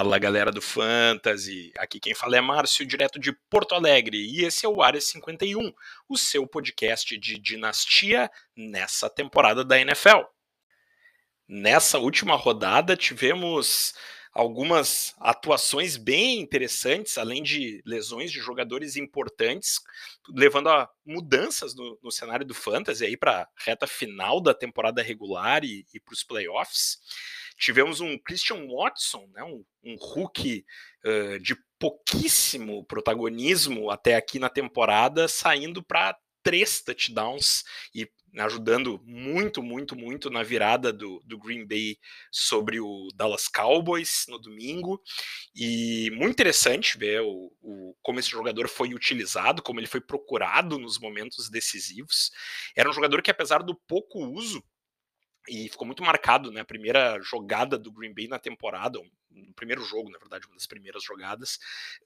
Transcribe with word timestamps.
Fala 0.00 0.18
galera 0.18 0.50
do 0.50 0.62
Fantasy, 0.62 1.74
aqui 1.76 2.00
quem 2.00 2.14
fala 2.14 2.34
é 2.34 2.40
Márcio, 2.40 2.86
direto 2.86 3.18
de 3.18 3.34
Porto 3.50 3.74
Alegre, 3.74 4.16
e 4.16 4.46
esse 4.46 4.64
é 4.64 4.68
o 4.68 4.80
Área 4.80 4.98
51, 4.98 5.74
o 6.08 6.16
seu 6.16 6.46
podcast 6.46 7.18
de 7.18 7.38
dinastia 7.38 8.30
nessa 8.56 9.10
temporada 9.10 9.62
da 9.62 9.78
NFL. 9.78 10.22
Nessa 11.46 11.98
última 11.98 12.34
rodada 12.34 12.96
tivemos 12.96 13.92
algumas 14.32 15.14
atuações 15.20 15.98
bem 15.98 16.40
interessantes, 16.40 17.18
além 17.18 17.42
de 17.42 17.82
lesões 17.84 18.32
de 18.32 18.40
jogadores 18.40 18.96
importantes, 18.96 19.80
levando 20.30 20.70
a 20.70 20.88
mudanças 21.04 21.74
no, 21.74 21.98
no 22.02 22.10
cenário 22.10 22.46
do 22.46 22.54
Fantasy 22.54 23.18
para 23.18 23.42
a 23.42 23.48
reta 23.58 23.86
final 23.86 24.40
da 24.40 24.54
temporada 24.54 25.02
regular 25.02 25.62
e, 25.62 25.84
e 25.92 26.00
para 26.00 26.14
os 26.14 26.24
playoffs. 26.24 26.98
Tivemos 27.60 28.00
um 28.00 28.18
Christian 28.18 28.66
Watson, 28.66 29.28
né, 29.34 29.44
um, 29.44 29.62
um 29.84 29.96
rookie 29.96 30.64
uh, 31.04 31.38
de 31.38 31.54
pouquíssimo 31.78 32.84
protagonismo 32.84 33.90
até 33.90 34.16
aqui 34.16 34.38
na 34.38 34.48
temporada, 34.48 35.28
saindo 35.28 35.82
para 35.82 36.16
três 36.42 36.80
touchdowns 36.80 37.64
e 37.94 38.08
ajudando 38.38 39.00
muito, 39.04 39.62
muito, 39.62 39.96
muito 39.96 40.30
na 40.30 40.42
virada 40.42 40.92
do, 40.92 41.20
do 41.26 41.38
Green 41.38 41.66
Bay 41.66 41.98
sobre 42.30 42.80
o 42.80 43.08
Dallas 43.14 43.48
Cowboys 43.48 44.24
no 44.28 44.38
domingo. 44.38 45.02
E 45.54 46.10
muito 46.12 46.30
interessante 46.30 46.96
ver 46.96 47.20
o, 47.22 47.52
o, 47.60 47.94
como 48.02 48.20
esse 48.20 48.30
jogador 48.30 48.68
foi 48.68 48.94
utilizado, 48.94 49.62
como 49.62 49.80
ele 49.80 49.86
foi 49.86 50.00
procurado 50.00 50.78
nos 50.78 50.98
momentos 50.98 51.50
decisivos. 51.50 52.30
Era 52.76 52.88
um 52.88 52.92
jogador 52.92 53.20
que, 53.20 53.30
apesar 53.30 53.62
do 53.62 53.74
pouco 53.74 54.24
uso, 54.24 54.62
e 55.48 55.68
ficou 55.68 55.86
muito 55.86 56.02
marcado, 56.02 56.50
né? 56.50 56.60
A 56.60 56.64
primeira 56.64 57.20
jogada 57.22 57.78
do 57.78 57.92
Green 57.92 58.12
Bay 58.12 58.28
na 58.28 58.38
temporada, 58.38 59.00
no 59.30 59.54
primeiro 59.54 59.82
jogo, 59.84 60.10
na 60.10 60.18
verdade, 60.18 60.46
uma 60.46 60.54
das 60.54 60.66
primeiras 60.66 61.02
jogadas, 61.02 61.56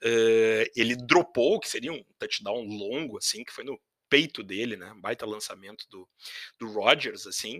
uh, 0.02 0.70
ele 0.76 0.96
dropou, 0.96 1.58
que 1.58 1.68
seria 1.68 1.92
um 1.92 2.04
touchdown 2.18 2.64
longo, 2.64 3.18
assim, 3.18 3.44
que 3.44 3.52
foi 3.52 3.64
no 3.64 3.80
peito 4.08 4.42
dele, 4.42 4.76
né? 4.76 4.92
Baita 4.98 5.26
lançamento 5.26 5.86
do, 5.90 6.08
do 6.58 6.70
Rodgers, 6.70 7.26
assim. 7.26 7.58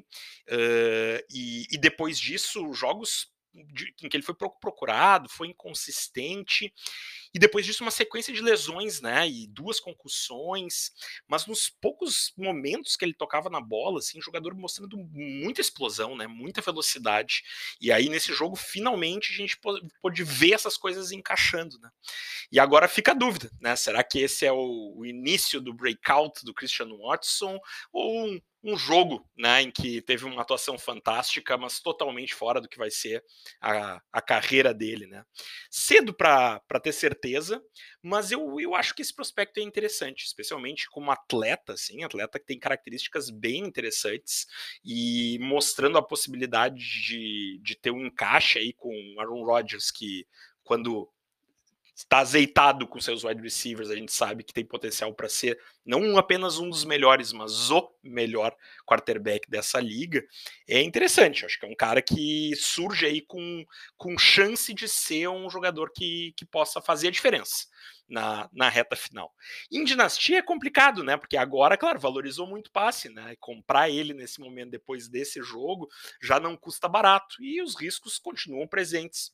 Uh, 0.49 1.21
e, 1.31 1.67
e 1.71 1.79
depois 1.79 2.19
disso, 2.19 2.73
jogos 2.73 3.33
de, 3.55 3.95
em 4.03 4.09
que 4.09 4.17
ele 4.17 4.25
foi 4.25 4.35
procurado, 4.35 5.29
foi 5.29 5.49
inconsistente, 5.49 6.73
e 7.35 7.39
depois 7.39 7.67
disso 7.67 7.83
uma 7.83 7.91
sequência 7.91 8.33
de 8.33 8.41
lesões, 8.41 9.01
né, 9.01 9.29
e 9.29 9.49
duas 9.49 9.81
concussões, 9.81 10.93
mas 11.27 11.47
nos 11.47 11.69
poucos 11.69 12.33
momentos 12.37 12.97
que 12.97 13.05
ele 13.05 13.13
tocava 13.13 13.51
na 13.51 13.61
bola, 13.61 13.99
assim, 13.99 14.23
jogador 14.23 14.55
mostrando 14.55 14.97
muita 14.97 15.61
explosão, 15.61 16.17
né, 16.17 16.29
muita 16.29 16.63
velocidade, 16.63 17.43
e 17.81 17.91
aí 17.91 18.09
nesse 18.09 18.33
jogo 18.33 18.55
finalmente 18.55 19.33
a 19.33 19.37
gente 19.37 19.59
pôde 20.01 20.23
ver 20.23 20.53
essas 20.53 20.77
coisas 20.77 21.11
encaixando, 21.11 21.77
né, 21.81 21.91
e 22.53 22.61
agora 22.61 22.87
fica 22.87 23.11
a 23.11 23.15
dúvida, 23.15 23.51
né, 23.61 23.75
será 23.75 24.05
que 24.05 24.21
esse 24.21 24.47
é 24.47 24.53
o, 24.53 24.95
o 24.97 25.05
início 25.05 25.61
do 25.61 25.75
breakout 25.75 26.45
do 26.45 26.55
Christian 26.55 26.89
Watson, 26.97 27.59
ou 27.93 28.27
um 28.27 28.41
um 28.65 28.79
jogo 28.79 29.29
né, 29.37 29.61
em 29.61 29.71
que 29.71 30.01
teve 30.01 30.25
uma 30.25 30.41
atuação 30.41 30.79
fantástica, 30.79 31.59
mas 31.59 31.81
totalmente 31.81 32.35
fora 32.35 32.63
do 32.63 32.69
que 32.69 32.79
vai 32.79 32.91
ser 32.91 33.23
a, 33.61 34.01
a 34.11 34.23
carreira 34.23 34.73
dele. 34.73 35.07
Né. 35.07 35.23
Cedo 35.71 36.15
para 36.15 36.61
ter 36.83 36.93
certeza, 36.93 37.24
mas 38.03 38.31
eu, 38.31 38.61
eu 38.61 38.75
acho 38.75 38.95
que 38.95 39.03
esse 39.03 39.15
prospecto 39.15 39.61
é 39.61 39.63
interessante, 39.63 40.25
especialmente 40.25 40.89
como 40.91 41.11
atleta, 41.11 41.73
assim, 41.73 42.03
atleta 42.03 42.39
que 42.39 42.47
tem 42.47 42.59
características 42.59 43.31
bem 43.31 43.65
interessantes 43.65 44.47
e 44.85 45.39
mostrando 45.41 45.99
a 45.99 46.03
possibilidade 46.03 46.77
de, 47.07 47.61
de 47.63 47.77
ter 47.77 47.91
um 47.91 48.07
encaixe 48.07 48.59
aí 48.59 48.73
com 48.73 48.93
Aaron 49.19 49.45
Rodgers, 49.45 49.91
que 49.91 50.27
quando 50.63 51.09
está 51.95 52.19
azeitado 52.19 52.89
com 52.89 53.01
seus 53.01 53.23
wide 53.23 53.41
receivers, 53.41 53.89
a 53.89 53.95
gente 53.95 54.13
sabe 54.13 54.43
que 54.43 54.53
tem 54.53 54.65
potencial 54.65 55.15
para 55.15 55.29
ser 55.29 55.59
não 55.87 56.19
apenas 56.19 56.59
um 56.59 56.69
dos 56.69 56.85
melhores, 56.85 57.33
mas 57.33 57.71
o 57.71 57.89
melhor 58.03 58.55
quarterback 58.85 59.49
dessa 59.49 59.81
liga. 59.81 60.25
É 60.67 60.83
interessante, 60.83 61.47
acho 61.47 61.59
que 61.59 61.65
é 61.65 61.69
um 61.69 61.77
cara 61.77 62.03
que 62.03 62.53
surge 62.57 63.07
aí 63.07 63.21
com, 63.21 63.65
com 63.97 64.19
chance 64.19 64.75
de 64.75 64.89
ser 64.89 65.29
um 65.29 65.49
jogador 65.49 65.93
que, 65.95 66.35
que 66.37 66.45
possa 66.45 66.81
fazer 66.83 67.09
a 67.09 67.13
diferença. 67.13 67.67
Na, 68.07 68.51
na 68.53 68.69
reta 68.69 68.95
final. 68.95 69.33
Em 69.73 69.83
dinastia 69.83 70.41
é 70.41 70.43
complicado, 70.43 71.03
né? 71.03 71.17
Porque 71.17 71.39
agora, 71.39 71.75
claro, 71.75 71.99
valorizou 71.99 72.47
muito 72.47 72.71
passe, 72.71 73.09
né? 73.09 73.35
Comprar 73.41 73.89
ele 73.89 74.13
nesse 74.13 74.41
momento, 74.41 74.73
depois 74.73 75.09
desse 75.09 75.41
jogo, 75.43 75.89
já 76.21 76.39
não 76.39 76.55
custa 76.55 76.87
barato. 76.87 77.37
E 77.41 77.63
os 77.63 77.75
riscos 77.75 78.19
continuam 78.19 78.69
presentes 78.69 79.33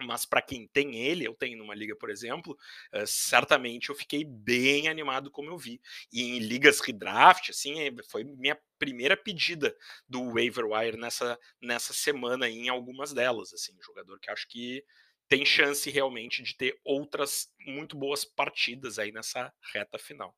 mas 0.00 0.24
para 0.26 0.42
quem 0.42 0.66
tem 0.68 0.96
ele, 0.96 1.26
eu 1.26 1.34
tenho 1.34 1.58
numa 1.58 1.74
liga, 1.74 1.94
por 1.96 2.10
exemplo, 2.10 2.56
uh, 2.94 3.06
certamente 3.06 3.90
eu 3.90 3.94
fiquei 3.94 4.24
bem 4.24 4.88
animado 4.88 5.30
como 5.30 5.50
eu 5.50 5.58
vi. 5.58 5.80
E 6.12 6.22
em 6.22 6.38
ligas 6.38 6.80
redraft, 6.80 7.50
assim, 7.50 7.80
eh, 7.80 7.92
foi 8.10 8.24
minha 8.24 8.58
primeira 8.78 9.16
pedida 9.16 9.74
do 10.08 10.34
waiver 10.34 10.66
wire 10.66 10.96
nessa, 10.96 11.38
nessa 11.60 11.92
semana 11.92 12.48
em 12.48 12.68
algumas 12.68 13.12
delas, 13.12 13.52
assim, 13.52 13.72
jogador 13.80 14.18
que 14.20 14.30
acho 14.30 14.48
que 14.48 14.84
tem 15.34 15.44
chance 15.44 15.90
realmente 15.90 16.44
de 16.44 16.56
ter 16.56 16.78
outras 16.84 17.50
muito 17.66 17.96
boas 17.96 18.24
partidas 18.24 19.00
aí 19.00 19.10
nessa 19.10 19.52
reta 19.72 19.98
final. 19.98 20.32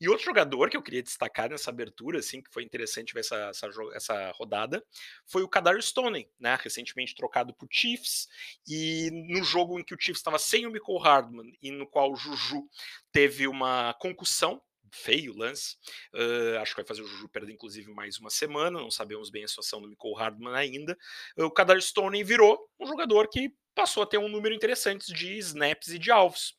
E 0.00 0.08
outro 0.08 0.24
jogador 0.24 0.68
que 0.68 0.76
eu 0.76 0.82
queria 0.82 1.00
destacar 1.00 1.48
nessa 1.48 1.70
abertura, 1.70 2.18
assim, 2.18 2.42
que 2.42 2.52
foi 2.52 2.64
interessante 2.64 3.14
ver 3.14 3.20
essa, 3.20 3.36
essa, 3.36 3.68
essa 3.94 4.30
rodada, 4.32 4.84
foi 5.24 5.44
o 5.44 5.48
Kadar 5.48 5.80
Stone, 5.80 6.28
né, 6.40 6.58
recentemente 6.60 7.14
trocado 7.14 7.54
por 7.54 7.68
Chiefs, 7.70 8.26
e 8.66 9.10
no 9.12 9.44
jogo 9.44 9.78
em 9.78 9.84
que 9.84 9.94
o 9.94 9.98
Chiefs 10.00 10.18
estava 10.18 10.40
sem 10.40 10.66
o 10.66 10.72
Michael 10.72 10.98
Hardman 10.98 11.56
e 11.62 11.70
no 11.70 11.86
qual 11.86 12.10
o 12.10 12.16
Juju 12.16 12.68
teve 13.12 13.46
uma 13.46 13.94
concussão, 14.00 14.60
feio 14.90 15.36
lance. 15.36 15.76
Uh, 16.12 16.58
acho 16.60 16.74
que 16.74 16.80
vai 16.80 16.86
fazer 16.86 17.02
o 17.02 17.06
Juju 17.06 17.28
perder, 17.28 17.52
inclusive, 17.52 17.90
mais 17.92 18.18
uma 18.18 18.28
semana. 18.28 18.80
Não 18.80 18.90
sabemos 18.90 19.30
bem 19.30 19.44
a 19.44 19.48
situação 19.48 19.80
do 19.80 19.88
Michael 19.88 20.14
Hardman 20.14 20.54
ainda. 20.54 20.98
O 21.38 21.50
Kadar 21.50 21.80
Stone 21.80 22.22
virou 22.24 22.68
um 22.78 22.86
jogador 22.86 23.28
que 23.28 23.54
passou 23.74 24.02
a 24.02 24.06
ter 24.06 24.18
um 24.18 24.28
número 24.28 24.54
interessante 24.54 25.12
de 25.12 25.36
snaps 25.38 25.88
e 25.88 25.98
de 25.98 26.10
alvos. 26.10 26.56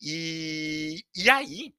E, 0.00 1.04
e 1.14 1.30
aí, 1.30 1.74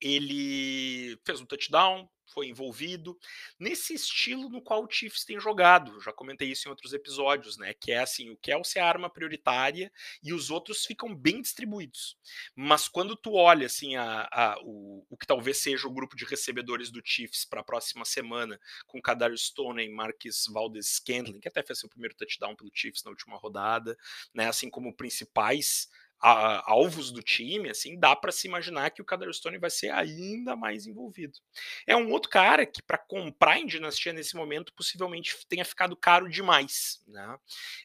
ele 0.00 1.18
fez 1.24 1.40
um 1.40 1.46
touchdown, 1.46 2.08
foi 2.32 2.48
envolvido 2.48 3.18
nesse 3.58 3.94
estilo 3.94 4.48
no 4.48 4.62
qual 4.62 4.84
o 4.84 4.90
Chiefs 4.90 5.24
tem 5.24 5.38
jogado. 5.38 6.00
Já 6.00 6.12
comentei 6.12 6.50
isso 6.50 6.66
em 6.66 6.70
outros 6.70 6.92
episódios, 6.92 7.56
né? 7.56 7.74
Que 7.74 7.92
é 7.92 7.98
assim, 7.98 8.30
o 8.30 8.36
Kelsey 8.36 8.80
é 8.80 8.84
a 8.84 8.88
arma 8.88 9.10
prioritária 9.10 9.92
e 10.22 10.32
os 10.32 10.50
outros 10.50 10.84
ficam 10.84 11.14
bem 11.14 11.40
distribuídos. 11.40 12.16
Mas 12.54 12.88
quando 12.88 13.16
tu 13.16 13.34
olha 13.34 13.66
assim 13.66 13.96
a, 13.96 14.28
a 14.32 14.58
o, 14.62 15.06
o, 15.08 15.16
que 15.16 15.26
talvez 15.26 15.58
seja 15.58 15.86
o 15.86 15.92
grupo 15.92 16.16
de 16.16 16.24
recebedores 16.24 16.90
do 16.90 17.02
Chiefs 17.04 17.44
para 17.44 17.60
a 17.60 17.64
próxima 17.64 18.04
semana, 18.04 18.58
com 18.86 19.00
Kadarius 19.00 19.46
Stone 19.46 19.82
e 19.82 19.88
Marcus 19.88 20.46
Valdez 20.50 20.94
Scantling, 20.94 21.40
que 21.40 21.48
até 21.48 21.62
fez 21.62 21.78
seu 21.78 21.88
primeiro 21.88 22.14
touchdown 22.14 22.56
pelo 22.56 22.70
Chiefs 22.72 23.04
na 23.04 23.10
última 23.10 23.36
rodada, 23.36 23.96
né? 24.34 24.48
Assim 24.48 24.70
como 24.70 24.96
principais 24.96 25.88
a, 26.22 26.70
alvos 26.70 27.10
do 27.10 27.20
time, 27.20 27.68
assim, 27.68 27.98
dá 27.98 28.14
para 28.14 28.30
se 28.30 28.46
imaginar 28.46 28.90
que 28.90 29.02
o 29.02 29.32
Stone 29.32 29.58
vai 29.58 29.70
ser 29.70 29.90
ainda 29.90 30.54
mais 30.54 30.86
envolvido. 30.86 31.36
É 31.84 31.96
um 31.96 32.12
outro 32.12 32.30
cara 32.30 32.64
que, 32.64 32.80
para 32.80 32.96
comprar 32.96 33.58
em 33.58 33.66
Dinastia 33.66 34.12
nesse 34.12 34.36
momento, 34.36 34.72
possivelmente 34.72 35.36
tenha 35.48 35.64
ficado 35.64 35.96
caro 35.96 36.30
demais, 36.30 37.02
né? 37.08 37.36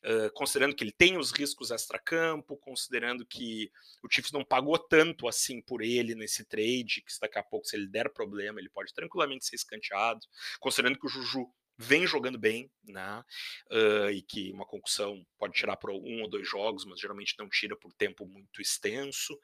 Uh, 0.05 0.31
considerando 0.33 0.75
que 0.75 0.83
ele 0.83 0.91
tem 0.91 1.17
os 1.17 1.31
riscos 1.31 1.71
extra-campo, 1.71 2.55
considerando 2.57 3.25
que 3.25 3.71
o 4.03 4.07
Chiefs 4.09 4.31
não 4.31 4.45
pagou 4.45 4.77
tanto 4.77 5.27
assim 5.27 5.59
por 5.59 5.81
ele 5.81 6.13
nesse 6.13 6.45
trade, 6.45 7.01
que 7.01 7.19
daqui 7.19 7.39
a 7.39 7.43
pouco, 7.43 7.65
se 7.65 7.75
ele 7.75 7.87
der 7.87 8.13
problema, 8.13 8.59
ele 8.59 8.69
pode 8.69 8.93
tranquilamente 8.93 9.47
ser 9.47 9.55
escanteado, 9.55 10.21
considerando 10.59 10.99
que 10.99 11.07
o 11.07 11.09
Juju 11.09 11.51
vem 11.77 12.07
jogando 12.07 12.37
bem, 12.37 12.71
né? 12.83 13.23
Uh, 13.71 14.09
e 14.11 14.21
que 14.21 14.51
uma 14.51 14.65
concussão 14.65 15.25
pode 15.37 15.53
tirar 15.53 15.77
por 15.77 15.91
um 15.91 16.21
ou 16.21 16.29
dois 16.29 16.47
jogos, 16.47 16.85
mas 16.85 16.99
geralmente 16.99 17.35
não 17.37 17.47
tira 17.47 17.75
por 17.75 17.93
tempo 17.93 18.25
muito 18.25 18.61
extenso. 18.61 19.37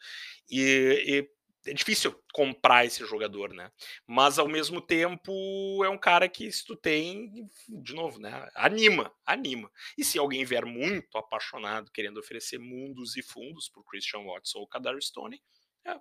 E, 0.49 1.03
e 1.07 1.29
é 1.65 1.73
difícil 1.73 2.13
comprar 2.33 2.85
esse 2.85 3.05
jogador, 3.05 3.53
né? 3.53 3.71
Mas 4.05 4.37
ao 4.37 4.47
mesmo 4.47 4.81
tempo 4.81 5.83
é 5.83 5.89
um 5.89 5.97
cara 5.97 6.27
que 6.27 6.51
se 6.51 6.65
tu 6.65 6.75
tem, 6.75 7.47
de 7.69 7.93
novo, 7.93 8.19
né? 8.19 8.49
Anima, 8.55 9.13
anima. 9.25 9.71
E 9.97 10.03
se 10.03 10.19
alguém 10.19 10.43
vier 10.43 10.65
muito 10.65 11.17
apaixonado, 11.17 11.91
querendo 11.91 12.19
oferecer 12.19 12.57
mundos 12.57 13.15
e 13.15 13.23
fundos 13.23 13.69
para 13.69 13.83
Christian 13.83 14.23
Watson 14.23 14.59
ou 14.59 14.67
Kadar 14.67 14.99
Stone, 15.01 15.41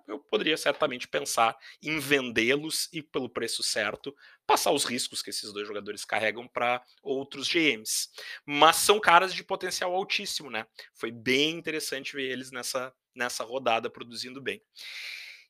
eu 0.07 0.19
poderia 0.19 0.55
certamente 0.57 1.07
pensar 1.07 1.55
em 1.81 1.99
vendê-los 1.99 2.89
e, 2.93 3.01
pelo 3.01 3.29
preço 3.29 3.61
certo, 3.63 4.15
passar 4.47 4.71
os 4.71 4.85
riscos 4.85 5.21
que 5.21 5.29
esses 5.29 5.51
dois 5.51 5.67
jogadores 5.67 6.05
carregam 6.05 6.47
para 6.47 6.81
outros 7.01 7.47
GMs. 7.47 8.09
Mas 8.45 8.77
são 8.77 8.99
caras 8.99 9.33
de 9.33 9.43
potencial 9.43 9.93
altíssimo, 9.93 10.49
né? 10.49 10.65
Foi 10.93 11.11
bem 11.11 11.51
interessante 11.51 12.15
ver 12.15 12.31
eles 12.31 12.51
nessa, 12.51 12.93
nessa 13.15 13.43
rodada 13.43 13.89
produzindo 13.89 14.41
bem. 14.41 14.61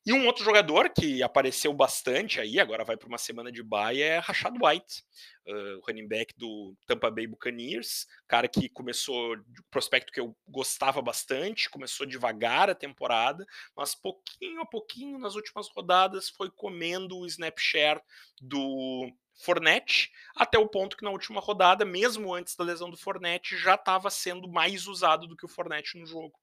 E 0.06 0.12
um 0.12 0.26
outro 0.26 0.44
jogador 0.44 0.90
que 0.90 1.22
apareceu 1.22 1.72
bastante 1.72 2.38
aí, 2.38 2.60
agora 2.60 2.84
vai 2.84 2.94
para 2.94 3.08
uma 3.08 3.16
semana 3.16 3.50
de 3.50 3.62
bye, 3.62 4.02
é 4.02 4.18
Rashad 4.18 4.54
White, 4.60 5.02
uh, 5.48 5.80
running 5.86 6.06
back 6.06 6.34
do 6.36 6.76
Tampa 6.86 7.10
Bay 7.10 7.26
Buccaneers, 7.26 8.06
cara 8.28 8.46
que 8.46 8.68
começou, 8.68 9.34
prospecto 9.70 10.12
que 10.12 10.20
eu 10.20 10.36
gostava 10.46 11.00
bastante, 11.00 11.70
começou 11.70 12.06
devagar 12.06 12.68
a 12.68 12.74
temporada, 12.74 13.46
mas 13.74 13.94
pouquinho 13.94 14.60
a 14.60 14.66
pouquinho 14.66 15.18
nas 15.18 15.36
últimas 15.36 15.68
rodadas 15.74 16.28
foi 16.28 16.50
comendo 16.50 17.16
o 17.16 17.26
snap 17.26 17.58
share 17.58 18.00
do 18.42 19.10
Fornette, 19.36 20.12
até 20.36 20.58
o 20.58 20.68
ponto 20.68 20.96
que 20.96 21.04
na 21.04 21.10
última 21.10 21.40
rodada, 21.40 21.84
mesmo 21.84 22.32
antes 22.32 22.54
da 22.56 22.64
lesão 22.64 22.88
do 22.88 22.96
Fornette, 22.96 23.56
já 23.56 23.74
estava 23.74 24.10
sendo 24.10 24.48
mais 24.48 24.86
usado 24.86 25.26
do 25.26 25.36
que 25.36 25.44
o 25.44 25.48
Fornette 25.48 25.98
no 25.98 26.06
jogo. 26.06 26.38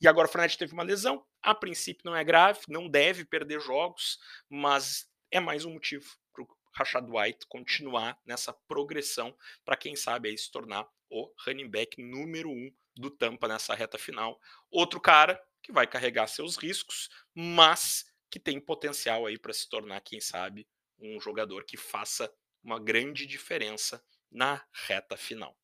E 0.00 0.06
agora 0.06 0.28
o 0.28 0.30
Fornette 0.30 0.58
teve 0.58 0.72
uma 0.72 0.82
lesão, 0.82 1.24
a 1.42 1.54
princípio 1.54 2.02
não 2.04 2.16
é 2.16 2.22
grave, 2.22 2.60
não 2.68 2.88
deve 2.88 3.24
perder 3.24 3.60
jogos, 3.60 4.18
mas 4.48 5.08
é 5.30 5.40
mais 5.40 5.64
um 5.64 5.72
motivo 5.72 6.06
para 6.32 6.42
o 6.42 6.48
Rashad 6.72 7.06
White 7.08 7.46
continuar 7.48 8.18
nessa 8.24 8.52
progressão 8.52 9.36
para 9.64 9.76
quem 9.76 9.96
sabe 9.96 10.28
aí 10.28 10.38
se 10.38 10.50
tornar 10.50 10.88
o 11.10 11.32
running 11.44 11.68
back 11.68 12.00
número 12.02 12.50
um 12.50 12.70
do 12.96 13.10
Tampa 13.10 13.48
nessa 13.48 13.74
reta 13.74 13.98
final. 13.98 14.40
Outro 14.70 15.00
cara 15.00 15.40
que 15.62 15.72
vai 15.72 15.86
carregar 15.86 16.26
seus 16.26 16.56
riscos, 16.56 17.08
mas 17.34 18.04
que 18.30 18.38
tem 18.38 18.60
potencial 18.60 19.26
aí 19.26 19.38
para 19.38 19.52
se 19.52 19.68
tornar, 19.68 20.00
quem 20.00 20.20
sabe, 20.20 20.66
um 20.98 21.20
jogador 21.20 21.64
que 21.64 21.76
faça 21.76 22.32
uma 22.62 22.78
grande 22.78 23.26
diferença 23.26 24.02
na 24.30 24.64
reta 24.86 25.16
final. 25.16 25.56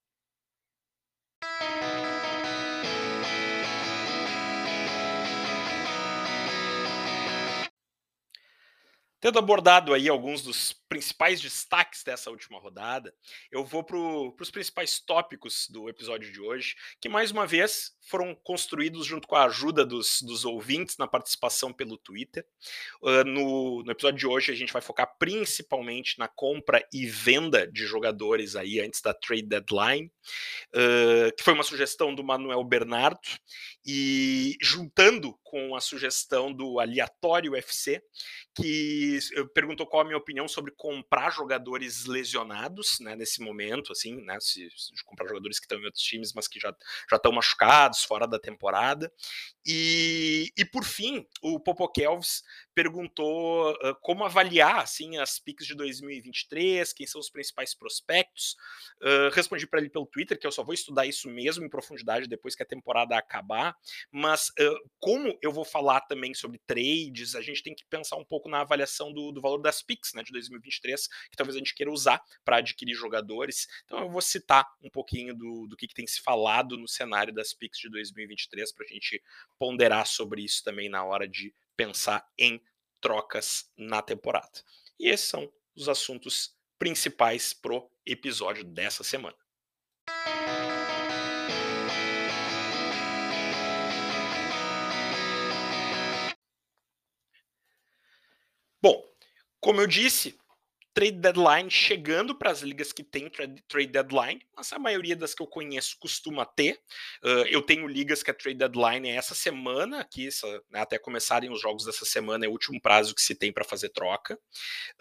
Tendo 9.20 9.38
abordado 9.38 9.94
aí 9.94 10.06
alguns 10.06 10.42
dos 10.42 10.72
principais 10.94 11.40
destaques 11.40 12.04
dessa 12.04 12.30
última 12.30 12.56
rodada, 12.60 13.12
eu 13.50 13.64
vou 13.64 13.82
para 13.82 13.96
os 13.98 14.48
principais 14.48 15.00
tópicos 15.00 15.66
do 15.68 15.88
episódio 15.88 16.30
de 16.30 16.40
hoje, 16.40 16.76
que 17.00 17.08
mais 17.08 17.32
uma 17.32 17.44
vez 17.48 17.90
foram 18.00 18.32
construídos 18.32 19.04
junto 19.04 19.26
com 19.26 19.34
a 19.34 19.46
ajuda 19.46 19.84
dos, 19.84 20.22
dos 20.22 20.44
ouvintes 20.44 20.96
na 20.96 21.08
participação 21.08 21.72
pelo 21.72 21.96
Twitter. 21.96 22.46
Uh, 23.02 23.24
no, 23.24 23.82
no, 23.82 23.90
episódio 23.90 24.18
de 24.18 24.26
hoje 24.26 24.52
a 24.52 24.54
gente 24.54 24.72
vai 24.72 24.82
focar 24.82 25.16
principalmente 25.18 26.16
na 26.16 26.28
compra 26.28 26.86
e 26.92 27.06
venda 27.06 27.66
de 27.66 27.84
jogadores 27.86 28.54
aí 28.54 28.78
antes 28.78 29.00
da 29.00 29.12
trade 29.12 29.48
deadline, 29.48 30.12
uh, 30.74 31.34
que 31.36 31.42
foi 31.42 31.54
uma 31.54 31.64
sugestão 31.64 32.14
do 32.14 32.22
Manuel 32.22 32.62
Bernardo, 32.62 33.18
e 33.84 34.56
juntando 34.60 35.36
com 35.42 35.74
a 35.74 35.80
sugestão 35.80 36.52
do 36.52 36.78
Aleatório 36.78 37.56
FC, 37.56 38.02
que 38.54 39.18
perguntou 39.54 39.86
qual 39.86 40.02
a 40.02 40.04
minha 40.04 40.16
opinião 40.16 40.46
sobre 40.46 40.72
comprar 40.84 41.30
jogadores 41.30 42.04
lesionados, 42.04 43.00
né, 43.00 43.16
nesse 43.16 43.40
momento, 43.40 43.90
assim, 43.90 44.20
né, 44.20 44.36
se, 44.38 44.68
comprar 45.06 45.26
jogadores 45.26 45.58
que 45.58 45.64
estão 45.64 45.80
em 45.80 45.84
outros 45.86 46.02
times, 46.02 46.34
mas 46.34 46.46
que 46.46 46.60
já 46.60 46.76
já 47.10 47.16
estão 47.16 47.32
machucados, 47.32 48.04
fora 48.04 48.26
da 48.28 48.38
temporada. 48.38 49.10
E, 49.64 50.52
e 50.54 50.62
por 50.62 50.84
fim, 50.84 51.26
o 51.40 51.58
Popokelvis 51.58 52.42
perguntou 52.74 53.72
uh, 53.72 53.94
como 54.00 54.24
avaliar 54.24 54.80
assim 54.80 55.16
as 55.18 55.38
picks 55.38 55.66
de 55.66 55.74
2023, 55.74 56.92
quem 56.92 57.06
são 57.06 57.20
os 57.20 57.30
principais 57.30 57.74
prospectos. 57.74 58.56
Uh, 59.00 59.30
respondi 59.32 59.66
para 59.66 59.80
ele 59.80 59.88
pelo 59.88 60.06
Twitter 60.06 60.38
que 60.38 60.46
eu 60.46 60.52
só 60.52 60.64
vou 60.64 60.74
estudar 60.74 61.06
isso 61.06 61.28
mesmo 61.30 61.64
em 61.64 61.68
profundidade 61.68 62.26
depois 62.26 62.54
que 62.54 62.62
a 62.62 62.66
temporada 62.66 63.16
acabar. 63.16 63.76
Mas 64.10 64.48
uh, 64.48 64.90
como 64.98 65.38
eu 65.40 65.52
vou 65.52 65.64
falar 65.64 66.00
também 66.02 66.34
sobre 66.34 66.60
trades, 66.66 67.34
a 67.34 67.40
gente 67.40 67.62
tem 67.62 67.74
que 67.74 67.84
pensar 67.86 68.16
um 68.16 68.24
pouco 68.24 68.48
na 68.48 68.60
avaliação 68.60 69.12
do, 69.12 69.30
do 69.30 69.40
valor 69.40 69.58
das 69.58 69.82
picks 69.82 70.12
né, 70.14 70.22
de 70.22 70.32
2023, 70.32 71.06
que 71.30 71.36
talvez 71.36 71.54
a 71.54 71.58
gente 71.58 71.74
queira 71.74 71.92
usar 71.92 72.20
para 72.44 72.56
adquirir 72.56 72.94
jogadores. 72.94 73.66
Então 73.84 74.00
eu 74.00 74.10
vou 74.10 74.20
citar 74.22 74.66
um 74.82 74.90
pouquinho 74.90 75.34
do, 75.34 75.66
do 75.68 75.76
que, 75.76 75.86
que 75.86 75.94
tem 75.94 76.06
se 76.06 76.20
falado 76.20 76.76
no 76.76 76.88
cenário 76.88 77.32
das 77.32 77.52
picks 77.52 77.78
de 77.78 77.88
2023 77.90 78.72
para 78.72 78.84
a 78.84 78.88
gente 78.88 79.22
ponderar 79.58 80.06
sobre 80.06 80.42
isso 80.42 80.62
também 80.64 80.88
na 80.88 81.04
hora 81.04 81.28
de 81.28 81.54
pensar 81.76 82.28
em 82.38 82.62
trocas 83.00 83.70
na 83.76 84.00
temporada. 84.00 84.62
E 84.98 85.08
esses 85.08 85.28
são 85.28 85.52
os 85.76 85.88
assuntos 85.88 86.56
principais 86.78 87.52
pro 87.52 87.90
episódio 88.06 88.64
dessa 88.64 89.04
semana. 89.04 89.36
Bom, 98.80 99.02
como 99.60 99.80
eu 99.80 99.86
disse, 99.86 100.38
trade 100.94 101.18
deadline 101.18 101.68
chegando 101.68 102.36
para 102.36 102.52
as 102.52 102.60
ligas 102.62 102.92
que 102.92 103.02
têm 103.02 103.28
trade 103.28 103.88
deadline, 103.88 104.40
mas 104.56 104.72
a 104.72 104.78
maioria 104.78 105.16
das 105.16 105.34
que 105.34 105.42
eu 105.42 105.46
conheço 105.46 105.96
costuma 105.98 106.46
ter. 106.46 106.80
Uh, 107.22 107.44
eu 107.48 107.60
tenho 107.60 107.88
ligas 107.88 108.22
que 108.22 108.30
a 108.30 108.34
trade 108.34 108.58
deadline 108.58 109.08
é 109.08 109.16
essa 109.16 109.34
semana, 109.34 110.00
aqui, 110.00 110.28
essa, 110.28 110.46
né, 110.70 110.80
até 110.80 110.96
começarem 110.96 111.50
os 111.50 111.60
jogos 111.60 111.84
dessa 111.84 112.04
semana, 112.04 112.46
é 112.46 112.48
o 112.48 112.52
último 112.52 112.80
prazo 112.80 113.14
que 113.14 113.20
se 113.20 113.34
tem 113.34 113.52
para 113.52 113.64
fazer 113.64 113.88
troca. 113.88 114.38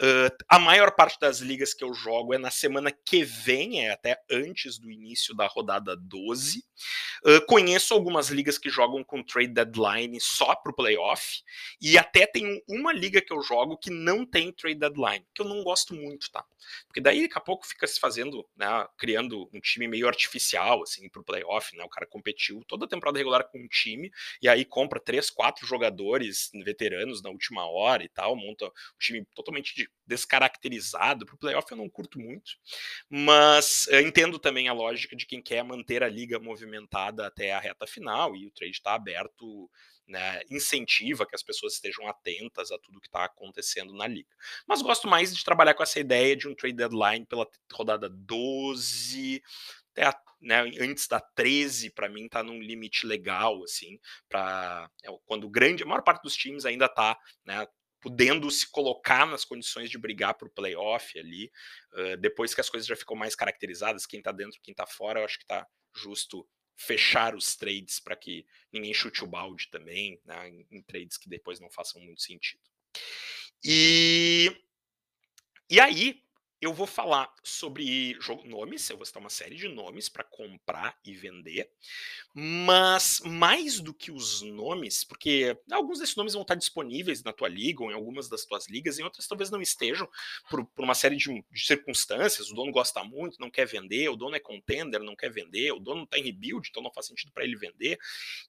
Uh, 0.02 0.34
a 0.50 0.58
maior 0.58 0.92
parte 0.96 1.20
das 1.20 1.40
ligas 1.40 1.76
que 1.76 1.84
eu 1.84 1.94
jogo 1.94 2.34
é 2.34 2.40
na 2.40 2.50
semana 2.50 2.92
que 2.92 3.24
vem, 3.24 3.86
é 3.86 3.92
até 3.92 4.20
antes 4.32 4.80
do 4.80 4.90
início 4.90 5.36
da 5.36 5.46
rodada 5.46 5.96
12. 5.96 6.66
Uh, 7.24 7.46
conheço 7.46 7.94
algumas 7.94 8.30
ligas 8.30 8.58
que 8.58 8.70
jogam 8.70 9.04
com 9.04 9.24
trade 9.24 9.54
deadline 9.54 10.20
só 10.20 10.56
para 10.56 10.72
o 10.72 10.76
playoff, 10.76 11.44
e 11.80 12.00
até 12.00 12.26
tenho 12.26 12.60
uma 12.68 12.92
liga 12.92 13.22
que 13.22 13.32
eu 13.32 13.44
jogo 13.44 13.78
que 13.78 13.92
não 13.92 14.26
tem 14.26 14.52
trade 14.52 14.80
deadline, 14.80 15.26
que 15.36 15.42
eu 15.44 15.46
não 15.46 15.64
gosto 15.64 15.83
gosto 15.84 15.96
muito, 15.96 16.32
tá? 16.32 16.44
Porque 16.88 17.02
daí 17.02 17.24
daqui 17.24 17.38
a 17.38 17.42
pouco 17.42 17.68
fica 17.68 17.86
se 17.86 18.00
fazendo, 18.00 18.48
né, 18.56 18.68
criando 18.98 19.50
um 19.54 19.60
time 19.60 19.88
meio 19.88 20.08
artificial, 20.08 20.82
assim, 20.82 21.10
pro 21.10 21.24
playoff, 21.24 21.76
né? 21.76 21.84
O 21.84 21.90
cara 21.90 22.08
competiu 22.08 22.64
toda 22.68 22.86
a 22.86 22.88
temporada 22.88 23.18
regular 23.18 23.44
com 23.50 23.60
um 23.60 23.68
time, 23.68 24.12
e 24.42 24.48
aí 24.48 24.64
compra 24.64 25.00
três, 25.00 25.30
quatro 25.30 25.68
jogadores 25.68 26.50
veteranos 26.64 27.22
na 27.22 27.30
última 27.30 27.66
hora 27.70 28.04
e 28.04 28.10
tal, 28.10 28.36
monta 28.36 28.66
um 28.66 28.72
time 29.00 29.26
totalmente 29.36 29.90
descaracterizado. 30.06 31.26
Pro 31.26 31.38
playoff 31.38 31.70
eu 31.72 31.78
não 31.78 31.90
curto 31.90 32.20
muito, 32.20 32.54
mas 33.10 33.88
eu 33.88 34.02
entendo 34.02 34.40
também 34.40 34.68
a 34.68 34.74
lógica 34.74 35.16
de 35.16 35.26
quem 35.26 35.42
quer 35.42 35.64
manter 35.64 36.04
a 36.04 36.08
liga 36.08 36.40
movimentada 36.40 37.28
até 37.28 37.54
a 37.54 37.60
reta 37.60 37.86
final, 37.86 38.36
e 38.36 38.48
o 38.48 38.52
trade 38.52 38.74
está 38.74 38.94
aberto 38.94 39.70
né, 40.08 40.42
incentiva 40.50 41.26
que 41.26 41.36
as 41.36 41.44
pessoas 41.44 41.74
estejam 41.74 42.08
atentas 42.08 42.72
a 42.72 42.78
tudo 42.78 43.00
que 43.00 43.08
está 43.08 43.26
acontecendo 43.26 43.94
na 43.94 44.08
liga. 44.08 44.30
Mas 44.68 44.82
gosto 44.82 45.08
mais 45.08 45.36
de 45.36 45.44
trabalhar 45.44 45.74
com 45.74 45.84
essa 45.84 46.00
ideia 46.00 46.36
de 46.36 46.48
um 46.48 46.56
trade 46.56 46.76
deadline 46.76 47.26
pela 47.26 47.48
rodada 47.72 48.10
12, 48.10 49.42
até 49.92 50.06
a, 50.06 50.22
né, 50.42 50.62
antes 50.80 51.08
da 51.08 51.20
13, 51.20 51.92
para 51.92 52.10
mim 52.10 52.28
tá 52.28 52.44
num 52.44 52.60
limite 52.60 53.06
legal, 53.06 53.64
assim, 53.64 54.00
para 54.28 54.90
é, 55.04 55.10
quando 55.26 55.50
grande, 55.50 55.84
a 55.84 55.86
maior 55.86 56.02
parte 56.02 56.24
dos 56.24 56.36
times 56.36 56.66
ainda 56.66 56.90
tá, 56.90 57.18
né, 57.46 57.66
podendo 58.02 58.52
se 58.52 58.70
colocar 58.70 59.26
nas 59.26 59.46
condições 59.46 59.90
de 59.90 59.98
brigar 59.98 60.34
por 60.34 60.50
playoff 60.50 61.18
ali, 61.18 61.50
uh, 61.94 62.18
depois 62.18 62.54
que 62.54 62.60
as 62.60 62.70
coisas 62.70 62.86
já 62.86 62.98
ficam 62.98 63.16
mais 63.16 63.34
caracterizadas, 63.34 64.06
quem 64.06 64.22
tá 64.22 64.34
dentro, 64.34 64.60
quem 64.62 64.74
tá 64.74 64.86
fora, 64.86 65.22
eu 65.22 65.26
acho 65.26 65.40
que 65.40 65.46
tá 65.46 65.66
justo 65.96 66.46
fechar 66.76 67.36
os 67.36 67.56
trades 67.56 68.00
para 68.00 68.16
que 68.16 68.46
ninguém 68.72 68.94
chute 68.94 69.24
o 69.24 69.28
balde 69.28 69.68
também, 69.70 70.20
né, 70.26 70.50
em, 70.72 70.82
trades 70.82 71.18
que 71.18 71.30
depois 71.30 71.60
não 71.60 71.70
façam 71.70 72.02
muito 72.02 72.22
sentido. 72.22 72.62
E, 73.64 74.52
e 75.70 75.80
aí, 75.80 76.23
eu 76.64 76.74
vou 76.74 76.88
falar 76.88 77.34
sobre 77.44 78.18
nomes, 78.46 78.90
eu 78.90 78.96
vou 78.96 79.06
citar 79.06 79.22
uma 79.22 79.30
série 79.30 79.56
de 79.56 79.68
nomes 79.68 80.08
para 80.08 80.24
comprar 80.24 80.98
e 81.04 81.14
vender, 81.14 81.70
mas 82.34 83.22
mais 83.26 83.82
do 83.82 83.94
que 83.94 84.12
os 84.12 84.42
nomes, 84.42 85.04
porque 85.04 85.58
alguns 85.70 86.00
desses 86.00 86.16
nomes 86.16 86.34
vão 86.34 86.42
estar 86.42 86.56
disponíveis 86.56 87.22
na 87.22 87.34
tua 87.34 87.50
liga 87.50 87.84
ou 87.84 87.92
em 87.92 87.94
algumas 87.94 88.30
das 88.30 88.46
tuas 88.46 88.70
ligas, 88.70 88.98
em 88.98 89.04
outras 89.04 89.28
talvez 89.28 89.50
não 89.50 89.62
estejam 89.62 90.10
por, 90.50 90.66
por 90.66 90.84
uma 90.84 90.96
série 90.96 91.18
de, 91.18 91.44
de, 91.52 91.66
circunstâncias. 91.66 92.50
O 92.50 92.56
dono 92.56 92.72
gosta 92.72 93.04
muito, 93.04 93.40
não 93.42 93.52
quer 93.52 93.68
vender, 93.68 94.08
o 94.08 94.16
dono 94.16 94.36
é 94.36 94.40
contender, 94.40 95.02
não 95.02 95.16
quer 95.16 95.32
vender, 95.32 95.74
o 95.74 95.80
dono 95.80 96.04
está 96.04 96.18
em 96.18 96.24
rebuild, 96.24 96.68
então 96.70 96.82
não 96.82 96.94
faz 96.94 97.08
sentido 97.08 97.32
para 97.34 97.44
ele 97.44 97.58
vender. 97.58 98.00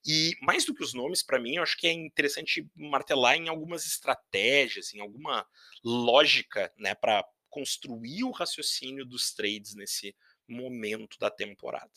E 0.06 0.36
mais 0.40 0.64
do 0.64 0.74
que 0.74 0.84
os 0.84 0.94
nomes, 0.94 1.22
para 1.22 1.40
mim, 1.40 1.56
eu 1.56 1.64
acho 1.64 1.76
que 1.76 1.88
é 1.88 1.92
interessante 1.92 2.64
martelar 2.76 3.36
em 3.36 3.48
algumas 3.48 3.84
estratégias, 3.84 4.94
em 4.94 5.00
alguma 5.00 5.44
lógica, 5.82 6.72
né, 6.78 6.94
para 6.94 7.24
construir 7.54 8.24
o 8.24 8.32
raciocínio 8.32 9.06
dos 9.06 9.32
trades 9.32 9.76
nesse 9.76 10.12
momento 10.48 11.16
da 11.20 11.30
temporada. 11.30 11.92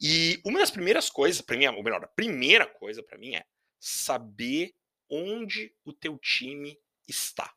E 0.00 0.40
uma 0.42 0.58
das 0.58 0.70
primeiras 0.70 1.10
coisas 1.10 1.42
para 1.42 1.58
mim, 1.58 1.66
ou 1.66 1.82
melhor, 1.82 2.02
a 2.02 2.08
primeira 2.08 2.66
coisa 2.66 3.02
para 3.02 3.18
mim 3.18 3.34
é 3.34 3.44
saber 3.78 4.74
onde 5.10 5.74
o 5.84 5.92
teu 5.92 6.18
time 6.18 6.80
está. 7.06 7.54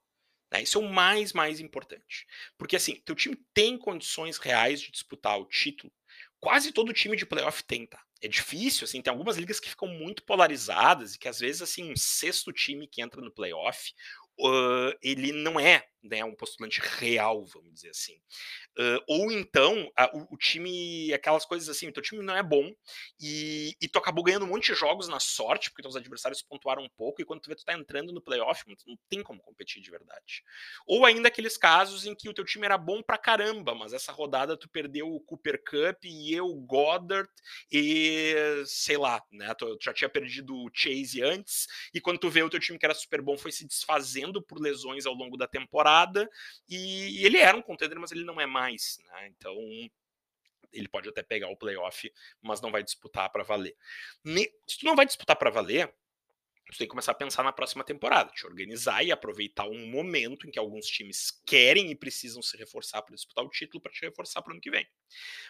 Né? 0.51 0.63
Isso 0.63 0.77
é 0.77 0.81
o 0.81 0.91
mais, 0.91 1.31
mais 1.31 1.61
importante. 1.61 2.27
Porque 2.57 2.75
assim, 2.75 3.01
teu 3.05 3.15
time 3.15 3.37
tem 3.53 3.77
condições 3.77 4.37
reais 4.37 4.81
de 4.81 4.91
disputar 4.91 5.39
o 5.39 5.45
título. 5.45 5.93
Quase 6.41 6.73
todo 6.73 6.91
time 6.91 7.15
de 7.15 7.25
playoff 7.25 7.63
tem, 7.63 7.87
tá? 7.87 8.03
é 8.25 8.27
difícil, 8.27 8.85
assim, 8.85 9.01
tem 9.01 9.11
algumas 9.11 9.35
ligas 9.35 9.59
que 9.59 9.69
ficam 9.69 9.87
muito 9.87 10.23
polarizadas 10.23 11.13
e 11.13 11.19
que 11.19 11.27
às 11.27 11.39
vezes, 11.39 11.61
assim, 11.61 11.91
um 11.91 11.95
sexto 11.95 12.53
time 12.53 12.87
que 12.87 13.01
entra 13.01 13.21
no 13.21 13.29
playoff, 13.29 13.93
uh, 14.39 14.97
ele 15.01 15.31
não 15.31 15.59
é 15.59 15.85
né, 16.03 16.23
um 16.23 16.35
postulante 16.35 16.81
real, 16.81 17.45
vamos 17.45 17.73
dizer 17.73 17.89
assim. 17.89 18.15
Uh, 18.77 18.99
ou 19.07 19.31
então, 19.31 19.89
a, 19.95 20.05
o, 20.15 20.33
o, 20.33 20.37
time, 20.37 21.13
aquelas 21.13 21.45
coisas 21.45 21.69
assim, 21.69 21.87
o 21.87 21.93
teu 21.93 22.03
time 22.03 22.21
não 22.21 22.35
é 22.35 22.43
bom 22.43 22.69
e, 23.19 23.73
e, 23.81 23.87
tu 23.87 23.97
acabou 23.99 24.23
ganhando 24.23 24.43
um 24.43 24.49
monte 24.49 24.73
de 24.73 24.77
jogos 24.77 25.07
na 25.07 25.19
sorte, 25.19 25.69
porque 25.69 25.81
teus 25.81 25.95
adversários 25.95 26.41
pontuaram 26.41 26.83
um 26.83 26.89
pouco, 26.89 27.21
e 27.21 27.25
quando 27.25 27.39
tu 27.39 27.49
vê 27.49 27.55
tu 27.55 27.63
tá 27.63 27.73
entrando 27.73 28.11
no 28.11 28.21
playoff, 28.21 28.63
não 28.67 28.97
tem 29.09 29.23
como 29.23 29.41
competir 29.41 29.81
de 29.81 29.89
verdade. 29.89 30.43
Ou 30.85 31.05
ainda 31.05 31.29
aqueles 31.29 31.55
casos 31.55 32.05
em 32.05 32.13
que 32.13 32.27
o 32.27 32.33
teu 32.33 32.43
time 32.43 32.65
era 32.65 32.77
bom 32.77 33.01
pra 33.01 33.17
caramba, 33.17 33.73
mas 33.73 33.93
essa 33.93 34.11
rodada 34.11 34.57
tu 34.57 34.67
perdeu 34.67 35.07
o 35.07 35.21
Cooper 35.21 35.63
Cup 35.63 36.03
e 36.03 36.33
eu, 36.33 36.53
Goddard, 36.53 37.29
e 37.71 38.63
sei 38.65 38.97
lá, 38.97 39.23
né, 39.31 39.53
tu, 39.53 39.77
tu 39.77 39.85
já 39.85 39.93
tinha 39.93 40.09
perdido 40.09 40.53
o 40.53 40.69
Chase 40.73 41.21
antes, 41.21 41.67
e 41.93 42.01
quando 42.01 42.19
tu 42.19 42.29
vê 42.29 42.43
o 42.43 42.49
teu 42.49 42.59
time 42.59 42.77
que 42.77 42.85
era 42.85 42.93
super 42.93 43.21
bom 43.21 43.37
foi 43.37 43.51
se 43.51 43.65
desfazendo 43.65 44.22
por 44.41 44.59
lesões 44.59 45.05
ao 45.05 45.13
longo 45.13 45.37
da 45.37 45.47
temporada, 45.47 46.29
e 46.67 47.25
ele 47.25 47.37
era 47.37 47.57
um 47.57 47.61
contender, 47.61 47.99
mas 47.99 48.11
ele 48.11 48.23
não 48.23 48.39
é 48.39 48.45
mais 48.45 48.63
mais, 48.63 48.97
né? 49.05 49.27
Então 49.27 49.55
ele 50.71 50.87
pode 50.87 51.07
até 51.09 51.21
pegar 51.21 51.49
o 51.49 51.57
playoff, 51.57 52.11
mas 52.41 52.61
não 52.61 52.71
vai 52.71 52.83
disputar 52.83 53.31
para 53.31 53.43
valer. 53.43 53.75
Se 54.67 54.79
tu 54.79 54.85
não 54.85 54.95
vai 54.95 55.05
disputar 55.05 55.35
para 55.35 55.51
valer, 55.51 55.87
tu 56.71 56.77
tem 56.77 56.87
que 56.87 56.91
começar 56.91 57.11
a 57.11 57.15
pensar 57.15 57.43
na 57.43 57.51
próxima 57.51 57.83
temporada, 57.83 58.31
te 58.31 58.45
organizar 58.45 59.03
e 59.03 59.11
aproveitar 59.11 59.67
um 59.67 59.87
momento 59.87 60.47
em 60.47 60.51
que 60.51 60.57
alguns 60.57 60.87
times 60.87 61.41
querem 61.45 61.91
e 61.91 61.95
precisam 61.95 62.41
se 62.41 62.57
reforçar 62.57 63.01
para 63.03 63.13
disputar 63.13 63.45
o 63.45 63.49
título 63.49 63.81
para 63.81 63.91
te 63.91 64.01
reforçar 64.01 64.41
para 64.41 64.51
o 64.51 64.53
ano 64.53 64.61
que 64.61 64.71
vem. 64.71 64.87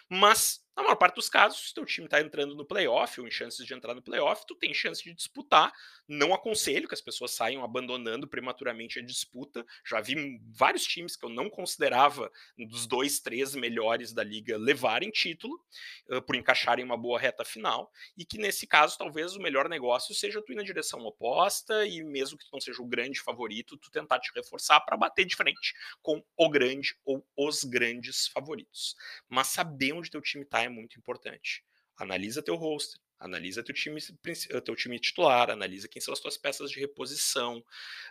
Mas 0.08 0.63
na 0.76 0.82
maior 0.82 0.96
parte 0.96 1.14
dos 1.14 1.28
casos, 1.28 1.68
se 1.68 1.74
teu 1.74 1.84
time 1.84 2.06
está 2.06 2.20
entrando 2.20 2.54
no 2.54 2.64
playoff 2.64 3.20
ou 3.20 3.28
em 3.28 3.30
chances 3.30 3.64
de 3.64 3.72
entrar 3.72 3.94
no 3.94 4.02
playoff, 4.02 4.44
tu 4.46 4.56
tem 4.56 4.74
chance 4.74 5.02
de 5.02 5.14
disputar. 5.14 5.72
Não 6.08 6.34
aconselho 6.34 6.88
que 6.88 6.94
as 6.94 7.00
pessoas 7.00 7.30
saiam 7.30 7.62
abandonando 7.62 8.26
prematuramente 8.26 8.98
a 8.98 9.02
disputa. 9.02 9.64
Já 9.86 10.00
vi 10.00 10.40
vários 10.50 10.84
times 10.84 11.14
que 11.14 11.24
eu 11.24 11.28
não 11.28 11.48
considerava 11.48 12.30
dos 12.58 12.86
dois, 12.86 13.20
três 13.20 13.54
melhores 13.54 14.12
da 14.12 14.24
liga 14.24 14.58
levarem 14.58 15.10
título 15.10 15.54
uh, 16.08 16.20
por 16.22 16.34
encaixarem 16.34 16.84
uma 16.84 16.96
boa 16.96 17.20
reta 17.20 17.44
final. 17.44 17.90
E 18.16 18.24
que 18.24 18.36
nesse 18.36 18.66
caso, 18.66 18.98
talvez 18.98 19.36
o 19.36 19.40
melhor 19.40 19.68
negócio 19.68 20.12
seja 20.12 20.42
tu 20.42 20.52
ir 20.52 20.56
na 20.56 20.62
direção 20.64 21.00
oposta 21.00 21.86
e 21.86 22.02
mesmo 22.02 22.36
que 22.36 22.44
tu 22.44 22.50
não 22.52 22.60
seja 22.60 22.82
o 22.82 22.86
grande 22.86 23.20
favorito, 23.20 23.76
tu 23.76 23.90
tentar 23.92 24.18
te 24.18 24.32
reforçar 24.34 24.80
para 24.80 24.96
bater 24.96 25.24
de 25.24 25.36
frente 25.36 25.72
com 26.02 26.20
o 26.36 26.50
grande 26.50 26.96
ou 27.04 27.24
os 27.36 27.62
grandes 27.62 28.26
favoritos. 28.26 28.96
Mas 29.28 29.48
saber 29.48 29.92
onde 29.92 30.10
teu 30.10 30.20
time 30.20 30.42
está 30.42 30.63
é 30.64 30.68
muito 30.68 30.98
importante. 30.98 31.64
Analisa 31.96 32.42
teu 32.42 32.56
roster, 32.56 33.00
analisa 33.18 33.62
teu 33.62 33.74
time, 33.74 34.00
teu 34.64 34.74
time 34.74 34.98
titular, 34.98 35.50
analisa 35.50 35.88
quem 35.88 36.00
são 36.02 36.12
as 36.12 36.20
tuas 36.20 36.36
peças 36.36 36.70
de 36.70 36.80
reposição. 36.80 37.64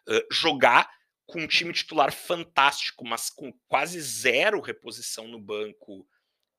Uh, 0.08 0.34
jogar 0.34 0.90
com 1.26 1.42
um 1.42 1.48
time 1.48 1.74
titular 1.74 2.12
fantástico, 2.12 3.06
mas 3.06 3.30
com 3.30 3.52
quase 3.68 4.00
zero 4.02 4.60
reposição 4.60 5.28
no 5.28 5.40
banco 5.40 6.08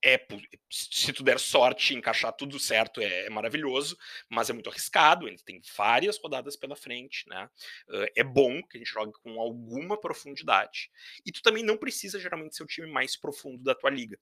é, 0.04 0.26
se 0.70 1.12
tu 1.14 1.24
der 1.24 1.40
sorte 1.40 1.94
encaixar 1.94 2.30
tudo 2.34 2.58
certo, 2.58 3.00
é, 3.00 3.24
é, 3.26 3.30
maravilhoso, 3.30 3.96
mas 4.28 4.50
é 4.50 4.52
muito 4.52 4.68
arriscado, 4.68 5.26
ainda 5.26 5.42
tem 5.42 5.62
várias 5.74 6.18
rodadas 6.18 6.56
pela 6.56 6.76
frente, 6.76 7.26
né? 7.26 7.48
É 8.14 8.22
bom 8.22 8.62
que 8.62 8.76
a 8.76 8.78
gente 8.78 8.90
jogue 8.90 9.12
com 9.22 9.40
alguma 9.40 9.98
profundidade. 9.98 10.90
E 11.24 11.32
tu 11.32 11.40
também 11.40 11.62
não 11.62 11.78
precisa 11.78 12.20
geralmente 12.20 12.54
ser 12.54 12.64
o 12.64 12.66
time 12.66 12.86
mais 12.86 13.16
profundo 13.16 13.62
da 13.62 13.74
tua 13.74 13.88
liga, 13.88 14.18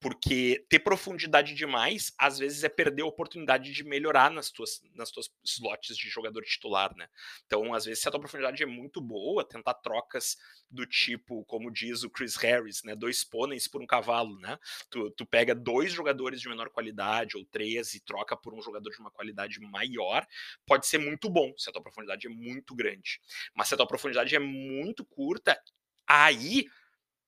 porque 0.00 0.64
ter 0.70 0.78
profundidade 0.78 1.54
demais, 1.54 2.14
às 2.18 2.38
vezes, 2.38 2.64
é 2.64 2.68
perder 2.68 3.02
a 3.02 3.06
oportunidade 3.06 3.72
de 3.72 3.84
melhorar 3.84 4.30
nas 4.30 4.50
tuas, 4.50 4.80
nas 4.94 5.10
tuas 5.10 5.28
slots 5.44 5.96
de 5.96 6.08
jogador 6.08 6.42
titular, 6.44 6.94
né? 6.96 7.08
Então, 7.44 7.74
às 7.74 7.84
vezes, 7.84 8.00
se 8.00 8.08
a 8.08 8.10
tua 8.10 8.20
profundidade 8.20 8.62
é 8.62 8.66
muito 8.66 9.02
boa, 9.02 9.46
tentar 9.46 9.74
trocas 9.74 10.36
do 10.70 10.86
tipo, 10.86 11.44
como 11.44 11.70
diz 11.70 12.02
o 12.04 12.10
Chris 12.10 12.36
Harris, 12.36 12.82
né? 12.84 12.94
Dois 12.94 13.22
pôneis 13.22 13.68
por 13.68 13.82
um 13.82 13.86
cavalo, 13.86 14.38
né? 14.40 14.58
Tu, 14.90 15.10
tu 15.10 15.25
pega 15.26 15.54
dois 15.54 15.92
jogadores 15.92 16.40
de 16.40 16.48
menor 16.48 16.70
qualidade 16.70 17.36
ou 17.36 17.44
três 17.44 17.94
e 17.94 18.00
troca 18.00 18.36
por 18.36 18.54
um 18.54 18.62
jogador 18.62 18.90
de 18.90 18.98
uma 18.98 19.10
qualidade 19.10 19.60
maior, 19.60 20.26
pode 20.66 20.86
ser 20.86 20.98
muito 20.98 21.28
bom 21.28 21.52
se 21.56 21.68
a 21.68 21.72
tua 21.72 21.82
profundidade 21.82 22.26
é 22.26 22.30
muito 22.30 22.74
grande. 22.74 23.20
Mas 23.54 23.68
se 23.68 23.74
a 23.74 23.76
tua 23.76 23.86
profundidade 23.86 24.34
é 24.34 24.38
muito 24.38 25.04
curta, 25.04 25.60
aí 26.06 26.66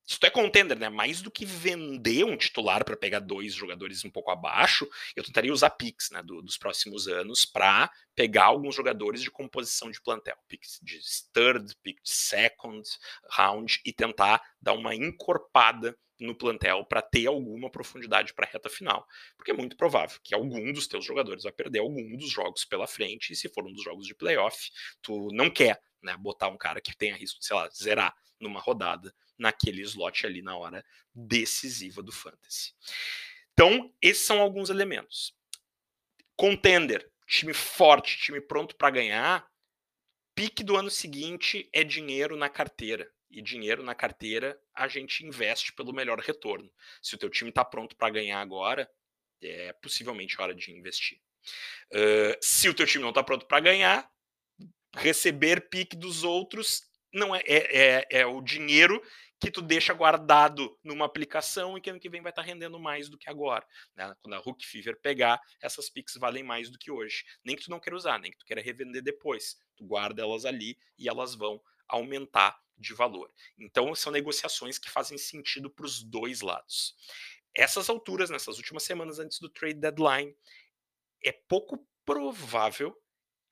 se 0.08 0.18
tu 0.18 0.24
é 0.24 0.30
contender, 0.30 0.78
né? 0.78 0.88
Mais 0.88 1.20
do 1.20 1.30
que 1.30 1.44
vender 1.44 2.24
um 2.24 2.34
titular 2.34 2.82
para 2.82 2.96
pegar 2.96 3.18
dois 3.18 3.52
jogadores 3.52 4.06
um 4.06 4.10
pouco 4.10 4.30
abaixo, 4.30 4.88
eu 5.14 5.22
tentaria 5.22 5.52
usar 5.52 5.68
picks 5.68 6.08
né, 6.10 6.22
do, 6.22 6.40
dos 6.40 6.56
próximos 6.56 7.06
anos 7.06 7.44
para 7.44 7.90
pegar 8.14 8.44
alguns 8.44 8.74
jogadores 8.74 9.20
de 9.20 9.30
composição 9.30 9.90
de 9.90 10.00
plantel, 10.00 10.38
picks 10.48 10.80
de 10.82 10.98
third, 11.30 11.76
pick 11.82 12.02
de 12.02 12.10
second 12.10 12.88
round 13.30 13.82
e 13.84 13.92
tentar 13.92 14.42
dar 14.58 14.72
uma 14.72 14.94
encorpada 14.94 15.94
no 16.20 16.34
plantel 16.34 16.84
para 16.84 17.02
ter 17.02 17.26
alguma 17.26 17.70
profundidade 17.70 18.34
para 18.34 18.46
a 18.46 18.50
reta 18.50 18.68
final, 18.68 19.06
porque 19.36 19.50
é 19.50 19.54
muito 19.54 19.76
provável 19.76 20.18
que 20.22 20.34
algum 20.34 20.72
dos 20.72 20.86
teus 20.86 21.04
jogadores 21.04 21.44
vai 21.44 21.52
perder 21.52 21.80
algum 21.80 22.16
dos 22.16 22.30
jogos 22.30 22.64
pela 22.64 22.86
frente 22.86 23.32
e 23.32 23.36
se 23.36 23.48
for 23.48 23.66
um 23.66 23.72
dos 23.72 23.82
jogos 23.82 24.06
de 24.06 24.14
playoff, 24.14 24.70
tu 25.00 25.28
não 25.32 25.50
quer, 25.50 25.80
né, 26.02 26.16
botar 26.16 26.48
um 26.48 26.56
cara 26.56 26.80
que 26.80 26.96
tenha 26.96 27.16
risco 27.16 27.38
de, 27.40 27.46
sei 27.46 27.56
lá, 27.56 27.68
zerar 27.70 28.14
numa 28.40 28.60
rodada 28.60 29.14
naquele 29.38 29.82
slot 29.82 30.26
ali 30.26 30.42
na 30.42 30.56
hora 30.56 30.84
decisiva 31.14 32.02
do 32.02 32.12
fantasy. 32.12 32.72
Então, 33.52 33.92
esses 34.00 34.24
são 34.24 34.40
alguns 34.40 34.70
elementos. 34.70 35.34
Contender, 36.36 37.10
time 37.26 37.52
forte, 37.52 38.18
time 38.18 38.40
pronto 38.40 38.76
para 38.76 38.90
ganhar. 38.90 39.48
Pique 40.34 40.62
do 40.62 40.76
ano 40.76 40.90
seguinte 40.90 41.68
é 41.72 41.82
dinheiro 41.82 42.36
na 42.36 42.48
carteira. 42.48 43.10
E 43.30 43.42
dinheiro 43.42 43.82
na 43.82 43.94
carteira 43.94 44.58
a 44.74 44.88
gente 44.88 45.24
investe 45.24 45.72
pelo 45.72 45.92
melhor 45.92 46.18
retorno. 46.18 46.70
Se 47.02 47.14
o 47.14 47.18
teu 47.18 47.28
time 47.28 47.50
está 47.50 47.64
pronto 47.64 47.94
para 47.96 48.10
ganhar 48.10 48.40
agora, 48.40 48.90
é 49.42 49.72
possivelmente 49.74 50.40
hora 50.40 50.54
de 50.54 50.72
investir. 50.72 51.20
Uh, 51.92 52.36
se 52.40 52.68
o 52.68 52.74
teu 52.74 52.86
time 52.86 53.02
não 53.02 53.10
está 53.10 53.22
pronto 53.22 53.46
para 53.46 53.60
ganhar, 53.60 54.10
receber 54.94 55.68
pique 55.68 55.96
dos 55.96 56.24
outros 56.24 56.88
não 57.12 57.34
é, 57.34 57.40
é, 57.46 57.78
é, 57.78 58.06
é 58.20 58.26
o 58.26 58.40
dinheiro 58.40 59.02
que 59.40 59.50
tu 59.50 59.62
deixa 59.62 59.94
guardado 59.94 60.76
numa 60.82 61.04
aplicação 61.04 61.78
e 61.78 61.80
que 61.80 61.90
ano 61.90 62.00
que 62.00 62.10
vem 62.10 62.20
vai 62.20 62.30
estar 62.30 62.42
tá 62.42 62.46
rendendo 62.48 62.78
mais 62.78 63.08
do 63.08 63.16
que 63.16 63.30
agora. 63.30 63.64
Né? 63.94 64.12
Quando 64.20 64.34
a 64.34 64.40
Hook 64.40 64.64
Fever 64.66 64.98
pegar, 65.00 65.40
essas 65.62 65.88
Pix 65.88 66.14
valem 66.14 66.42
mais 66.42 66.70
do 66.70 66.78
que 66.78 66.90
hoje. 66.90 67.24
Nem 67.44 67.54
que 67.54 67.62
tu 67.64 67.70
não 67.70 67.78
queira 67.78 67.96
usar, 67.96 68.18
nem 68.18 68.32
que 68.32 68.38
tu 68.38 68.44
queira 68.44 68.60
revender 68.60 69.02
depois. 69.02 69.56
Tu 69.76 69.84
guarda 69.84 70.22
elas 70.22 70.44
ali 70.44 70.76
e 70.98 71.08
elas 71.08 71.34
vão 71.34 71.60
aumentar 71.86 72.58
de 72.78 72.94
valor. 72.94 73.32
Então, 73.58 73.94
são 73.94 74.12
negociações 74.12 74.78
que 74.78 74.90
fazem 74.90 75.18
sentido 75.18 75.68
para 75.68 75.86
os 75.86 76.02
dois 76.02 76.40
lados. 76.40 76.94
Essas 77.54 77.88
alturas, 77.88 78.30
nessas 78.30 78.56
últimas 78.56 78.82
semanas 78.82 79.18
antes 79.18 79.40
do 79.40 79.48
trade 79.48 79.80
deadline, 79.80 80.34
é 81.24 81.32
pouco 81.32 81.86
provável 82.04 82.96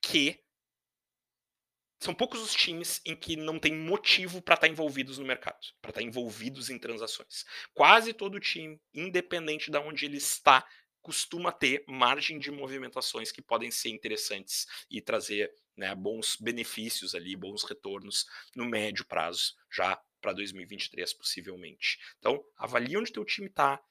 que 0.01 0.43
são 1.99 2.15
poucos 2.15 2.41
os 2.41 2.55
times 2.55 3.01
em 3.05 3.17
que 3.17 3.37
não 3.37 3.59
tem 3.59 3.75
motivo 3.75 4.43
para 4.43 4.55
estar 4.55 4.67
tá 4.67 4.73
envolvidos 4.73 5.19
no 5.19 5.25
mercado, 5.25 5.59
para 5.81 5.91
estar 5.91 6.01
tá 6.01 6.07
envolvidos 6.07 6.71
em 6.71 6.79
transações. 6.79 7.45
Quase 7.75 8.13
todo 8.13 8.39
time, 8.39 8.81
independente 8.95 9.71
de 9.71 9.79
onde 9.79 10.05
ele 10.05 10.19
está, 10.19 10.67
costuma 11.01 11.53
ter 11.53 11.85
margem 11.87 12.39
de 12.39 12.51
movimentações 12.51 13.33
que 13.33 13.41
podem 13.41 13.71
ser 13.71 13.91
interessantes 13.91 14.67
e 14.91 15.01
trazer 15.01 15.53
né, 15.77 15.95
bons 15.95 16.37
benefícios 16.37 17.15
ali, 17.15 17.37
bons 17.37 17.63
retornos 17.65 18.27
no 18.55 18.65
médio 18.65 19.05
prazo, 19.05 19.55
já 19.71 20.01
para 20.21 20.33
2023 20.33 21.13
possivelmente. 21.15 21.99
Então, 22.19 22.45
avalie 22.57 22.97
onde 22.97 23.13
teu 23.13 23.25
time 23.25 23.49
está 23.49 23.83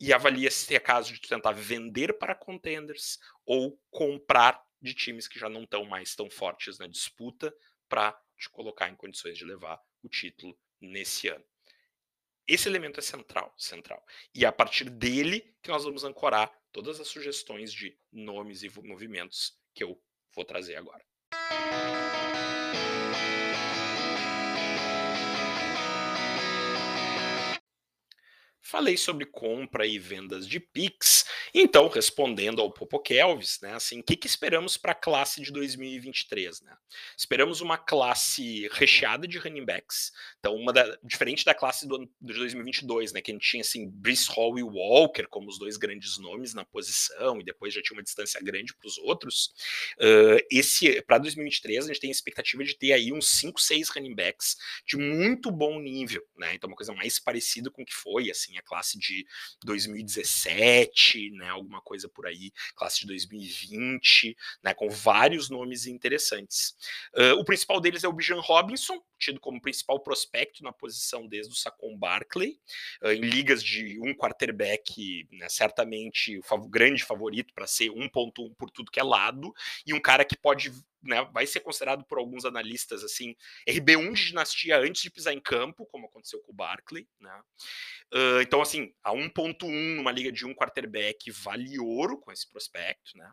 e 0.00 0.12
avalie 0.12 0.50
se 0.50 0.74
é 0.74 0.80
caso 0.80 1.12
de 1.12 1.20
tentar 1.20 1.52
vender 1.52 2.14
para 2.18 2.34
contenders 2.34 3.18
ou 3.44 3.80
comprar 3.90 4.60
de 4.80 4.94
times 4.94 5.28
que 5.28 5.38
já 5.38 5.48
não 5.48 5.62
estão 5.62 5.84
mais 5.84 6.16
tão 6.16 6.28
fortes 6.28 6.78
na 6.78 6.88
disputa 6.88 7.54
para 7.88 8.12
te 8.36 8.50
colocar 8.50 8.88
em 8.88 8.96
condições 8.96 9.38
de 9.38 9.44
levar 9.44 9.80
o 10.02 10.08
título 10.08 10.58
nesse 10.80 11.28
ano. 11.28 11.44
Esse 12.48 12.68
elemento 12.68 12.98
é 12.98 13.02
central, 13.02 13.54
central. 13.56 14.04
E 14.34 14.44
é 14.44 14.48
a 14.48 14.52
partir 14.52 14.90
dele 14.90 15.54
que 15.62 15.70
nós 15.70 15.84
vamos 15.84 16.02
ancorar 16.02 16.52
todas 16.72 16.98
as 16.98 17.06
sugestões 17.06 17.72
de 17.72 17.96
nomes 18.10 18.64
e 18.64 18.80
movimentos 18.80 19.56
que 19.72 19.84
eu 19.84 20.02
vou 20.34 20.44
trazer 20.44 20.76
agora. 20.76 21.04
Falei 28.60 28.96
sobre 28.96 29.26
compra 29.26 29.86
e 29.86 29.98
vendas 29.98 30.48
de 30.48 30.58
Pix 30.58 31.21
Então, 31.54 31.86
respondendo 31.88 32.62
ao 32.62 32.72
Popo 32.72 32.98
Kelvis, 32.98 33.58
né, 33.60 33.74
assim, 33.74 34.00
o 34.00 34.02
que, 34.02 34.16
que 34.16 34.26
esperamos 34.26 34.78
para 34.78 34.92
a 34.92 34.94
classe 34.94 35.42
de 35.42 35.52
2023? 35.52 36.62
Né? 36.62 36.74
Esperamos 37.16 37.60
uma 37.60 37.76
classe 37.76 38.68
recheada 38.72 39.28
de 39.28 39.36
running 39.38 39.64
backs, 39.64 40.12
então 40.38 40.54
uma 40.54 40.72
da, 40.72 40.98
diferente 41.04 41.44
da 41.44 41.54
classe 41.54 41.86
do, 41.86 41.98
de 41.98 42.32
2022, 42.34 43.12
né, 43.12 43.20
que 43.20 43.30
a 43.30 43.34
gente 43.34 43.48
tinha 43.48 43.60
assim 43.60 43.90
Brice 43.90 44.30
Hall 44.30 44.58
e 44.58 44.62
Walker 44.62 45.26
como 45.28 45.48
os 45.48 45.58
dois 45.58 45.76
grandes 45.76 46.16
nomes 46.18 46.54
na 46.54 46.64
posição 46.64 47.38
e 47.38 47.44
depois 47.44 47.74
já 47.74 47.82
tinha 47.82 47.96
uma 47.96 48.02
distância 48.02 48.40
grande 48.40 48.74
para 48.74 48.88
os 48.88 48.96
outros. 48.98 49.52
Uh, 49.98 50.40
esse 50.50 51.02
para 51.02 51.18
2023 51.18 51.84
a 51.84 51.88
gente 51.88 52.00
tem 52.00 52.08
a 52.08 52.12
expectativa 52.12 52.64
de 52.64 52.78
ter 52.78 52.92
aí 52.92 53.12
uns 53.12 53.28
5, 53.28 53.60
6 53.60 53.90
running 53.90 54.14
backs 54.14 54.56
de 54.86 54.96
muito 54.96 55.50
bom 55.50 55.78
nível, 55.80 56.22
né? 56.38 56.54
Então 56.54 56.68
uma 56.68 56.76
coisa 56.76 56.94
mais 56.94 57.18
parecida 57.18 57.70
com 57.70 57.82
o 57.82 57.84
que 57.84 57.94
foi 57.94 58.30
assim 58.30 58.56
a 58.56 58.62
classe 58.62 58.98
de 58.98 59.26
2017, 59.64 61.30
né, 61.32 61.41
alguma 61.48 61.80
coisa 61.80 62.08
por 62.08 62.26
aí, 62.26 62.52
classe 62.74 63.00
de 63.00 63.06
2020, 63.06 64.36
né, 64.62 64.74
com 64.74 64.88
vários 64.88 65.50
nomes 65.50 65.86
interessantes. 65.86 66.76
Uh, 67.14 67.38
o 67.38 67.44
principal 67.44 67.80
deles 67.80 68.04
é 68.04 68.08
o 68.08 68.12
Bijan 68.12 68.40
Robinson, 68.40 69.02
tido 69.22 69.40
como 69.40 69.60
principal 69.60 70.00
prospecto 70.00 70.62
na 70.62 70.72
posição 70.72 71.26
desde 71.26 71.52
o 71.52 71.56
Saquon 71.56 71.96
Barkley, 71.96 72.58
uh, 73.02 73.12
em 73.12 73.20
ligas 73.20 73.62
de 73.62 73.98
um 74.00 74.14
quarterback, 74.14 75.26
né, 75.30 75.48
certamente 75.48 76.40
o 76.50 76.68
grande 76.68 77.04
favorito 77.04 77.54
para 77.54 77.66
ser 77.66 77.90
1.1 77.90 78.54
por 78.56 78.70
tudo 78.70 78.90
que 78.90 79.00
é 79.00 79.04
lado, 79.04 79.52
e 79.86 79.94
um 79.94 80.00
cara 80.00 80.24
que 80.24 80.36
pode 80.36 80.72
né, 81.02 81.28
vai 81.32 81.46
ser 81.46 81.60
considerado 81.60 82.04
por 82.04 82.18
alguns 82.18 82.44
analistas 82.44 83.02
assim 83.02 83.34
RB1 83.68 84.12
de 84.12 84.26
dinastia 84.26 84.78
antes 84.78 85.02
de 85.02 85.10
pisar 85.10 85.34
em 85.34 85.40
campo, 85.40 85.86
como 85.86 86.06
aconteceu 86.06 86.40
com 86.40 86.52
o 86.52 86.54
Barkley, 86.54 87.08
né? 87.20 87.42
Uh, 88.14 88.42
então, 88.42 88.60
assim, 88.60 88.94
a 89.02 89.12
1.1 89.12 89.96
numa 89.96 90.12
liga 90.12 90.30
de 90.30 90.46
um 90.46 90.54
quarterback 90.54 91.30
vale 91.30 91.78
ouro 91.78 92.18
com 92.18 92.30
esse 92.30 92.48
prospecto, 92.48 93.16
né? 93.16 93.32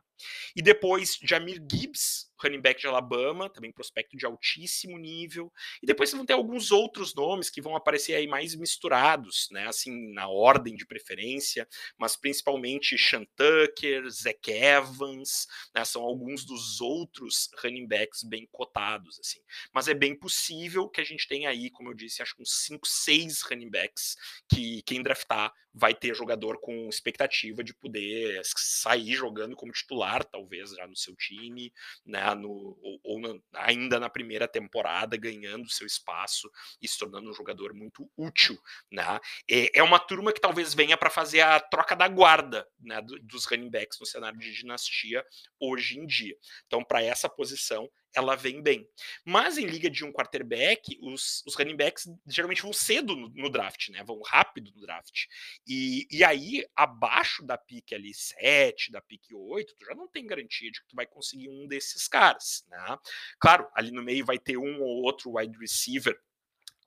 E 0.56 0.62
depois, 0.62 1.20
Jamir 1.22 1.62
Gibbs, 1.70 2.29
running 2.42 2.62
back 2.62 2.80
de 2.80 2.88
Alabama, 2.88 3.50
também 3.50 3.72
prospecto 3.72 4.18
de 4.18 4.26
altíssimo 4.26 4.98
nível. 4.98 5.52
E 5.82 5.86
depois 5.86 6.12
vão 6.12 6.26
ter 6.26 6.34
alguns 6.34 6.72
outros 6.72 7.14
nomes 7.14 7.50
que 7.50 7.62
vão 7.62 7.76
aparecer 7.76 8.16
aí 8.16 8.28
mais 8.28 8.56
misturados, 8.56 9.48
né? 9.52 9.68
Assim, 9.68 10.14
na 10.14 10.28
ordem 10.28 10.76
de 10.76 10.86
preferência, 10.86 11.68
mas 11.98 12.16
principalmente 12.16 12.98
Sean 12.98 13.26
Tucker, 13.36 14.10
Zach 14.10 14.52
Evans, 14.52 15.48
né? 15.76 15.84
São 15.86 16.02
alguns 16.02 16.46
dos 16.46 16.82
outros 16.82 17.50
running 17.62 17.88
backs 17.88 18.24
bem 18.24 18.48
cotados, 18.52 19.20
assim. 19.20 19.40
Mas 19.74 19.88
é 19.88 19.94
bem 19.94 20.16
possível 20.16 20.88
que 20.90 21.02
a 21.02 21.04
gente 21.06 21.28
tenha 21.28 21.50
aí, 21.50 21.70
como 21.70 21.90
eu 21.90 21.94
disse, 21.94 22.22
acho 22.22 22.36
que 22.36 22.42
uns 22.42 22.66
5, 22.66 22.88
6 22.88 23.42
running 23.44 23.70
backs 23.70 24.16
que 24.52 24.82
quem 24.84 25.02
draftar 25.02 25.54
vai 25.74 25.94
ter 25.94 26.16
jogador 26.16 26.60
com 26.60 26.90
expectativa 26.90 27.64
de 27.64 27.74
poder 27.74 28.42
sair 28.44 29.14
jogando 29.14 29.56
como 29.56 29.72
titular, 29.72 30.24
talvez 30.24 30.72
já 30.72 30.88
no 30.88 30.96
seu 30.96 31.16
time, 31.16 31.72
né, 32.06 32.29
no, 32.36 32.78
ou, 32.82 33.00
ou 33.04 33.20
na, 33.20 33.40
ainda 33.54 34.00
na 34.00 34.10
primeira 34.10 34.48
temporada, 34.48 35.18
ganhando 35.18 35.70
seu 35.70 35.86
espaço 35.86 36.50
e 36.82 36.88
se 36.88 36.98
tornando 36.98 37.30
um 37.30 37.34
jogador 37.34 37.74
muito 37.74 38.10
útil. 38.18 38.58
Né. 38.92 39.20
É, 39.50 39.80
é 39.80 39.84
uma 39.84 40.00
turma 40.00 40.34
que 40.34 40.42
talvez 40.42 40.74
venha 40.74 40.98
para 40.98 41.10
fazer 41.10 41.42
a 41.42 41.60
troca 41.60 41.96
da 41.96 42.08
guarda 42.08 42.68
né, 42.80 43.02
dos 43.22 43.46
running 43.46 43.70
backs 43.70 44.00
no 44.00 44.06
cenário 44.06 44.40
de 44.40 44.54
dinastia 44.54 45.26
hoje 45.60 46.00
em 46.00 46.06
dia. 46.06 46.36
Então, 46.68 46.84
para 46.84 47.04
essa 47.04 47.30
posição, 47.30 47.90
ela 48.16 48.36
vem 48.36 48.62
bem. 48.62 48.88
Mas 49.26 49.58
em 49.58 49.66
liga 49.66 49.90
de 49.90 50.04
um 50.04 50.12
quarterback, 50.12 50.98
os, 51.02 51.44
os 51.46 51.56
running 51.56 51.76
backs 51.76 52.06
geralmente 52.28 52.62
vão 52.62 52.74
cedo 52.74 53.16
no, 53.16 53.30
no, 53.30 53.50
draft, 53.50 53.90
né? 53.90 54.04
Vão 54.04 54.20
rápido 54.22 54.72
no 54.76 54.82
draft. 54.82 55.26
E, 55.68 56.08
e 56.12 56.24
aí, 56.24 56.66
abaixo 56.76 57.46
da 57.46 57.58
pique 57.58 57.94
ali 57.94 58.14
7, 58.14 58.92
da 58.92 59.02
pique 59.02 59.34
8, 59.34 59.76
tu 59.78 59.86
já 59.86 59.96
não 59.96 60.08
tem 60.08 60.26
garantia 60.26 60.72
de 60.72 60.82
que 60.82 60.88
tu 60.88 60.96
vai 60.96 61.06
conseguir 61.06 61.50
um 61.50 61.68
desses 61.68 62.08
caras, 62.08 62.66
né? 62.70 62.98
Claro, 63.40 63.68
ali 63.76 63.92
no 63.92 64.04
meio 64.04 64.26
vai 64.26 64.40
ter 64.40 64.58
um 64.58 64.82
ou 64.82 65.04
outro 65.04 65.38
wide 65.38 65.58
receiver 65.58 66.20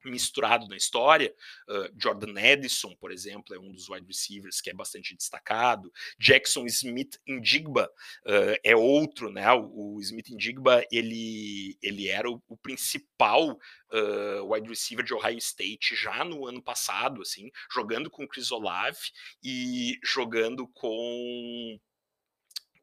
misturado 0.05 0.67
na 0.67 0.75
história. 0.75 1.33
Uh, 1.67 1.89
Jordan 1.97 2.39
Edison, 2.39 2.95
por 2.95 3.11
exemplo, 3.11 3.55
é 3.55 3.59
um 3.59 3.71
dos 3.71 3.89
wide 3.89 4.05
receivers 4.05 4.61
que 4.61 4.69
é 4.69 4.73
bastante 4.73 5.15
destacado. 5.15 5.91
Jackson 6.19 6.65
Smith 6.65 7.19
Indigba 7.27 7.89
uh, 8.25 8.59
é 8.63 8.75
outro, 8.75 9.31
né? 9.31 9.51
O, 9.53 9.95
o 9.95 10.01
Smith 10.01 10.29
Indigba 10.29 10.85
ele, 10.91 11.77
ele 11.81 12.07
era 12.07 12.29
o, 12.29 12.41
o 12.47 12.57
principal 12.57 13.51
uh, 13.51 14.53
wide 14.53 14.69
receiver 14.69 15.05
de 15.05 15.13
Ohio 15.13 15.37
State 15.37 15.95
já 15.95 16.23
no 16.23 16.45
ano 16.45 16.61
passado, 16.61 17.21
assim, 17.21 17.49
jogando 17.71 18.09
com 18.09 18.27
Chris 18.27 18.51
Olave 18.51 18.99
e 19.43 19.99
jogando 20.03 20.67
com 20.67 21.79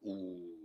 o 0.01 0.60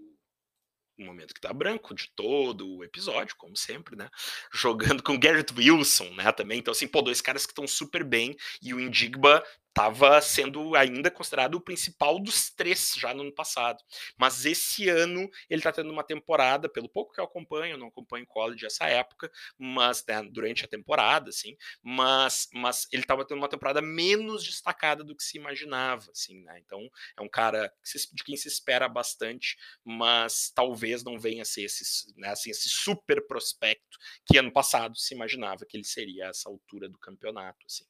um 0.99 1.05
momento 1.05 1.35
que 1.35 1.41
tá 1.41 1.53
branco 1.53 1.95
de 1.95 2.09
todo 2.15 2.77
o 2.77 2.85
episódio, 2.85 3.37
como 3.37 3.57
sempre, 3.57 3.97
né? 3.97 4.09
Jogando 4.53 5.03
com 5.03 5.19
Garrett 5.19 5.53
Wilson, 5.57 6.11
né? 6.15 6.31
Também. 6.33 6.59
Então, 6.59 6.73
assim, 6.73 6.89
pô, 6.89 7.03
dois 7.03 7.21
caras 7.21 7.45
que 7.45 7.53
estão 7.53 7.67
super 7.67 8.03
bem 8.03 8.37
e 8.63 8.73
o 8.73 8.81
Indigba 8.81 9.45
estava 9.77 10.23
sendo 10.23 10.75
ainda 10.75 11.11
considerado 11.11 11.57
o 11.57 11.61
principal 11.61 12.19
dos 12.19 12.49
três 12.49 12.95
já 12.97 13.13
no 13.13 13.21
ano 13.21 13.35
passado. 13.35 13.85
Mas 14.17 14.47
esse 14.47 14.89
ano 14.89 15.29
ele 15.51 15.61
está 15.61 15.71
tendo 15.71 15.93
uma 15.93 16.03
temporada, 16.03 16.67
pelo 16.67 16.89
pouco 16.89 17.13
que 17.13 17.21
eu 17.21 17.25
acompanho, 17.25 17.75
eu 17.75 17.79
não 17.79 17.89
acompanho 17.89 18.27
college 18.27 18.65
essa 18.65 18.87
época, 18.87 19.31
mas 19.59 20.03
né, 20.09 20.23
durante 20.23 20.65
a 20.65 20.69
temporada, 20.69 21.29
assim, 21.29 21.55
mas, 21.83 22.49
mas 22.55 22.89
ele 22.91 23.03
estava 23.03 23.27
tendo 23.27 23.37
uma 23.37 23.51
temporada 23.51 23.83
menos 23.83 24.43
destacada 24.43 25.05
do 25.05 25.15
que 25.15 25.23
se 25.23 25.37
imaginava, 25.37 26.11
assim, 26.11 26.43
né? 26.43 26.59
Então 26.65 26.89
é 27.19 27.21
um 27.21 27.29
cara 27.29 27.71
de 28.15 28.25
quem 28.25 28.37
se 28.37 28.49
espera 28.49 28.89
bastante, 28.89 29.59
mas 29.85 30.51
talvez 30.55 31.05
não 31.05 31.19
venha 31.19 31.43
a 31.43 31.45
ser 31.45 31.65
esse, 31.65 31.85
né, 32.17 32.31
assim, 32.31 32.51
esse 32.51 32.71
super 32.71 33.27
prospecto 33.27 33.99
que 34.25 34.39
ano 34.39 34.51
passado 34.51 34.97
se 34.97 35.15
imaginava 35.15 35.67
que 35.69 35.77
ele 35.77 35.85
seria 35.85 36.27
a 36.27 36.31
essa 36.31 36.49
altura 36.49 36.89
do 36.89 36.99
campeonato, 36.99 37.59
assim. 37.67 37.85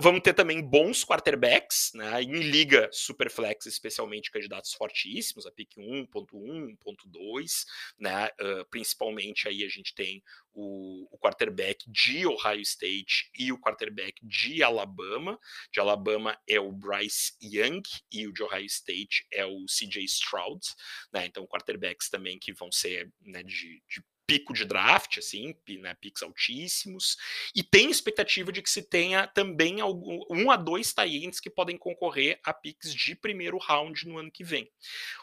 Vamos 0.00 0.20
ter 0.22 0.32
também 0.32 0.62
bons 0.62 1.04
quarterbacks, 1.04 1.92
né, 1.94 2.22
em 2.22 2.40
liga 2.40 2.88
superflex, 2.92 3.66
especialmente 3.66 4.30
candidatos 4.30 4.72
fortíssimos, 4.72 5.46
a 5.46 5.50
pick 5.50 5.76
1.1, 5.76 6.76
1.2, 6.86 7.64
né, 7.98 8.30
uh, 8.40 8.64
principalmente 8.70 9.48
aí 9.48 9.64
a 9.64 9.68
gente 9.68 9.94
tem 9.94 10.22
o, 10.52 11.06
o, 11.10 11.18
quarterback 11.18 11.84
de 11.90 12.26
Ohio 12.26 12.62
State 12.62 13.30
e 13.38 13.52
o 13.52 13.58
quarterback 13.58 14.14
de 14.26 14.62
Alabama. 14.62 15.38
De 15.70 15.80
Alabama 15.80 16.38
é 16.48 16.58
o 16.58 16.72
Bryce 16.72 17.34
Young 17.42 17.82
e 18.10 18.26
o 18.26 18.32
de 18.32 18.42
Ohio 18.42 18.66
State 18.66 19.26
é 19.30 19.44
o 19.44 19.66
CJ 19.66 20.04
Stroud, 20.04 20.66
né, 21.12 21.26
então 21.26 21.46
quarterbacks 21.46 22.08
também 22.08 22.38
que 22.38 22.52
vão 22.52 22.72
ser 22.72 23.12
né, 23.20 23.42
de, 23.42 23.82
de 23.88 24.02
pico 24.26 24.52
de 24.52 24.64
draft, 24.64 25.18
assim, 25.18 25.54
né, 25.80 25.94
picks 25.94 26.22
altíssimos, 26.22 27.16
e 27.54 27.62
tem 27.62 27.90
expectativa 27.90 28.50
de 28.50 28.60
que 28.60 28.70
se 28.70 28.82
tenha 28.82 29.26
também 29.26 29.80
algum, 29.80 30.20
um 30.30 30.50
a 30.50 30.56
dois 30.56 30.92
tie 30.92 31.30
que 31.40 31.50
podem 31.50 31.78
concorrer 31.78 32.40
a 32.42 32.52
picks 32.52 32.94
de 32.94 33.14
primeiro 33.14 33.58
round 33.58 34.06
no 34.06 34.18
ano 34.18 34.30
que 34.30 34.44
vem. 34.44 34.70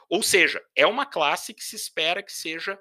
Ou 0.10 0.24
seja, 0.24 0.64
é 0.76 0.86
uma 0.86 1.06
classe 1.06 1.54
que 1.54 1.64
se 1.64 1.76
espera 1.76 2.24
que 2.24 2.32
seja 2.32 2.80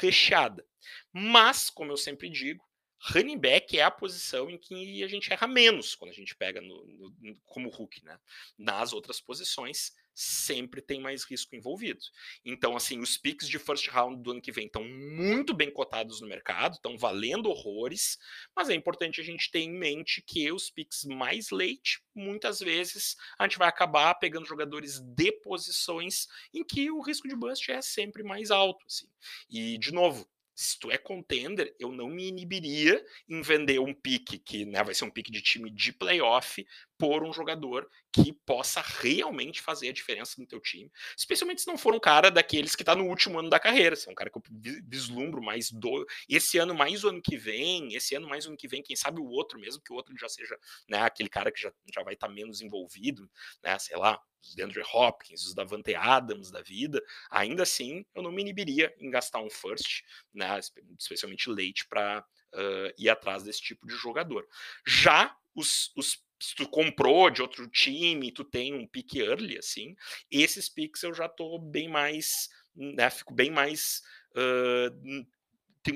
recheada. 0.00 0.64
Mas, 1.12 1.70
como 1.70 1.92
eu 1.92 1.96
sempre 1.96 2.28
digo, 2.28 2.64
running 3.00 3.38
back 3.38 3.78
é 3.78 3.82
a 3.82 3.90
posição 3.90 4.48
em 4.48 4.58
que 4.58 5.02
a 5.02 5.08
gente 5.08 5.32
erra 5.32 5.46
menos 5.46 5.94
quando 5.94 6.10
a 6.10 6.14
gente 6.14 6.34
pega 6.34 6.60
no, 6.60 6.84
no, 7.20 7.40
como 7.44 7.68
Hulk, 7.68 8.04
né? 8.04 8.18
Nas 8.56 8.92
outras 8.92 9.20
posições, 9.20 9.92
sempre 10.14 10.80
tem 10.80 11.00
mais 11.00 11.24
risco 11.24 11.56
envolvido. 11.56 12.00
Então, 12.44 12.76
assim, 12.76 13.00
os 13.00 13.16
picks 13.16 13.48
de 13.48 13.58
first 13.58 13.88
round 13.88 14.22
do 14.22 14.30
ano 14.30 14.40
que 14.40 14.52
vem 14.52 14.66
estão 14.66 14.84
muito 14.84 15.52
bem 15.52 15.70
cotados 15.70 16.20
no 16.20 16.28
mercado, 16.28 16.74
estão 16.74 16.96
valendo 16.96 17.50
horrores, 17.50 18.18
mas 18.54 18.70
é 18.70 18.74
importante 18.74 19.20
a 19.20 19.24
gente 19.24 19.50
ter 19.50 19.60
em 19.60 19.72
mente 19.72 20.22
que 20.22 20.50
os 20.52 20.70
picks 20.70 21.04
mais 21.04 21.50
late, 21.50 22.00
muitas 22.14 22.60
vezes, 22.60 23.16
a 23.38 23.44
gente 23.44 23.58
vai 23.58 23.68
acabar 23.68 24.14
pegando 24.14 24.46
jogadores 24.46 25.00
de 25.00 25.32
posições 25.32 26.28
em 26.52 26.64
que 26.64 26.90
o 26.90 27.00
risco 27.00 27.28
de 27.28 27.34
bust 27.34 27.70
é 27.70 27.82
sempre 27.82 28.22
mais 28.22 28.50
alto. 28.50 28.86
Assim. 28.86 29.08
E, 29.50 29.76
de 29.78 29.92
novo, 29.92 30.28
se 30.54 30.78
tu 30.78 30.90
é 30.90 30.96
contender, 30.96 31.74
eu 31.80 31.90
não 31.90 32.08
me 32.08 32.28
inibiria 32.28 33.04
em 33.28 33.42
vender 33.42 33.80
um 33.80 33.92
pique 33.92 34.38
que 34.38 34.64
né, 34.64 34.82
vai 34.84 34.94
ser 34.94 35.04
um 35.04 35.10
pique 35.10 35.32
de 35.32 35.42
time 35.42 35.68
de 35.68 35.92
playoff 35.92 36.64
por 37.04 37.22
um 37.22 37.34
jogador 37.34 37.86
que 38.10 38.32
possa 38.32 38.80
realmente 38.80 39.60
fazer 39.60 39.90
a 39.90 39.92
diferença 39.92 40.40
no 40.40 40.46
teu 40.46 40.58
time, 40.58 40.90
especialmente 41.14 41.60
se 41.60 41.66
não 41.66 41.76
for 41.76 41.94
um 41.94 42.00
cara 42.00 42.30
daqueles 42.30 42.74
que 42.74 42.80
está 42.80 42.94
no 42.94 43.04
último 43.04 43.38
ano 43.38 43.50
da 43.50 43.60
carreira, 43.60 43.94
se 43.94 44.08
é 44.08 44.10
um 44.10 44.14
cara 44.14 44.30
que 44.30 44.38
eu 44.38 44.42
vislumbro 44.88 45.42
mais 45.42 45.70
do 45.70 46.06
esse 46.26 46.56
ano 46.56 46.74
mais 46.74 47.04
o 47.04 47.10
ano 47.10 47.20
que 47.20 47.36
vem, 47.36 47.94
esse 47.94 48.14
ano 48.14 48.26
mais 48.26 48.46
o 48.46 48.48
ano 48.48 48.56
que 48.56 48.66
vem, 48.66 48.82
quem 48.82 48.96
sabe 48.96 49.20
o 49.20 49.26
outro 49.26 49.60
mesmo 49.60 49.82
que 49.82 49.92
o 49.92 49.96
outro 49.96 50.16
já 50.16 50.30
seja, 50.30 50.58
né, 50.88 51.02
aquele 51.02 51.28
cara 51.28 51.52
que 51.52 51.60
já, 51.60 51.70
já 51.94 52.02
vai 52.02 52.14
estar 52.14 52.28
tá 52.28 52.32
menos 52.32 52.62
envolvido, 52.62 53.30
né, 53.62 53.78
sei 53.78 53.98
lá, 53.98 54.18
os 54.42 54.54
DeAndre 54.54 54.82
Hopkins, 54.94 55.44
os 55.44 55.52
Davante 55.52 55.94
Adams 55.94 56.50
da 56.50 56.62
vida, 56.62 57.02
ainda 57.30 57.64
assim 57.64 58.02
eu 58.14 58.22
não 58.22 58.32
me 58.32 58.40
inibiria 58.40 58.94
em 58.98 59.10
gastar 59.10 59.40
um 59.40 59.50
first, 59.50 60.04
né, 60.32 60.58
especialmente 60.98 61.50
late 61.50 61.86
para 61.86 62.24
uh, 62.54 62.94
ir 62.96 63.10
atrás 63.10 63.42
desse 63.42 63.60
tipo 63.60 63.86
de 63.86 63.94
jogador. 63.94 64.48
Já 64.86 65.36
os, 65.54 65.92
os 65.94 66.24
se 66.44 66.54
tu 66.54 66.68
comprou 66.68 67.30
de 67.30 67.40
outro 67.40 67.66
time, 67.68 68.30
tu 68.30 68.44
tem 68.44 68.74
um 68.74 68.86
pick 68.86 69.16
early, 69.16 69.58
assim, 69.58 69.96
esses 70.30 70.68
picks 70.68 71.02
eu 71.02 71.14
já 71.14 71.28
tô 71.28 71.58
bem 71.58 71.88
mais, 71.88 72.48
né, 72.74 73.08
fico 73.08 73.32
bem 73.32 73.50
mais 73.50 74.02
uh, 74.36 75.26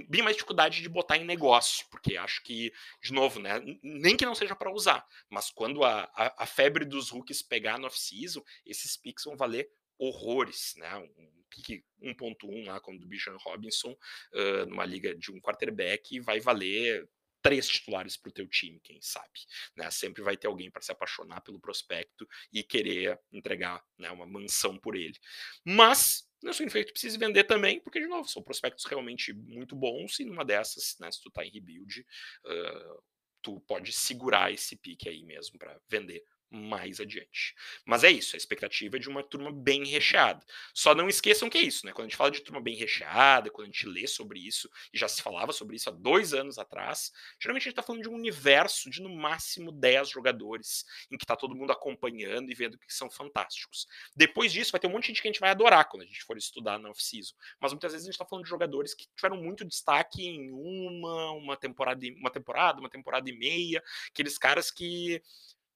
bem 0.09 0.23
mais 0.23 0.37
dificuldade 0.37 0.83
de 0.83 0.89
botar 0.89 1.17
em 1.17 1.25
negócio, 1.25 1.87
porque 1.91 2.17
acho 2.17 2.43
que, 2.43 2.73
de 3.03 3.13
novo, 3.13 3.41
né, 3.41 3.61
nem 3.83 4.17
que 4.17 4.27
não 4.27 4.35
seja 4.35 4.55
para 4.55 4.73
usar, 4.73 5.07
mas 5.31 5.51
quando 5.51 5.85
a, 5.85 6.03
a, 6.15 6.45
a, 6.45 6.47
febre 6.47 6.85
dos 6.85 7.11
rookies 7.11 7.43
pegar 7.43 7.79
no 7.79 7.87
off-season, 7.87 8.43
esses 8.67 8.97
picks 8.97 9.25
vão 9.25 9.37
valer 9.37 9.71
horrores, 9.99 10.75
né? 10.77 10.97
Um 10.97 11.45
pique 11.51 11.85
1.1 12.03 12.67
lá, 12.67 12.79
como 12.81 12.99
do 12.99 13.07
Bijan 13.07 13.37
Robinson, 13.39 13.91
uh, 14.33 14.67
numa 14.67 14.85
liga 14.85 15.15
de 15.15 15.33
um 15.33 15.41
quarterback, 15.41 16.21
vai 16.21 16.39
valer 16.39 17.09
três 17.43 17.69
titulares 17.69 18.17
para 18.17 18.31
o 18.31 18.33
teu 18.33 18.49
time, 18.49 18.81
quem 18.81 19.01
sabe. 19.01 19.41
Né? 19.77 19.91
Sempre 19.91 20.23
vai 20.23 20.37
ter 20.37 20.47
alguém 20.47 20.71
para 20.71 20.83
se 20.83 20.93
apaixonar 20.93 21.41
pelo 21.41 21.61
prospecto 21.61 22.29
e 22.53 22.63
querer 22.63 23.19
entregar 23.33 23.83
né, 23.97 24.11
uma 24.11 24.27
mansão 24.27 24.79
por 24.79 24.97
ele. 24.97 25.19
Mas 25.65 26.29
não 26.43 26.53
significa 26.53 26.85
que 26.85 26.93
precise 26.93 27.19
vender 27.19 27.45
também, 27.45 27.81
porque, 27.81 28.01
de 28.01 28.07
novo, 28.07 28.29
são 28.29 28.43
prospectos 28.43 28.85
realmente 28.85 29.33
muito 29.33 29.75
bons 29.75 30.21
e 30.21 30.25
numa 30.25 30.45
dessas, 30.45 30.97
né, 31.01 31.11
se 31.11 31.21
tu 31.21 31.29
está 31.29 31.45
em 31.45 31.51
rebuild, 31.51 32.01
uh, 32.45 33.03
tu 33.43 33.61
pode 33.61 33.93
segurar 33.93 34.53
esse 34.53 34.77
pique 34.77 35.09
aí 35.09 35.25
mesmo 35.25 35.59
para 35.59 35.81
vender 35.89 36.25
mais 36.51 37.01
adiante. 37.01 37.55
Mas 37.85 38.05
é 38.05 38.11
isso, 38.11 38.35
a 38.35 38.39
expectativa 38.39 38.97
é 38.97 38.99
de 39.01 39.09
uma 39.09 39.23
turma 39.23 39.53
bem 39.53 39.85
recheada. 39.87 40.45
Só 40.75 40.95
não 40.95 41.09
esqueçam 41.09 41.51
que 41.51 41.59
é 41.59 41.63
isso, 41.63 41.85
né? 41.85 41.93
Quando 41.93 42.07
a 42.07 42.09
gente 42.09 42.17
fala 42.17 42.31
de 42.31 42.41
turma 42.41 42.61
bem 42.61 42.77
recheada, 42.77 43.51
quando 43.51 43.69
a 43.69 43.71
gente 43.71 43.87
lê 43.87 44.07
sobre 44.07 44.41
isso, 44.41 44.69
e 44.93 44.99
já 44.99 45.09
se 45.09 45.23
falava 45.23 45.53
sobre 45.53 45.77
isso 45.77 45.89
há 45.89 45.93
dois 45.93 46.33
anos 46.33 46.59
atrás, 46.59 47.13
geralmente 47.41 47.63
a 47.63 47.65
gente 47.65 47.73
está 47.73 47.83
falando 47.83 48.03
de 48.03 48.09
um 48.09 48.15
universo 48.15 48.91
de 48.91 49.03
no 49.03 49.15
máximo 49.15 49.71
10 49.73 50.09
jogadores, 50.11 50.85
em 51.11 51.17
que 51.17 51.25
está 51.25 51.37
todo 51.37 51.55
mundo 51.55 51.73
acompanhando 51.73 52.51
e 52.51 52.55
vendo 52.55 52.79
que 52.79 52.93
são 52.93 53.11
fantásticos. 53.11 53.87
Depois 54.15 54.53
disso, 54.53 54.73
vai 54.73 54.81
ter 54.81 54.87
um 54.87 54.91
monte 54.91 55.03
de 55.03 55.09
gente 55.09 55.23
que 55.23 55.29
a 55.29 55.33
gente 55.33 55.41
vai 55.41 55.51
adorar 55.51 55.89
quando 55.89 56.03
a 56.03 56.07
gente 56.07 56.25
for 56.25 56.37
estudar 56.37 56.79
na 56.79 56.91
off-season. 56.91 57.35
Mas 57.61 57.73
muitas 57.73 57.93
vezes 57.93 58.07
a 58.07 58.09
gente 58.09 58.15
está 58.15 58.25
falando 58.25 58.45
de 58.45 58.51
jogadores 58.51 58.95
que 58.95 59.07
tiveram 59.15 59.37
muito 59.37 59.65
destaque 59.65 60.27
em 60.27 60.51
uma, 60.51 61.33
uma 61.33 61.57
temporada, 61.57 62.07
uma 62.17 62.31
temporada, 62.31 62.81
uma 62.81 62.91
temporada 62.91 63.29
e 63.29 63.37
meia, 63.37 63.83
aqueles 64.11 64.39
caras 64.39 64.71
que, 64.71 65.23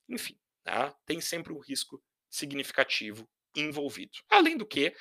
enfim, 0.09 0.37
Tá? 0.65 0.95
Tem 1.05 1.21
sempre 1.21 1.53
um 1.53 1.59
risco 1.59 2.03
significativo 2.31 3.29
envolvido. 3.55 4.13
Além 4.31 4.57
do 4.57 4.67
que, 4.67 4.95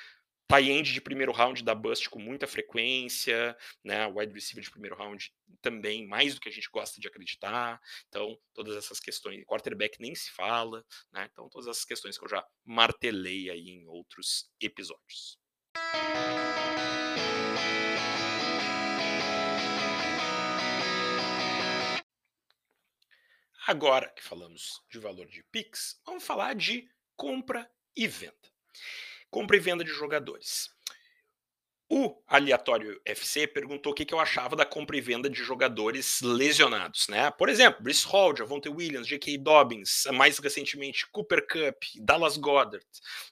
tie 0.48 0.70
end 0.70 0.92
de 0.92 1.00
primeiro 1.00 1.32
round 1.32 1.64
da 1.64 1.74
bust 1.74 2.10
com 2.10 2.18
muita 2.18 2.46
frequência, 2.46 3.56
né? 3.82 4.06
Wide 4.06 4.34
receiver 4.34 4.62
de 4.62 4.70
primeiro 4.70 4.96
round 4.96 5.32
também, 5.62 6.06
mais 6.06 6.34
do 6.34 6.40
que 6.40 6.48
a 6.48 6.52
gente 6.52 6.68
gosta 6.70 7.00
de 7.00 7.08
acreditar. 7.08 7.80
Então, 8.08 8.38
todas 8.52 8.76
essas 8.76 9.00
questões, 9.00 9.44
quarterback 9.46 9.98
nem 10.00 10.14
se 10.14 10.30
fala, 10.30 10.84
né? 11.12 11.28
Então, 11.32 11.48
todas 11.48 11.68
essas 11.68 11.84
questões 11.84 12.18
que 12.18 12.24
eu 12.24 12.28
já 12.28 12.44
martelei 12.64 13.48
aí 13.48 13.70
em 13.70 13.86
outros 13.86 14.50
episódios. 14.60 15.38
Agora 23.64 24.08
que 24.10 24.22
falamos 24.22 24.82
de 24.90 24.98
valor 24.98 25.28
de 25.28 25.44
Pix, 25.44 26.00
vamos 26.04 26.24
falar 26.24 26.54
de 26.56 26.90
compra 27.14 27.70
e 27.94 28.08
venda. 28.08 28.34
Compra 29.30 29.56
e 29.56 29.60
venda 29.60 29.84
de 29.84 29.90
jogadores. 29.92 30.68
O 31.94 32.16
aleatório 32.26 32.98
FC 33.04 33.46
perguntou 33.46 33.92
o 33.92 33.94
que, 33.94 34.14
eu 34.14 34.18
achava 34.18 34.56
da 34.56 34.64
compra 34.64 34.96
e 34.96 35.00
venda 35.02 35.28
de 35.28 35.44
jogadores 35.44 36.22
lesionados, 36.22 37.06
né? 37.06 37.30
Por 37.32 37.50
exemplo, 37.50 37.82
Brice 37.82 38.06
Hall, 38.06 38.34
Javonte 38.34 38.70
Williams, 38.70 39.06
J.K. 39.06 39.36
Dobbins, 39.36 40.04
mais 40.10 40.38
recentemente 40.38 41.06
Cooper 41.08 41.46
Cup, 41.46 41.82
Dallas 41.96 42.38
Goddard, 42.38 42.82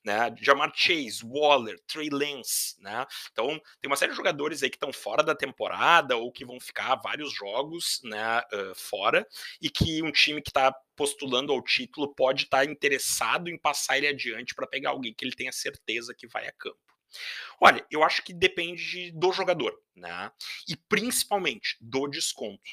né? 0.05 0.35
Jamar 0.43 0.71
Chase, 0.75 1.23
Waller, 1.25 1.81
Trey 1.87 2.11
Lance, 2.11 2.77
né? 2.83 3.07
Então, 3.33 3.49
tem 3.81 3.91
uma 3.91 3.97
série 3.97 4.11
de 4.11 4.17
jogadores 4.19 4.63
aí 4.63 4.69
que 4.69 4.77
estão 4.77 4.93
fora 4.93 5.23
da 5.23 5.35
temporada 5.35 6.19
ou 6.19 6.31
que 6.31 6.45
vão 6.45 6.61
ficar 6.61 6.97
vários 6.97 7.33
jogos, 7.33 7.99
né, 8.05 8.43
uh, 8.53 8.75
fora 8.75 9.27
e 9.63 9.71
que 9.71 10.03
um 10.03 10.13
time 10.13 10.43
que 10.43 10.51
está 10.51 10.71
postulando 10.95 11.51
ao 11.51 11.63
título 11.63 12.15
pode 12.15 12.45
estar 12.45 12.59
tá 12.59 12.71
interessado 12.71 13.49
em 13.49 13.57
passar 13.57 13.97
ele 13.97 14.09
adiante 14.09 14.55
para 14.55 14.67
pegar 14.67 14.91
alguém 14.91 15.15
que 15.15 15.25
ele 15.25 15.35
tenha 15.35 15.51
certeza 15.51 16.15
que 16.15 16.27
vai 16.27 16.47
a 16.47 16.53
campo. 16.53 16.91
Olha, 17.61 17.87
eu 17.91 18.03
acho 18.03 18.23
que 18.23 18.33
depende 18.33 19.11
do 19.13 19.33
jogador, 19.33 19.79
né? 19.95 20.31
E 20.69 20.77
principalmente 20.77 21.77
do 21.81 22.07
desconto. 22.07 22.71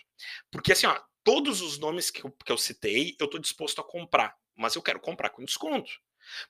Porque 0.52 0.72
assim, 0.72 0.88
ó, 0.88 1.00
todos 1.24 1.62
os 1.62 1.78
nomes 1.78 2.10
que 2.10 2.24
eu, 2.24 2.32
que 2.32 2.52
eu 2.52 2.58
citei, 2.58 3.16
eu 3.20 3.26
estou 3.26 3.40
disposto 3.40 3.82
a 3.82 3.84
comprar, 3.84 4.36
mas 4.56 4.76
eu 4.76 4.82
quero 4.82 5.00
comprar 5.00 5.30
com 5.30 5.44
desconto. 5.44 5.92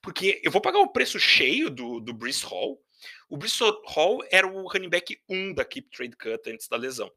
Porque 0.01 0.41
eu 0.43 0.51
vou 0.51 0.61
pagar 0.61 0.79
o 0.79 0.91
preço 0.91 1.19
cheio 1.19 1.69
do, 1.69 1.99
do 1.99 2.13
Brice 2.13 2.45
Hall. 2.45 2.81
O 3.29 3.37
Brice 3.37 3.63
Hall 3.85 4.23
era 4.31 4.47
o 4.47 4.67
running 4.67 4.89
back 4.89 5.19
1 5.29 5.53
da 5.53 5.65
Keep 5.65 5.89
Trade 5.89 6.15
Cut 6.15 6.49
antes 6.51 6.67
da 6.67 6.77
lesão. 6.77 7.11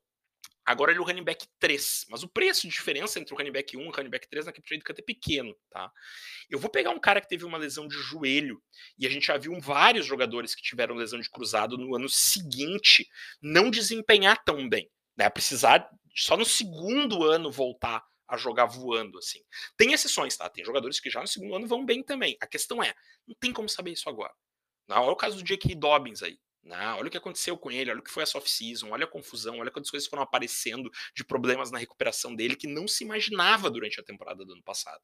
Agora 0.71 0.93
ele 0.93 0.99
é 0.99 1.03
o 1.03 1.05
running 1.05 1.25
back 1.25 1.47
3, 1.59 2.07
mas 2.09 2.23
o 2.23 2.29
preço 2.29 2.63
de 2.63 2.69
diferença 2.69 3.19
entre 3.19 3.35
o 3.35 3.37
running 3.37 3.51
back 3.51 3.77
1 3.77 3.81
e 3.81 3.89
o 3.89 3.91
running 3.91 4.09
back 4.09 4.29
3 4.29 4.47
na 4.47 4.53
Keep 4.53 4.69
Trade 4.69 4.85
Cut 4.85 5.01
é 5.01 5.05
pequeno, 5.05 5.57
tá? 5.69 5.91
Eu 6.49 6.61
vou 6.61 6.71
pegar 6.71 6.91
um 6.91 7.01
cara 7.01 7.21
que 7.21 7.29
teve 7.29 7.45
uma 7.45 7.59
lesão 7.59 7.89
de 7.89 7.97
joelho, 7.97 8.63
e 8.97 9.07
a 9.07 9.11
gente 9.11 9.27
já 9.27 9.37
viu 9.37 9.59
vários 9.61 10.07
jogadores 10.07 10.55
que 10.55 10.63
tiveram 10.63 10.95
lesão 10.95 11.19
de 11.19 11.29
cruzado 11.29 11.77
no 11.77 11.97
ano 11.97 12.09
seguinte 12.09 13.09
não 13.43 13.69
desempenhar 13.69 14.43
tão 14.45 14.69
bem, 14.69 14.89
né? 15.17 15.29
Precisar 15.29 15.89
só 16.15 16.37
no 16.37 16.45
segundo 16.45 17.25
ano 17.25 17.51
voltar 17.51 18.05
a 18.29 18.37
jogar 18.37 18.67
voando, 18.67 19.19
assim. 19.19 19.41
Tem 19.77 19.93
exceções, 19.93 20.37
tá? 20.37 20.49
Tem 20.49 20.65
jogadores 20.65 21.01
que 21.01 21.11
já 21.11 21.21
no 21.21 21.27
segundo 21.27 21.57
ano 21.57 21.67
vão 21.67 21.85
bem 21.85 22.03
também. 22.03 22.37
A 22.41 22.47
questão 22.47 22.81
é, 22.81 22.95
não 23.27 23.35
tem 23.41 23.53
como 23.53 23.69
saber 23.69 23.91
isso 23.91 24.09
agora. 24.09 24.33
Não, 24.87 25.03
olha 25.03 25.13
o 25.13 25.17
caso 25.17 25.37
do 25.37 25.43
J.K. 25.43 25.75
Dobbins 25.75 26.23
aí. 26.23 26.39
Né? 26.63 26.93
Olha 26.95 27.09
o 27.09 27.11
que 27.11 27.17
aconteceu 27.17 27.57
com 27.57 27.71
ele, 27.71 27.91
olha 27.91 28.01
o 28.01 28.03
que 28.03 28.11
foi 28.11 28.23
a 28.23 28.39
off-season, 28.39 28.91
olha 28.91 29.05
a 29.05 29.09
confusão, 29.09 29.59
olha 29.59 29.71
quantas 29.71 29.91
coisas 29.91 30.09
foram 30.09 30.23
aparecendo 30.23 30.91
de 31.15 31.25
problemas 31.25 31.71
na 31.71 31.79
recuperação 31.79 32.35
dele 32.35 32.55
que 32.55 32.67
não 32.67 32.87
se 32.87 33.03
imaginava 33.03 33.71
durante 33.71 33.99
a 33.99 34.05
temporada 34.05 34.45
do 34.45 34.53
ano 34.53 34.63
passado. 34.63 35.03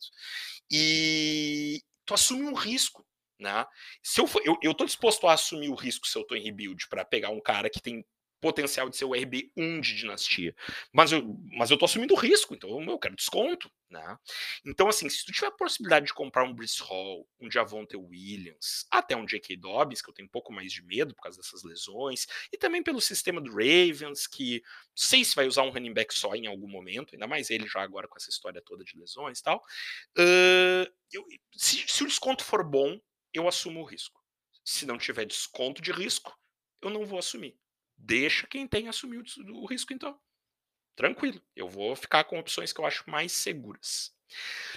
E 0.71 1.83
tu 2.05 2.14
assume 2.14 2.45
um 2.45 2.55
risco. 2.55 3.07
Né? 3.38 3.66
Se 4.03 4.21
eu, 4.21 4.27
for, 4.27 4.40
eu, 4.47 4.57
eu 4.62 4.73
tô 4.73 4.85
disposto 4.85 5.27
a 5.27 5.35
assumir 5.35 5.69
o 5.69 5.75
risco 5.75 6.07
se 6.07 6.16
eu 6.16 6.25
tô 6.25 6.35
em 6.35 6.42
rebuild 6.42 6.88
para 6.88 7.05
pegar 7.05 7.29
um 7.29 7.40
cara 7.40 7.69
que 7.69 7.83
tem 7.83 8.03
potencial 8.40 8.88
de 8.88 8.96
ser 8.96 9.05
o 9.05 9.11
RB1 9.11 9.81
de 9.81 9.96
dinastia. 9.96 10.55
Mas 10.92 11.12
eu, 11.12 11.37
mas 11.53 11.70
eu 11.70 11.79
tô 11.79 11.85
assumindo 11.85 12.14
risco, 12.14 12.55
então 12.55 12.83
eu 12.83 12.99
quero 12.99 13.16
desconto, 13.16 13.70
né? 13.90 14.18
Então, 14.64 14.88
assim, 14.88 15.09
se 15.09 15.25
tu 15.25 15.33
tiver 15.33 15.49
a 15.49 15.53
possibilidade 15.53 16.07
de 16.07 16.14
comprar 16.14 16.44
um 16.44 16.53
Brice 16.53 16.83
Hall, 16.83 17.27
um 17.40 17.51
Javonte 17.51 17.96
Williams, 17.96 18.87
até 18.90 19.16
um 19.16 19.27
J.K. 19.27 19.57
Dobbins, 19.57 20.03
que 20.03 20.11
eu 20.11 20.14
tenho 20.14 20.27
um 20.27 20.31
pouco 20.31 20.53
mais 20.53 20.72
de 20.72 20.83
medo 20.83 21.14
por 21.14 21.22
causa 21.22 21.38
dessas 21.38 21.62
lesões, 21.62 22.27
e 22.53 22.59
também 22.59 22.83
pelo 22.83 23.01
sistema 23.01 23.40
do 23.40 23.51
Ravens, 23.51 24.27
que 24.27 24.62
sei 24.94 25.25
se 25.25 25.35
vai 25.35 25.46
usar 25.46 25.62
um 25.62 25.70
running 25.70 25.94
back 25.94 26.14
só 26.14 26.35
em 26.35 26.46
algum 26.46 26.68
momento, 26.68 27.14
ainda 27.14 27.27
mais 27.27 27.51
ele 27.51 27.66
já 27.66 27.83
agora 27.83 28.09
com 28.09 28.16
essa 28.16 28.31
história 28.31 28.61
toda 28.61 28.85
de 28.85 28.99
lesões 28.99 29.38
e 29.38 29.42
tal. 29.42 29.62
Uh, 30.18 30.90
eu, 31.12 31.25
se, 31.55 31.85
se 31.87 32.03
o 32.03 32.07
desconto 32.07 32.44
for 32.44 32.64
bom, 32.64 32.99
eu 33.33 33.49
assumo 33.49 33.81
o 33.81 33.85
risco. 33.85 34.22
Se 34.64 34.85
não 34.87 34.99
tiver 34.99 35.25
desconto 35.25 35.81
de 35.81 35.92
risco, 35.92 36.37
eu 36.83 36.90
não 36.90 37.05
vou 37.05 37.18
assumir. 37.18 37.57
Deixa 37.97 38.47
quem 38.47 38.67
tem 38.67 38.89
assumir 38.89 39.23
o, 39.51 39.67
risco, 39.67 39.93
então. 39.93 40.19
Tranquilo. 40.95 41.41
Eu 41.55 41.69
vou 41.69 41.95
ficar 41.97 42.25
com 42.25 42.39
opções 42.39 42.73
que 42.73 42.81
eu 42.81 42.87
acho 42.87 43.09
mais 43.11 43.33
seguras. 43.33 44.15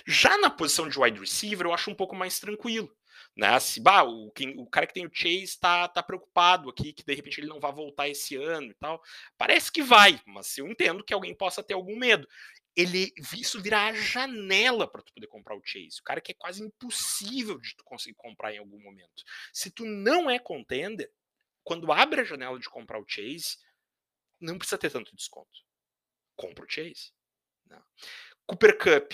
Já 0.05 0.37
na 0.37 0.49
posição 0.49 0.87
de 0.87 0.99
wide 0.99 1.19
receiver, 1.19 1.65
eu 1.65 1.73
acho 1.73 1.89
um 1.89 1.95
pouco 1.95 2.15
mais 2.15 2.39
tranquilo. 2.39 2.95
Né? 3.35 3.59
Se 3.59 3.79
bah, 3.79 4.03
o, 4.03 4.31
quem, 4.31 4.57
o 4.57 4.65
cara 4.65 4.85
que 4.85 4.93
tem 4.93 5.05
o 5.05 5.11
Chase 5.13 5.43
está 5.43 5.87
tá 5.87 6.03
preocupado 6.03 6.69
aqui, 6.69 6.93
que 6.93 7.05
de 7.05 7.13
repente 7.13 7.39
ele 7.39 7.47
não 7.47 7.59
vai 7.59 7.71
voltar 7.71 8.09
esse 8.09 8.35
ano 8.35 8.71
e 8.71 8.73
tal. 8.73 9.01
Parece 9.37 9.71
que 9.71 9.81
vai, 9.81 10.19
mas 10.25 10.57
eu 10.57 10.67
entendo 10.67 11.03
que 11.03 11.13
alguém 11.13 11.33
possa 11.33 11.63
ter 11.63 11.73
algum 11.73 11.97
medo. 11.97 12.27
Ele, 12.75 13.13
isso 13.33 13.61
virá 13.61 13.87
a 13.87 13.93
janela 13.93 14.87
para 14.87 15.01
tu 15.01 15.13
poder 15.13 15.27
comprar 15.27 15.55
o 15.55 15.61
Chase. 15.63 15.99
O 15.99 16.03
cara 16.03 16.21
que 16.21 16.31
é 16.31 16.35
quase 16.35 16.63
impossível 16.63 17.57
de 17.59 17.75
tu 17.75 17.83
conseguir 17.83 18.15
comprar 18.15 18.53
em 18.53 18.59
algum 18.59 18.81
momento. 18.81 19.23
Se 19.51 19.69
tu 19.71 19.85
não 19.85 20.29
é 20.29 20.39
contender, 20.39 21.11
quando 21.69 21.91
abre 21.91 22.21
a 22.21 22.23
janela 22.23 22.57
de 22.57 22.67
comprar 22.67 22.99
o 22.99 23.05
Chase, 23.07 23.59
não 24.41 24.57
precisa 24.57 24.79
ter 24.79 24.89
tanto 24.89 25.15
desconto. 25.15 25.59
Compra 26.35 26.65
o 26.65 26.67
Chase. 26.67 27.11
Não. 27.67 27.77
Né. 27.77 27.83
Cooper 28.47 28.75
Cup. 28.75 29.13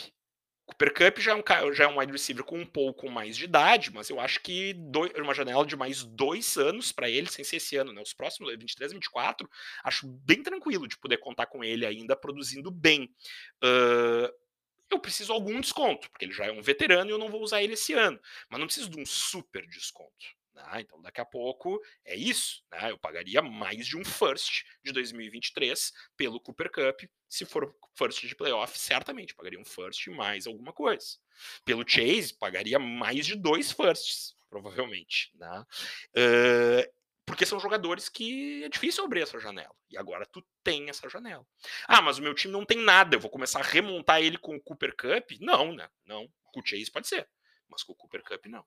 Cooper 0.66 0.94
Cup 0.94 1.20
já 1.20 1.34
é, 1.34 1.36
um, 1.36 1.74
já 1.74 1.84
é 1.84 1.88
um 1.90 2.00
wide 2.00 2.14
receiver 2.14 2.46
com 2.46 2.58
um 2.58 2.66
pouco 2.66 3.12
mais 3.12 3.36
de 3.36 3.44
idade, 3.44 3.92
mas 3.92 4.10
eu 4.10 4.22
acho 4.22 4.40
que 4.40 4.74
dois, 4.74 5.12
uma 5.16 5.34
janela 5.34 5.66
de 5.66 5.76
mais 5.76 6.06
dois 6.06 6.56
anos 6.56 6.94
para 6.94 7.10
ele, 7.10 7.30
sem 7.30 7.44
ser 7.44 7.58
esse 7.58 7.76
ano, 7.76 7.92
né? 7.92 8.02
Os 8.02 8.14
próximos, 8.14 8.50
23, 8.58 8.94
24, 8.94 9.50
acho 9.84 10.08
bem 10.08 10.42
tranquilo 10.42 10.88
de 10.88 10.98
poder 10.98 11.18
contar 11.18 11.48
com 11.48 11.62
ele 11.62 11.86
ainda 11.86 12.16
produzindo 12.16 12.72
bem. 12.72 13.14
Uh, 13.62 14.34
eu 14.90 14.98
preciso 14.98 15.34
algum 15.34 15.60
desconto, 15.60 16.10
porque 16.10 16.24
ele 16.24 16.32
já 16.32 16.46
é 16.46 16.52
um 16.54 16.62
veterano 16.62 17.10
e 17.10 17.12
eu 17.12 17.18
não 17.18 17.28
vou 17.28 17.42
usar 17.42 17.62
ele 17.62 17.74
esse 17.74 17.92
ano. 17.92 18.18
Mas 18.50 18.60
não 18.62 18.66
preciso 18.66 18.90
de 18.90 18.98
um 18.98 19.06
super 19.06 19.68
desconto. 19.68 20.26
Né? 20.56 20.82
Então, 20.82 21.02
daqui 21.02 21.20
a 21.20 21.26
pouco 21.26 21.80
é 22.06 22.16
isso. 22.16 22.64
Né? 22.72 22.92
Eu 22.92 22.98
pagaria 22.98 23.42
mais 23.42 23.86
de 23.86 23.98
um 23.98 24.06
first 24.06 24.64
de 24.84 24.92
2023 24.92 25.92
pelo 26.16 26.40
Cooper 26.40 26.72
Cup. 26.72 27.02
Se 27.28 27.46
for 27.46 27.76
first 27.96 28.26
de 28.26 28.36
playoff, 28.36 28.78
certamente 28.78 29.36
pagaria 29.36 29.60
um 29.60 29.66
first 29.66 30.08
mais 30.08 30.48
alguma 30.48 30.72
coisa. 30.72 31.18
Pelo 31.66 31.88
Chase, 31.88 32.34
pagaria 32.34 32.80
mais 32.80 33.26
de 33.26 33.36
dois 33.36 33.72
firsts, 33.72 34.34
provavelmente. 34.50 35.32
Né? 35.36 35.66
Uh, 36.16 36.96
porque 37.26 37.46
são 37.46 37.60
jogadores 37.60 38.08
que 38.08 38.64
é 38.64 38.70
difícil 38.70 39.04
abrir 39.04 39.22
essa 39.22 39.40
janela. 39.40 39.76
E 39.90 39.98
agora 39.98 40.26
tu 40.26 40.46
tem 40.64 40.90
essa 40.90 41.10
janela. 41.10 41.46
Ah, 41.88 42.02
mas 42.02 42.18
o 42.18 42.22
meu 42.22 42.34
time 42.34 42.54
não 42.54 42.64
tem 42.64 42.78
nada. 42.78 43.16
Eu 43.16 43.20
vou 43.20 43.32
começar 43.32 43.60
a 43.60 43.64
remontar 43.64 44.22
ele 44.22 44.38
com 44.38 44.56
o 44.56 44.62
Cooper 44.62 44.96
Cup? 44.96 45.32
Não, 45.42 45.74
né? 45.74 45.90
Não. 46.06 46.32
Com 46.54 46.62
o 46.62 46.66
Chase 46.66 46.92
pode 46.92 47.08
ser. 47.08 47.28
Mas 47.68 47.84
com 47.84 47.94
o 47.94 47.96
Cooper 47.96 48.24
Cup, 48.24 48.46
não. 48.46 48.64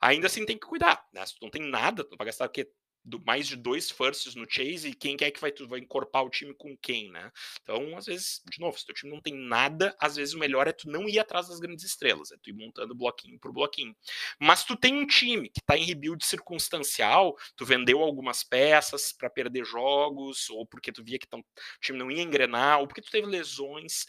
Ainda 0.00 0.26
assim 0.26 0.44
tem 0.46 0.58
que 0.58 0.66
cuidar, 0.66 1.04
né? 1.12 1.24
Se 1.26 1.34
tu 1.34 1.42
não 1.42 1.50
tem 1.50 1.62
nada, 1.62 2.04
tu 2.04 2.16
vai 2.16 2.26
gastar 2.26 2.46
o 2.46 2.50
quê? 2.50 2.70
Do, 3.04 3.22
mais 3.24 3.46
de 3.46 3.56
dois 3.56 3.90
firsts 3.90 4.34
no 4.34 4.44
chase 4.50 4.88
e 4.88 4.94
quem 4.94 5.16
quer 5.16 5.30
que 5.30 5.40
vai, 5.40 5.50
tu 5.50 5.66
vai 5.66 5.78
encorpar 5.78 6.24
o 6.24 6.28
time 6.28 6.52
com 6.52 6.76
quem, 6.76 7.10
né? 7.10 7.30
Então, 7.62 7.96
às 7.96 8.04
vezes, 8.04 8.42
de 8.50 8.60
novo, 8.60 8.78
se 8.78 8.84
teu 8.84 8.94
time 8.94 9.10
não 9.10 9.20
tem 9.22 9.34
nada, 9.34 9.96
às 9.98 10.16
vezes 10.16 10.34
o 10.34 10.38
melhor 10.38 10.68
é 10.68 10.72
tu 10.72 10.90
não 10.90 11.08
ir 11.08 11.18
atrás 11.18 11.48
das 11.48 11.58
grandes 11.58 11.84
estrelas, 11.84 12.30
é 12.32 12.36
tu 12.42 12.50
ir 12.50 12.52
montando 12.52 12.94
bloquinho 12.94 13.38
por 13.38 13.50
bloquinho. 13.50 13.96
Mas 14.38 14.64
tu 14.64 14.76
tem 14.76 14.94
um 14.94 15.06
time 15.06 15.48
que 15.48 15.60
tá 15.64 15.78
em 15.78 15.84
rebuild 15.84 16.22
circunstancial, 16.22 17.34
tu 17.56 17.64
vendeu 17.64 18.00
algumas 18.02 18.42
peças 18.44 19.12
para 19.12 19.30
perder 19.30 19.64
jogos, 19.64 20.50
ou 20.50 20.66
porque 20.66 20.92
tu 20.92 21.02
via 21.02 21.18
que 21.18 21.26
tão, 21.26 21.40
o 21.40 21.44
time 21.80 21.98
não 21.98 22.10
ia 22.10 22.22
engrenar, 22.22 22.80
ou 22.80 22.86
porque 22.86 23.00
tu 23.00 23.10
teve 23.10 23.26
lesões, 23.26 24.04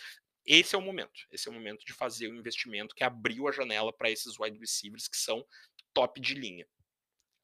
esse 0.45 0.75
é 0.75 0.78
o 0.78 0.82
momento. 0.82 1.28
Esse 1.32 1.47
é 1.47 1.52
o 1.52 1.54
momento 1.54 1.86
de 1.86 1.93
fazer 1.93 2.28
o 2.28 2.36
investimento 2.36 2.95
que 2.95 3.04
abriu 3.04 3.47
a 3.47 3.52
janela 3.52 3.93
para 3.93 4.10
esses 4.10 4.39
wide 4.39 4.60
receivers 4.60 5.08
que 5.08 5.17
são 5.17 5.45
top 5.93 6.19
de 6.19 6.34
linha. 6.34 6.67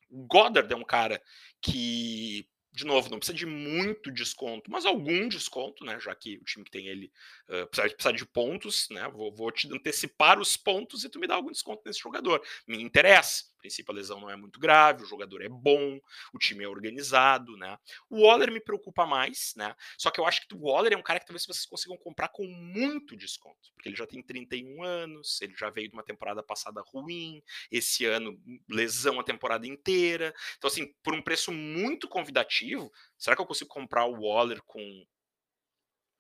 Goddard 0.10 0.71
é 0.71 0.75
um 0.75 0.84
cara 0.84 1.21
que 1.62 2.47
de 2.75 2.86
novo, 2.86 3.10
não 3.10 3.17
precisa 3.17 3.38
de 3.38 3.45
muito 3.45 4.12
desconto, 4.12 4.69
mas 4.69 4.86
algum 4.86 5.29
desconto, 5.29 5.86
né? 5.86 5.97
Já 5.99 6.13
que 6.13 6.38
o 6.38 6.43
time 6.43 6.65
que 6.65 6.71
tem 6.71 6.88
ele 6.88 7.10
uh, 7.47 7.65
precisa, 7.67 7.95
precisa, 7.95 8.13
de 8.13 8.25
pontos, 8.25 8.89
né? 8.89 9.08
Vou, 9.08 9.34
vou, 9.34 9.49
te 9.49 9.73
antecipar 9.73 10.39
os 10.39 10.58
pontos 10.58 11.05
e 11.05 11.10
tu 11.10 11.17
me 11.17 11.25
dá 11.25 11.36
algum 11.36 11.51
desconto 11.51 11.81
nesse 11.86 12.01
jogador. 12.01 12.45
Me 12.67 12.81
interessa. 12.81 13.45
Princípio, 13.65 13.91
a 13.91 13.95
lesão 13.95 14.19
não 14.19 14.30
é 14.30 14.36
muito 14.36 14.60
grave, 14.60 15.04
o 15.04 15.08
jogador 15.08 15.41
é 15.41 15.49
bom, 15.49 15.99
o 16.32 16.38
time 16.38 16.63
é 16.63 16.67
organizado, 16.67 17.58
né? 17.58 17.78
O 18.08 18.21
Waller 18.21 18.51
me 18.51 18.60
preocupa 18.60 19.08
mais, 19.08 19.54
né? 19.56 19.75
Só 19.97 20.12
que 20.12 20.19
eu 20.19 20.25
acho 20.28 20.47
que 20.47 20.54
o 20.54 20.62
Waller 20.62 20.93
é 20.93 20.97
um 20.97 21.01
cara 21.01 21.19
que 21.19 21.25
talvez 21.25 21.45
vocês 21.45 21.65
consigam 21.65 21.97
comprar 21.97 22.28
com 22.28 22.45
muito 22.45 23.15
desconto, 23.15 23.71
porque 23.73 23.89
ele 23.89 23.95
já 23.95 24.06
tem 24.06 24.21
31 24.21 24.84
anos, 24.84 25.41
ele 25.41 25.56
já 25.56 25.71
veio 25.71 25.89
de 25.89 25.95
uma 25.95 26.04
temporada 26.04 26.43
passada 26.43 26.84
ruim, 26.86 27.41
esse 27.71 28.06
ano 28.06 28.39
lesão 28.69 29.19
a 29.19 29.23
temporada 29.23 29.65
inteira. 29.65 30.32
Então, 30.58 30.67
assim, 30.67 30.93
por 31.01 31.15
um 31.15 31.21
preço 31.21 31.51
muito 31.51 32.08
convidativo 32.08 32.91
será 33.17 33.36
que 33.36 33.41
eu 33.41 33.47
consigo 33.47 33.69
comprar 33.69 34.06
o 34.06 34.21
Waller 34.21 34.62
com 34.63 35.06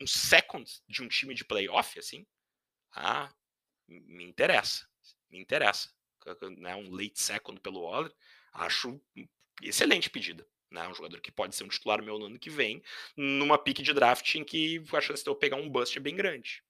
um 0.01 0.07
second 0.07 0.67
de 0.87 1.03
um 1.03 1.07
time 1.07 1.35
de 1.35 1.45
playoff, 1.45 1.99
assim? 1.99 2.25
Ah, 2.91 3.31
me 3.87 4.23
interessa, 4.23 4.87
me 5.29 5.39
interessa. 5.39 5.93
Né, 6.57 6.75
um 6.75 6.91
late 6.91 7.21
second 7.21 7.59
pelo 7.59 7.81
Waller, 7.81 8.11
acho 8.53 8.99
excelente 9.61 10.09
pedida. 10.09 10.45
Né, 10.71 10.87
um 10.87 10.95
jogador 10.95 11.21
que 11.21 11.31
pode 11.31 11.55
ser 11.55 11.63
um 11.63 11.69
titular 11.69 12.01
meu 12.01 12.19
no 12.19 12.25
ano 12.25 12.39
que 12.39 12.49
vem, 12.49 12.83
numa 13.15 13.57
pick 13.57 13.81
de 13.81 13.93
draft 13.93 14.35
em 14.35 14.43
que 14.43 14.83
a 14.91 14.99
chance 14.99 15.23
de 15.23 15.29
eu 15.29 15.35
pegar 15.35 15.57
um 15.57 15.69
bust 15.69 15.97
é 15.97 16.01
bem 16.01 16.15
grande. 16.15 16.63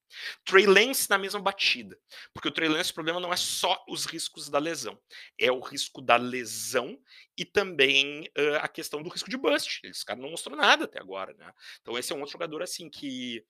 Trey 0.44 0.66
Lance 0.66 1.10
na 1.10 1.18
mesma 1.18 1.40
batida. 1.40 1.98
Porque 2.34 2.48
o 2.48 2.52
Trey 2.52 2.70
Lance, 2.70 2.92
o 2.92 2.94
problema 2.94 3.20
não 3.20 3.34
é 3.34 3.38
só 3.38 3.84
os 3.88 4.06
riscos 4.06 4.50
da 4.50 4.60
lesão. 4.60 5.00
É 5.40 5.52
o 5.52 5.60
risco 5.60 6.02
da 6.02 6.16
lesão 6.16 7.00
e 7.38 7.44
também 7.44 8.30
uh, 8.38 8.58
a 8.62 8.68
questão 8.68 9.02
do 9.02 9.10
risco 9.10 9.30
de 9.30 9.38
bust. 9.38 9.82
Esse 9.84 10.06
cara 10.06 10.20
não 10.20 10.32
mostrou 10.32 10.56
nada 10.56 10.86
até 10.86 11.00
agora, 11.00 11.34
né? 11.34 11.52
Então 11.82 11.98
esse 11.98 12.14
é 12.14 12.16
um 12.16 12.20
outro 12.20 12.34
jogador, 12.34 12.62
assim, 12.62 12.90
que 12.90 13.44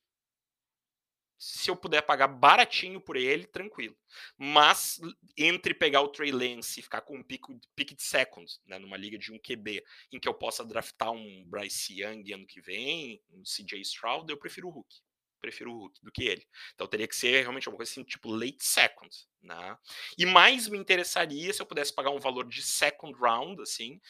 se 1.38 1.70
eu 1.70 1.76
puder 1.76 2.02
pagar 2.02 2.28
baratinho 2.28 3.00
por 3.02 3.16
ele, 3.16 3.46
tranquilo. 3.46 3.96
Mas 4.38 5.00
entre 5.38 5.74
pegar 5.74 6.02
o 6.02 6.08
Trey 6.08 6.32
Lance 6.32 6.80
e 6.80 6.84
ficar 6.84 7.02
com 7.02 7.18
um 7.18 7.24
pico, 7.24 7.60
pick 7.76 7.94
de 7.96 8.04
second, 8.04 8.52
né, 8.66 8.80
numa 8.80 8.98
liga 8.98 9.18
de 9.18 9.32
um 9.32 9.40
QB, 9.40 9.84
em 10.12 10.20
que 10.20 10.28
eu 10.28 10.34
possa 10.34 10.64
draftar 10.66 11.12
um 11.12 11.44
Bryce 11.46 12.02
Young 12.02 12.34
ano 12.34 12.48
que 12.48 12.62
vem, 12.62 13.22
um 13.32 13.44
CJ 13.44 13.82
Stroud, 13.82 14.30
eu 14.32 14.38
prefiro 14.38 14.68
o 14.68 14.72
Hulk 14.72 14.96
prefiro 15.46 15.72
o 15.72 15.78
Hulk 15.78 16.04
do 16.04 16.12
que 16.12 16.24
ele. 16.24 16.48
Então 16.74 16.88
teria 16.88 17.08
que 17.08 17.16
ser 17.16 17.42
realmente 17.42 17.70
uma 17.70 17.76
coisa 17.76 17.92
assim, 17.92 18.04
tipo 18.04 18.32
late 18.32 18.64
second, 18.66 19.16
né? 19.44 19.78
E 20.18 20.26
mais 20.26 20.68
me 20.68 20.78
interessaria 20.78 21.54
se 21.54 21.62
eu 21.62 21.68
pudesse 21.68 21.94
pagar 21.94 22.10
um 22.10 22.20
valor 22.20 22.48
de 22.48 22.64
second 22.64 23.16
round, 23.20 23.62
assim, 23.62 24.02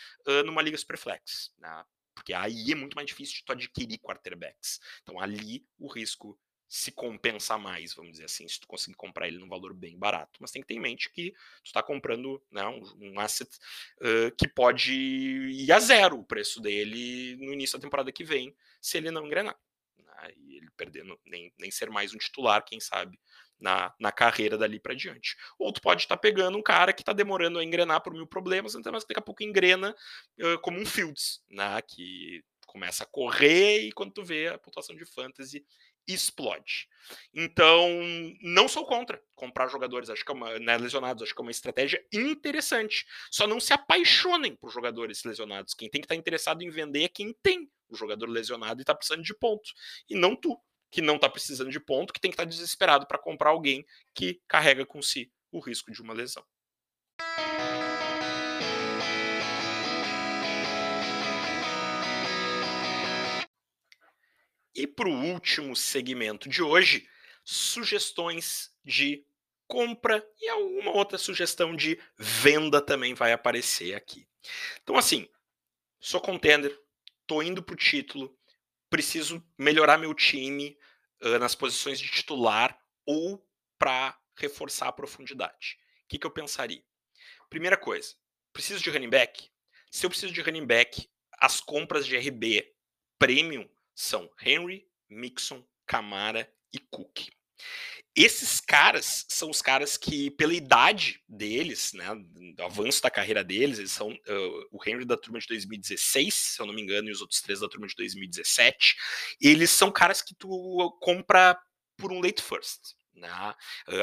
numa 0.45 0.61
liga 0.61 0.77
superflex, 0.77 1.53
né? 1.57 1.83
Porque 2.13 2.33
aí 2.33 2.71
é 2.71 2.75
muito 2.75 2.95
mais 2.95 3.07
difícil 3.07 3.35
de 3.35 3.43
tu 3.43 3.51
adquirir 3.51 3.99
quarterbacks. 3.99 4.79
Então 5.03 5.19
ali 5.19 5.67
o 5.77 5.91
risco 5.91 6.39
se 6.67 6.91
compensa 6.91 7.58
mais, 7.58 7.93
vamos 7.93 8.13
dizer 8.13 8.25
assim, 8.25 8.47
se 8.47 8.60
tu 8.60 8.67
conseguir 8.67 8.95
comprar 8.95 9.28
ele 9.28 9.38
num 9.38 9.47
valor 9.47 9.73
bem 9.73 9.97
barato. 9.97 10.39
Mas 10.39 10.51
tem 10.51 10.62
que 10.62 10.67
ter 10.67 10.73
em 10.73 10.80
mente 10.80 11.12
que 11.12 11.32
tu 11.32 11.67
está 11.67 11.84
comprando 11.84 12.41
né, 12.51 12.65
um, 12.65 13.12
um 13.13 13.19
asset 13.19 13.49
uh, 14.01 14.36
que 14.38 14.47
pode 14.47 14.93
ir 14.93 15.71
a 15.71 15.80
zero 15.80 16.19
o 16.19 16.25
preço 16.25 16.62
dele 16.62 17.36
no 17.38 17.54
início 17.54 17.78
da 17.78 17.84
temporada 17.84 18.12
que 18.12 18.23
vem, 18.23 18.56
se 18.82 18.97
ele 18.97 19.12
não 19.12 19.25
engrenar 19.25 19.58
e 20.38 20.58
ele 20.58 20.69
perdendo 20.78 21.19
nem, 21.25 21.54
nem 21.58 21.69
ser 21.69 21.89
mais 21.89 22.13
um 22.13 22.17
titular, 22.17 22.63
quem 22.63 22.80
sabe, 22.80 23.19
na, 23.60 23.93
na 23.99 24.12
carreira 24.12 24.58
dali 24.58 24.80
para 24.80 24.93
diante. 24.93 25.36
Ou 25.58 25.71
tu 25.71 25.82
pode 25.82 26.04
estar 26.04 26.15
tá 26.15 26.21
pegando 26.21 26.58
um 26.58 26.63
cara 26.63 26.93
que 26.93 27.01
está 27.01 27.13
demorando 27.13 27.60
a 27.60 27.63
engrenar 27.63 28.01
por 28.01 28.13
mil 28.13 28.28
problemas, 28.28 28.75
então, 28.75 28.91
mas 28.91 29.04
daqui 29.06 29.19
a 29.19 29.23
pouco 29.23 29.43
engrena 29.43 29.95
uh, 30.39 30.60
como 30.62 30.80
um 30.80 30.86
Fields, 30.86 31.41
né, 31.49 31.82
que 31.82 32.43
começa 32.65 33.04
a 33.04 33.08
correr 33.08 33.80
e 33.80 33.91
quando 33.91 34.13
tu 34.13 34.23
vê 34.23 34.47
a 34.47 34.58
pontuação 34.58 34.95
de 34.95 35.06
fantasy 35.06 35.65
explode. 36.08 36.88
Então, 37.34 37.89
não 38.41 38.67
sou 38.67 38.86
contra 38.86 39.21
comprar 39.36 39.67
jogadores, 39.67 40.10
acho 40.10 40.23
que 40.23 40.32
é 40.32 40.36
uma, 40.36 40.60
né, 40.60 40.78
lesionados, 40.78 41.23
acho 41.23 41.34
que 41.34 41.41
é 41.41 41.43
uma 41.43 41.51
estratégia 41.51 42.04
interessante. 42.13 43.06
Só 43.32 43.47
não 43.47 43.60
se 43.60 43.73
apaixonem 43.73 44.56
por 44.56 44.69
jogadores 44.69 45.23
lesionados. 45.23 45.73
Quem 45.73 45.89
tem 45.89 46.01
que 46.01 46.06
estar 46.06 46.15
tá 46.15 46.19
interessado 46.19 46.62
em 46.62 46.69
vender 46.69 47.04
é 47.04 47.08
quem 47.08 47.34
tem 47.41 47.69
o 47.89 47.95
jogador 47.95 48.28
lesionado 48.28 48.80
e 48.80 48.84
está 48.84 48.93
precisando 48.93 49.23
de 49.23 49.34
ponto. 49.34 49.69
E 50.10 50.15
não 50.15 50.36
tu, 50.36 50.60
que 50.91 51.01
não 51.01 51.15
está 51.15 51.30
precisando 51.30 51.71
de 51.71 51.80
ponto, 51.80 52.13
que 52.13 52.19
tem 52.19 52.32
que 52.32 52.36
estar 52.36 52.45
tá 52.45 52.49
desesperado 52.49 53.08
para 53.08 53.17
comprar 53.17 53.49
alguém 53.49 53.86
que 54.13 54.41
carrega 54.47 54.86
com 54.86 55.01
si 55.01 55.32
o 55.51 55.60
risco 55.60 55.91
de 55.91 56.01
uma 56.01 56.13
lesão. 56.13 56.43
E 64.75 64.85
para 64.85 65.07
o 65.07 65.23
último 65.31 65.75
segmento 65.75 66.49
de 66.49 66.61
hoje, 66.61 67.07
sugestões 67.45 68.75
de 68.83 69.25
compra 69.67 70.27
e 70.41 70.49
alguma 70.49 70.91
outra 70.91 71.17
sugestão 71.17 71.75
de 71.75 71.99
venda 72.17 72.81
também 72.81 73.13
vai 73.13 73.31
aparecer 73.31 73.95
aqui. 73.95 74.27
Então, 74.83 74.97
assim, 74.97 75.29
sou 75.99 76.19
contender, 76.19 76.77
tô 77.25 77.41
indo 77.41 77.63
pro 77.63 77.75
título, 77.75 78.38
preciso 78.89 79.43
melhorar 79.57 79.97
meu 79.97 80.13
time 80.13 80.77
uh, 81.21 81.39
nas 81.39 81.55
posições 81.55 81.99
de 81.99 82.09
titular 82.09 82.77
ou 83.05 83.47
para 83.79 84.19
reforçar 84.35 84.89
a 84.89 84.93
profundidade. 84.93 85.77
O 86.03 86.07
que, 86.09 86.19
que 86.19 86.27
eu 86.27 86.31
pensaria? 86.31 86.83
Primeira 87.49 87.77
coisa, 87.77 88.13
preciso 88.51 88.83
de 88.83 88.89
running 88.89 89.09
back? 89.09 89.49
Se 89.89 90.05
eu 90.05 90.09
preciso 90.09 90.33
de 90.33 90.41
running 90.41 90.65
back, 90.65 91.09
as 91.39 91.61
compras 91.61 92.05
de 92.05 92.17
RB 92.17 92.75
premium 93.17 93.67
são 93.95 94.29
Henry, 94.43 94.86
Mixon, 95.10 95.65
Camara 95.88 96.51
e 96.73 96.79
Cook. 96.79 97.29
Esses 98.15 98.62
caras 98.62 99.25
são 99.27 99.49
os 99.49 99.62
caras 99.62 99.97
que, 99.97 100.31
pela 100.31 100.53
idade 100.53 101.21
deles, 101.27 101.91
né, 101.93 102.05
do 102.55 102.63
avanço 102.63 103.01
da 103.01 103.12
carreira 103.12 103.43
deles, 103.43 103.77
eles 103.77 103.91
são 103.91 104.10
uh, 104.10 104.67
o 104.71 104.79
Henry 104.86 105.03
da 105.03 105.17
turma 105.17 105.39
de 105.39 105.47
2016, 105.47 106.34
se 106.34 106.62
eu 106.62 106.65
não 106.65 106.73
me 106.73 106.81
engano, 106.81 107.10
e 107.10 107.12
os 107.12 107.19
outros 107.19 107.41
três 107.41 107.60
da 107.60 107.67
turma 107.67 107.88
de 107.88 107.95
2017. 107.95 108.95
Eles 109.41 109.69
são 109.69 109.91
caras 109.91 110.21
que 110.21 110.34
tu 110.34 110.97
compra 111.01 111.60
por 111.97 112.12
um 112.12 112.21
late 112.21 112.41
first. 112.41 112.95
Né? 113.15 113.56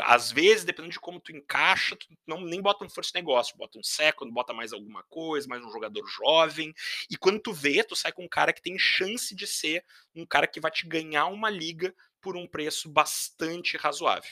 Às 0.05 0.33
vezes, 0.33 0.65
dependendo 0.65 0.93
de 0.93 1.01
como 1.01 1.21
tu 1.21 1.33
encaixa, 1.33 1.95
tu 1.95 2.07
não 2.27 2.41
nem 2.41 2.63
bota 2.63 2.85
um 2.85 2.89
first 2.89 3.15
negócio, 3.15 3.57
bota 3.57 3.79
um 3.79 3.83
second, 3.83 4.33
bota 4.33 4.55
mais 4.55 4.73
alguma 4.73 5.03
coisa, 5.05 5.47
mais 5.47 5.63
um 5.63 5.71
jogador 5.71 6.07
jovem. 6.09 6.73
E 7.11 7.17
quando 7.17 7.39
tu 7.39 7.53
vê, 7.53 7.85
tu 7.85 7.95
sai 7.95 8.13
com 8.13 8.25
um 8.25 8.29
cara 8.29 8.53
que 8.53 8.63
tem 8.63 8.79
chance 8.79 9.35
de 9.35 9.47
ser 9.47 9.85
um 10.15 10.25
cara 10.25 10.47
que 10.47 10.61
vai 10.61 10.71
te 10.71 10.87
ganhar 10.87 11.27
uma 11.27 11.51
liga 11.51 11.95
por 12.21 12.37
um 12.37 12.47
preço 12.47 12.89
bastante 12.89 13.77
razoável. 13.77 14.31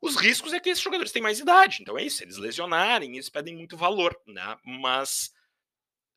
Os 0.00 0.16
riscos 0.16 0.52
é 0.52 0.60
que 0.60 0.68
esses 0.68 0.84
jogadores 0.84 1.10
têm 1.10 1.22
mais 1.22 1.40
idade, 1.40 1.78
então 1.80 1.98
é 1.98 2.04
isso, 2.04 2.22
eles 2.22 2.36
lesionarem, 2.36 3.14
eles 3.14 3.30
pedem 3.30 3.56
muito 3.56 3.76
valor, 3.76 4.14
né? 4.26 4.56
Mas 4.62 5.32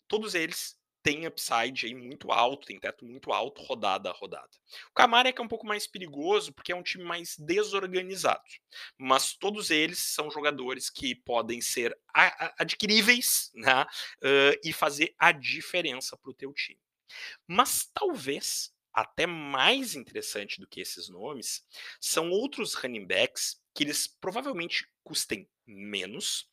todos 0.07 0.35
eles 0.35 0.76
tem 1.07 1.25
upside 1.25 1.85
aí 1.85 1.95
muito 1.95 2.33
alto, 2.33 2.67
tem 2.67 2.77
teto 2.77 3.05
muito 3.05 3.31
alto, 3.31 3.61
rodada 3.61 4.09
a 4.09 4.11
rodada. 4.11 4.49
O 4.89 4.93
Camara 4.93 5.29
é 5.29 5.31
que 5.31 5.39
é 5.39 5.43
um 5.43 5.47
pouco 5.47 5.65
mais 5.65 5.87
perigoso, 5.87 6.51
porque 6.51 6.73
é 6.73 6.75
um 6.75 6.83
time 6.83 7.05
mais 7.05 7.37
desorganizado. 7.37 8.43
Mas 8.97 9.33
todos 9.33 9.71
eles 9.71 9.99
são 9.99 10.29
jogadores 10.29 10.89
que 10.89 11.15
podem 11.15 11.61
ser 11.61 11.97
adquiríveis 12.59 13.49
né, 13.55 13.83
uh, 13.83 14.59
e 14.61 14.73
fazer 14.73 15.15
a 15.17 15.31
diferença 15.31 16.17
para 16.17 16.29
o 16.29 16.33
teu 16.33 16.51
time. 16.51 16.81
Mas 17.47 17.89
talvez 17.93 18.73
até 18.93 19.25
mais 19.25 19.95
interessante 19.95 20.59
do 20.59 20.67
que 20.67 20.81
esses 20.81 21.07
nomes 21.07 21.65
são 22.01 22.31
outros 22.31 22.73
running 22.73 23.07
backs 23.07 23.61
que 23.73 23.85
eles 23.85 24.07
provavelmente 24.07 24.85
custem 25.05 25.47
menos, 25.65 26.49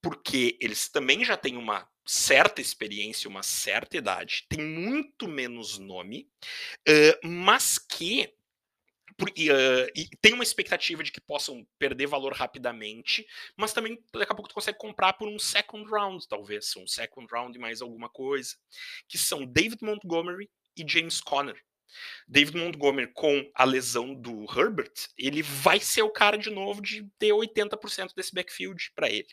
porque 0.00 0.56
eles 0.62 0.88
também 0.88 1.24
já 1.26 1.36
têm 1.36 1.58
uma 1.58 1.86
certa 2.08 2.62
experiência, 2.62 3.28
uma 3.28 3.42
certa 3.42 3.98
idade, 3.98 4.46
tem 4.48 4.64
muito 4.64 5.28
menos 5.28 5.78
nome, 5.78 6.26
uh, 6.88 7.28
mas 7.28 7.76
que 7.76 8.32
por, 9.14 9.28
uh, 9.28 9.90
e 9.94 10.08
tem 10.22 10.32
uma 10.32 10.42
expectativa 10.42 11.02
de 11.02 11.12
que 11.12 11.20
possam 11.20 11.66
perder 11.78 12.06
valor 12.06 12.32
rapidamente, 12.32 13.26
mas 13.58 13.74
também 13.74 14.02
daqui 14.10 14.32
a 14.32 14.34
pouco 14.34 14.48
tu 14.48 14.54
consegue 14.54 14.78
comprar 14.78 15.14
por 15.14 15.28
um 15.28 15.38
second 15.38 15.86
round, 15.90 16.26
talvez, 16.26 16.74
um 16.76 16.86
second 16.86 17.26
round 17.30 17.58
e 17.58 17.60
mais 17.60 17.82
alguma 17.82 18.08
coisa, 18.08 18.56
que 19.06 19.18
são 19.18 19.44
David 19.44 19.82
Montgomery 19.82 20.48
e 20.74 20.88
James 20.88 21.20
Conner. 21.20 21.62
David 22.26 22.56
Montgomery 22.56 23.12
com 23.12 23.50
a 23.54 23.64
lesão 23.64 24.14
do 24.14 24.44
Herbert, 24.44 24.92
ele 25.16 25.42
vai 25.42 25.80
ser 25.80 26.02
o 26.02 26.10
cara 26.10 26.36
de 26.36 26.50
novo 26.50 26.82
de 26.82 27.04
ter 27.18 27.32
80% 27.32 28.14
desse 28.14 28.34
backfield 28.34 28.92
para 28.94 29.08
ele. 29.08 29.28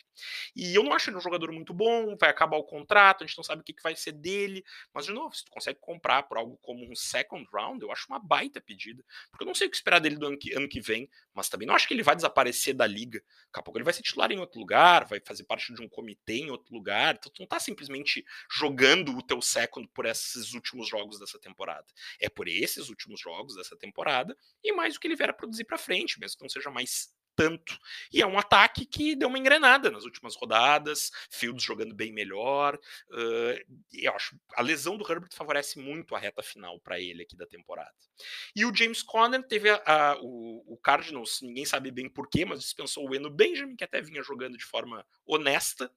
E 0.54 0.74
eu 0.74 0.82
não 0.82 0.92
acho 0.92 1.10
ele 1.10 1.16
um 1.16 1.20
jogador 1.20 1.52
muito 1.52 1.74
bom, 1.74 2.16
vai 2.16 2.30
acabar 2.30 2.56
o 2.56 2.64
contrato, 2.64 3.22
a 3.22 3.26
gente 3.26 3.36
não 3.36 3.44
sabe 3.44 3.60
o 3.60 3.64
que, 3.64 3.72
que 3.72 3.82
vai 3.82 3.94
ser 3.94 4.12
dele, 4.12 4.64
mas 4.92 5.06
de 5.06 5.12
novo, 5.12 5.34
se 5.34 5.44
tu 5.44 5.50
consegue 5.50 5.78
comprar 5.80 6.22
por 6.24 6.38
algo 6.38 6.58
como 6.62 6.90
um 6.90 6.94
second 6.94 7.46
round, 7.52 7.82
eu 7.82 7.92
acho 7.92 8.06
uma 8.08 8.18
baita 8.18 8.60
pedida, 8.60 9.04
porque 9.30 9.44
eu 9.44 9.46
não 9.46 9.54
sei 9.54 9.66
o 9.66 9.70
que 9.70 9.76
esperar 9.76 10.00
dele 10.00 10.16
do 10.16 10.26
ano 10.26 10.38
que, 10.38 10.54
ano 10.54 10.68
que 10.68 10.80
vem, 10.80 11.08
mas 11.34 11.48
também 11.48 11.66
não 11.66 11.74
acho 11.74 11.86
que 11.86 11.94
ele 11.94 12.02
vai 12.02 12.16
desaparecer 12.16 12.74
da 12.74 12.86
liga. 12.86 13.18
Daqui 13.46 13.60
a 13.60 13.62
pouco 13.62 13.78
ele 13.78 13.84
vai 13.84 13.92
ser 13.92 14.02
titular 14.02 14.30
em 14.32 14.38
outro 14.38 14.58
lugar, 14.58 15.04
vai 15.06 15.20
fazer 15.24 15.44
parte 15.44 15.72
de 15.74 15.82
um 15.82 15.88
comitê 15.88 16.38
em 16.38 16.50
outro 16.50 16.72
lugar, 16.72 17.16
então 17.16 17.30
tu 17.32 17.40
não 17.40 17.46
tá 17.46 17.60
simplesmente 17.60 18.24
jogando 18.50 19.16
o 19.16 19.22
teu 19.22 19.40
second 19.42 19.88
por 19.88 20.06
esses 20.06 20.52
últimos 20.54 20.88
jogos 20.88 21.18
dessa 21.18 21.38
temporada. 21.38 21.86
É 22.20 22.28
por 22.28 22.45
esses 22.50 22.88
últimos 22.88 23.20
jogos 23.20 23.54
dessa 23.56 23.76
temporada 23.76 24.36
e 24.62 24.72
mais 24.72 24.96
o 24.96 25.00
que 25.00 25.06
ele 25.06 25.16
vier 25.16 25.30
a 25.30 25.34
produzir 25.34 25.64
para 25.64 25.78
frente, 25.78 26.18
mesmo 26.20 26.38
que 26.38 26.44
não 26.44 26.48
seja 26.48 26.70
mais 26.70 27.14
tanto. 27.36 27.78
E 28.12 28.22
é 28.22 28.26
um 28.26 28.38
ataque 28.38 28.86
que 28.86 29.14
deu 29.14 29.28
uma 29.28 29.38
engrenada 29.38 29.90
nas 29.90 30.04
últimas 30.04 30.34
rodadas, 30.34 31.12
Fields 31.30 31.62
jogando 31.62 31.94
bem 31.94 32.12
melhor. 32.12 32.76
Uh, 33.10 33.76
eu 33.92 34.12
acho 34.12 34.36
a 34.54 34.62
lesão 34.62 34.96
do 34.96 35.10
Herbert 35.10 35.30
favorece 35.34 35.78
muito 35.78 36.14
a 36.14 36.18
reta 36.18 36.42
final 36.42 36.80
para 36.80 36.98
ele 36.98 37.22
aqui 37.22 37.36
da 37.36 37.46
temporada. 37.46 37.92
E 38.54 38.64
o 38.64 38.74
James 38.74 39.02
Conner 39.02 39.46
teve 39.46 39.68
a, 39.68 39.82
a, 39.84 40.18
o, 40.22 40.64
o, 40.66 40.76
Cardinals, 40.78 41.40
ninguém 41.42 41.66
sabe 41.66 41.90
bem 41.90 42.08
porquê, 42.08 42.44
mas 42.44 42.60
dispensou 42.60 43.08
o 43.08 43.14
Eno 43.14 43.28
Benjamin, 43.28 43.76
que 43.76 43.84
até 43.84 44.00
vinha 44.00 44.22
jogando 44.22 44.56
de 44.56 44.64
forma 44.64 45.06
honesta, 45.26 45.90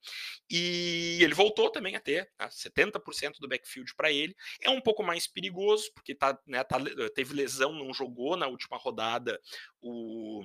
e 0.48 1.18
ele 1.22 1.32
voltou 1.32 1.70
também 1.70 1.96
a 1.96 2.00
ter 2.00 2.30
né, 2.38 2.48
70% 2.48 3.38
do 3.40 3.48
backfield 3.48 3.94
para 3.94 4.12
ele. 4.12 4.36
É 4.60 4.68
um 4.68 4.80
pouco 4.80 5.02
mais 5.02 5.26
perigoso, 5.26 5.90
porque 5.94 6.14
tá, 6.14 6.38
né, 6.46 6.62
tá, 6.64 6.78
teve 7.14 7.34
lesão, 7.34 7.72
não 7.72 7.94
jogou 7.94 8.36
na 8.36 8.46
última 8.46 8.76
rodada 8.76 9.40
o 9.80 10.44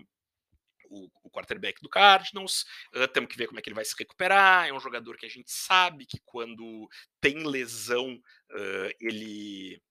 o, 0.89 1.09
o 1.23 1.29
quarterback 1.29 1.81
do 1.81 1.89
Cardinals. 1.89 2.65
Uh, 2.95 3.07
temos 3.07 3.29
que 3.29 3.37
ver 3.37 3.47
como 3.47 3.59
é 3.59 3.61
que 3.61 3.69
ele 3.69 3.75
vai 3.75 3.85
se 3.85 3.95
recuperar. 3.97 4.67
É 4.67 4.73
um 4.73 4.79
jogador 4.79 5.17
que 5.17 5.25
a 5.25 5.29
gente 5.29 5.51
sabe 5.51 6.05
que 6.05 6.19
quando 6.25 6.87
tem 7.19 7.45
lesão, 7.45 8.13
uh, 8.13 8.89
ele 8.99 9.81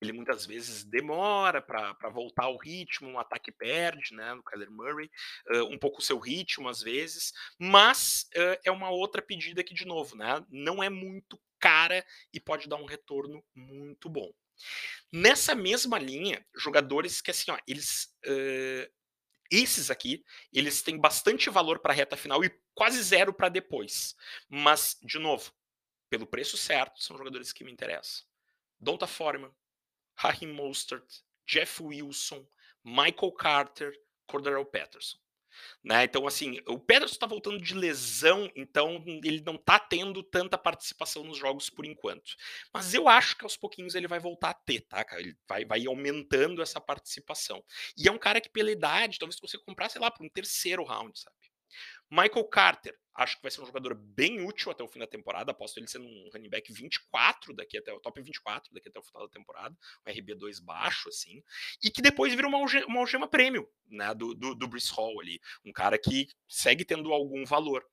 ele 0.00 0.12
muitas 0.12 0.46
vezes 0.46 0.82
demora 0.82 1.60
para 1.60 2.08
voltar 2.08 2.44
ao 2.44 2.56
ritmo, 2.56 3.08
um 3.08 3.18
ataque 3.18 3.52
perde, 3.52 4.14
né, 4.14 4.32
no 4.34 4.42
Kyler 4.42 4.70
Murray, 4.70 5.10
uh, 5.52 5.64
um 5.64 5.78
pouco 5.78 5.98
o 5.98 6.02
seu 6.02 6.18
ritmo 6.18 6.68
às 6.68 6.80
vezes, 6.80 7.32
mas 7.58 8.26
uh, 8.34 8.58
é 8.64 8.70
uma 8.70 8.90
outra 8.90 9.20
pedida 9.20 9.62
que, 9.62 9.74
de 9.74 9.84
novo, 9.84 10.16
né, 10.16 10.42
não 10.48 10.82
é 10.82 10.88
muito 10.88 11.38
cara 11.58 12.04
e 12.32 12.40
pode 12.40 12.68
dar 12.68 12.76
um 12.76 12.86
retorno 12.86 13.44
muito 13.54 14.08
bom. 14.08 14.32
Nessa 15.12 15.54
mesma 15.54 15.98
linha, 15.98 16.44
jogadores 16.56 17.20
que 17.20 17.30
assim, 17.30 17.50
ó, 17.50 17.58
eles 17.66 18.14
uh, 18.26 18.99
esses 19.50 19.90
aqui, 19.90 20.24
eles 20.52 20.82
têm 20.82 20.98
bastante 20.98 21.50
valor 21.50 21.80
para 21.80 21.92
a 21.92 21.96
reta 21.96 22.16
final 22.16 22.44
e 22.44 22.50
quase 22.74 23.02
zero 23.02 23.32
para 23.32 23.48
depois. 23.48 24.14
Mas, 24.48 24.96
de 25.02 25.18
novo, 25.18 25.52
pelo 26.08 26.26
preço 26.26 26.56
certo, 26.56 27.02
são 27.02 27.16
jogadores 27.16 27.52
que 27.52 27.64
me 27.64 27.72
interessam. 27.72 28.24
Donta 28.78 29.06
Foreman, 29.06 29.54
Raheem 30.16 30.52
Mostert, 30.52 31.06
Jeff 31.46 31.82
Wilson, 31.82 32.46
Michael 32.84 33.32
Carter, 33.32 34.00
Cordero 34.26 34.64
Patterson. 34.64 35.18
Né? 35.82 36.04
Então, 36.04 36.26
assim, 36.26 36.60
o 36.66 36.78
Pederson 36.78 37.14
está 37.14 37.26
voltando 37.26 37.60
de 37.60 37.74
lesão, 37.74 38.50
então 38.54 39.02
ele 39.24 39.42
não 39.44 39.54
está 39.54 39.78
tendo 39.78 40.22
tanta 40.22 40.58
participação 40.58 41.24
nos 41.24 41.38
jogos 41.38 41.70
por 41.70 41.84
enquanto. 41.84 42.34
Mas 42.72 42.94
eu 42.94 43.08
acho 43.08 43.36
que 43.36 43.44
aos 43.44 43.56
pouquinhos 43.56 43.94
ele 43.94 44.08
vai 44.08 44.18
voltar 44.18 44.50
a 44.50 44.54
ter, 44.54 44.80
tá? 44.82 45.04
Ele 45.12 45.36
vai, 45.48 45.64
vai 45.64 45.86
aumentando 45.86 46.62
essa 46.62 46.80
participação. 46.80 47.64
E 47.96 48.08
é 48.08 48.12
um 48.12 48.18
cara 48.18 48.40
que, 48.40 48.50
pela 48.50 48.70
idade, 48.70 49.18
talvez 49.18 49.38
você 49.40 49.58
comprasse, 49.58 49.94
sei 49.94 50.02
lá, 50.02 50.10
para 50.10 50.24
um 50.24 50.28
terceiro 50.28 50.84
round, 50.84 51.18
sabe? 51.18 51.36
Michael 52.10 52.44
Carter, 52.44 52.98
acho 53.14 53.36
que 53.36 53.42
vai 53.42 53.50
ser 53.50 53.60
um 53.60 53.66
jogador 53.66 53.94
bem 53.94 54.44
útil 54.44 54.70
até 54.72 54.82
o 54.82 54.88
fim 54.88 54.98
da 54.98 55.06
temporada. 55.06 55.50
Aposto 55.52 55.78
ele 55.78 55.86
sendo 55.86 56.06
um 56.06 56.30
running 56.32 56.48
back 56.48 56.72
24 56.72 57.54
daqui 57.54 57.78
até 57.78 57.92
o 57.92 58.00
top 58.00 58.20
24 58.20 58.72
daqui 58.72 58.88
até 58.88 58.98
o 58.98 59.02
final 59.02 59.26
da 59.26 59.32
temporada, 59.32 59.76
um 60.06 60.10
RB2 60.10 60.62
baixo, 60.62 61.08
assim, 61.08 61.42
e 61.82 61.90
que 61.90 62.02
depois 62.02 62.34
vira 62.34 62.48
uma, 62.48 62.58
uma 62.58 63.00
algema 63.00 63.28
prêmio, 63.28 63.68
né? 63.86 64.14
Do, 64.14 64.34
do, 64.34 64.54
do 64.54 64.68
Brice 64.68 64.92
Hall 64.92 65.20
ali. 65.20 65.40
Um 65.64 65.72
cara 65.72 65.98
que 65.98 66.28
segue 66.48 66.84
tendo 66.84 67.12
algum 67.12 67.44
valor. 67.44 67.84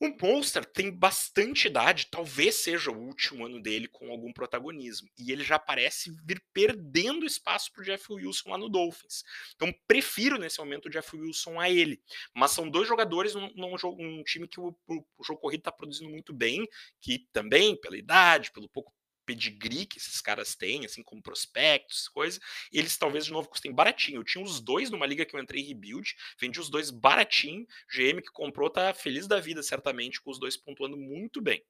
O 0.00 0.14
Monster 0.22 0.64
tem 0.64 0.92
bastante 0.92 1.66
idade, 1.66 2.06
talvez 2.08 2.54
seja 2.54 2.88
o 2.90 2.96
último 2.96 3.44
ano 3.44 3.60
dele 3.60 3.88
com 3.88 4.10
algum 4.12 4.32
protagonismo. 4.32 5.08
E 5.18 5.32
ele 5.32 5.42
já 5.42 5.58
parece 5.58 6.14
vir 6.24 6.40
perdendo 6.52 7.26
espaço 7.26 7.72
para 7.72 7.82
o 7.82 7.84
Jeff 7.84 8.12
Wilson 8.12 8.50
lá 8.50 8.58
no 8.58 8.68
Dolphins. 8.68 9.24
Então, 9.56 9.74
prefiro 9.88 10.38
nesse 10.38 10.60
momento 10.60 10.86
o 10.86 10.90
Jeff 10.90 11.16
Wilson 11.16 11.58
a 11.58 11.68
ele. 11.68 12.00
Mas 12.32 12.52
são 12.52 12.70
dois 12.70 12.86
jogadores 12.86 13.34
num, 13.34 13.52
num, 13.56 13.74
num 13.96 14.22
time 14.22 14.46
que 14.46 14.60
o, 14.60 14.72
o 14.86 15.24
jogo 15.24 15.40
corrido 15.40 15.62
está 15.62 15.72
produzindo 15.72 16.10
muito 16.10 16.32
bem, 16.32 16.64
que 17.00 17.26
também, 17.32 17.74
pela 17.80 17.98
idade, 17.98 18.52
pelo 18.52 18.68
pouco 18.68 18.92
pedigree 19.28 19.84
que 19.84 19.98
esses 19.98 20.22
caras 20.22 20.54
têm, 20.54 20.86
assim, 20.86 21.02
como 21.02 21.22
prospectos, 21.22 22.08
coisa, 22.08 22.40
eles 22.72 22.96
talvez 22.96 23.26
de 23.26 23.32
novo 23.32 23.46
custem 23.46 23.70
baratinho. 23.70 24.20
Eu 24.20 24.24
tinha 24.24 24.42
os 24.42 24.58
dois 24.58 24.88
numa 24.88 25.04
liga 25.04 25.26
que 25.26 25.36
eu 25.36 25.40
entrei 25.40 25.62
rebuild, 25.62 26.16
vendi 26.40 26.58
os 26.58 26.70
dois 26.70 26.90
baratinho, 26.90 27.66
GM 27.94 28.22
que 28.22 28.32
comprou 28.32 28.70
tá 28.70 28.94
feliz 28.94 29.26
da 29.26 29.38
vida, 29.38 29.62
certamente, 29.62 30.22
com 30.22 30.30
os 30.30 30.40
dois 30.40 30.56
pontuando 30.56 30.96
muito 30.96 31.42
bem. 31.42 31.62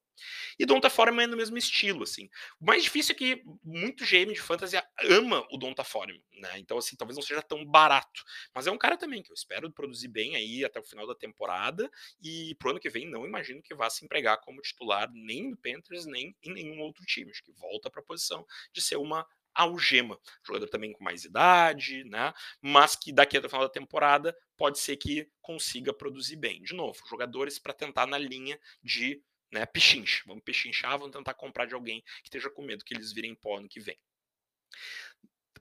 E 0.59 0.67
Donta 0.67 0.91
Foreman 0.91 1.25
é 1.25 1.27
no 1.27 1.37
mesmo 1.37 1.57
estilo, 1.57 2.03
assim. 2.03 2.29
O 2.61 2.67
mais 2.67 2.85
difícil 2.85 3.15
é 3.15 3.19
que 3.19 3.43
muito 3.63 4.05
GM 4.05 4.33
de 4.33 4.41
fantasy 4.41 4.77
ama 5.05 5.47
o 5.51 5.57
Donta 5.57 5.85
Foreman, 5.85 6.23
né? 6.41 6.59
Então, 6.59 6.79
assim, 6.79 6.97
talvez 6.97 7.17
não 7.17 7.23
seja 7.23 7.43
tão 7.43 7.65
barato. 7.65 8.23
Mas 8.55 8.67
é 8.67 8.71
um 8.71 8.79
cara 8.79 8.97
também 8.97 9.23
que 9.23 9.31
eu 9.31 9.35
espero 9.35 9.71
produzir 9.73 10.09
bem 10.09 10.37
aí 10.37 10.65
até 10.65 10.81
o 10.81 10.85
final 10.85 11.07
da 11.07 11.15
temporada. 11.15 11.91
E 12.23 12.55
pro 12.59 12.71
ano 12.71 12.81
que 12.81 12.91
vem, 12.91 13.09
não 13.09 13.27
imagino 13.27 13.63
que 13.63 13.75
vá 13.75 13.89
se 13.91 14.05
empregar 14.05 14.41
como 14.41 14.61
titular 14.61 15.09
nem 15.13 15.51
no 15.51 15.57
Panthers, 15.57 16.07
nem 16.07 16.37
em 16.43 16.53
nenhum 16.53 16.81
outro 16.81 17.05
time. 17.05 17.31
Acho 17.31 17.43
que 17.43 17.53
volta 17.53 17.91
para 17.91 18.01
a 18.01 18.05
posição 18.05 18.47
de 18.73 18.81
ser 18.81 18.97
uma 18.97 19.27
algema. 19.59 20.19
Jogador 20.47 20.69
também 20.69 20.93
com 20.93 21.03
mais 21.03 21.25
idade, 21.25 22.05
né? 22.05 22.33
Mas 22.63 22.95
que 22.95 23.13
daqui 23.13 23.37
até 23.37 23.47
o 23.47 23.51
final 23.51 23.67
da 23.67 23.73
temporada 23.73 24.37
pode 24.57 24.79
ser 24.79 24.97
que 24.97 25.29
consiga 25.41 25.93
produzir 25.93 26.37
bem. 26.37 26.63
De 26.63 26.75
novo, 26.75 27.01
jogadores 27.09 27.59
para 27.59 27.73
tentar 27.73 28.07
na 28.07 28.19
linha 28.19 28.59
de 28.83 29.21
né? 29.53 29.67
Pichincha. 29.67 30.23
Vamos 30.27 30.43
pichinchar, 30.45 30.99
vamos 30.99 31.17
tentar 31.17 31.35
comprar 31.35 31.67
de 31.67 31.75
alguém 31.75 32.03
que 32.23 32.29
esteja 32.29 32.51
com 32.51 32.63
medo 32.63 32.85
que 32.85 32.95
eles 32.95 33.13
virem 33.13 33.35
pó 33.35 33.61
no 33.61 33.69
que 33.69 33.81
vem. 33.81 33.99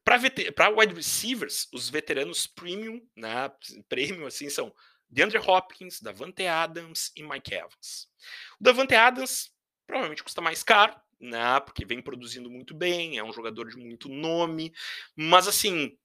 Para 0.03 0.69
wide 0.69 0.93
receivers, 0.93 1.67
os 1.73 1.89
veteranos 1.89 2.47
premium, 2.47 3.05
né, 3.13 3.51
premium 3.89 4.25
assim, 4.25 4.49
são 4.49 4.73
DeAndre 5.09 5.37
Hopkins, 5.37 5.99
Davante 6.01 6.45
Adams 6.45 7.11
e 7.13 7.23
Mike 7.23 7.53
Evans. 7.53 8.09
O 8.57 8.63
Davante 8.63 8.95
Adams 8.95 9.53
provavelmente 9.85 10.23
custa 10.23 10.39
mais 10.39 10.63
caro, 10.63 10.95
né, 11.19 11.59
porque 11.59 11.85
vem 11.85 12.01
produzindo 12.01 12.49
muito 12.49 12.73
bem, 12.73 13.17
é 13.17 13.23
um 13.23 13.33
jogador 13.33 13.67
de 13.67 13.75
muito 13.75 14.07
nome, 14.07 14.73
mas 15.13 15.45
assim, 15.45 15.97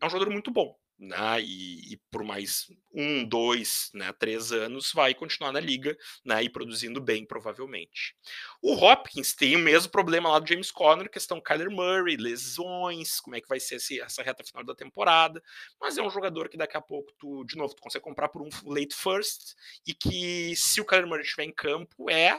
é 0.00 0.06
um 0.06 0.10
jogador 0.10 0.30
muito 0.30 0.50
bom 0.50 0.79
né, 1.00 1.40
e, 1.40 1.94
e, 1.94 1.96
por 2.10 2.22
mais 2.22 2.66
um, 2.92 3.24
dois, 3.24 3.90
né, 3.94 4.12
três 4.12 4.52
anos 4.52 4.92
vai 4.92 5.14
continuar 5.14 5.50
na 5.50 5.58
liga 5.58 5.96
né, 6.22 6.42
e 6.42 6.50
produzindo 6.50 7.00
bem, 7.00 7.24
provavelmente. 7.24 8.14
O 8.60 8.74
Hopkins 8.74 9.34
tem 9.34 9.56
o 9.56 9.58
mesmo 9.58 9.90
problema 9.90 10.28
lá 10.28 10.38
do 10.38 10.46
James 10.46 10.70
Conner, 10.70 11.10
questão 11.10 11.40
Kyler 11.40 11.70
Murray, 11.70 12.16
lesões, 12.16 13.18
como 13.18 13.34
é 13.34 13.40
que 13.40 13.48
vai 13.48 13.58
ser 13.58 13.76
esse, 13.76 13.98
essa 13.98 14.22
reta 14.22 14.44
final 14.44 14.62
da 14.62 14.74
temporada, 14.74 15.42
mas 15.80 15.96
é 15.96 16.02
um 16.02 16.10
jogador 16.10 16.50
que 16.50 16.58
daqui 16.58 16.76
a 16.76 16.82
pouco, 16.82 17.10
tu, 17.18 17.44
de 17.44 17.56
novo, 17.56 17.74
tu 17.74 17.80
consegue 17.80 18.04
comprar 18.04 18.28
por 18.28 18.42
um 18.42 18.50
late 18.66 18.94
first 18.94 19.54
e 19.86 19.94
que 19.94 20.54
se 20.54 20.82
o 20.82 20.84
Kyler 20.84 21.06
Murray 21.06 21.24
estiver 21.24 21.44
em 21.44 21.52
campo 21.52 22.10
é 22.10 22.38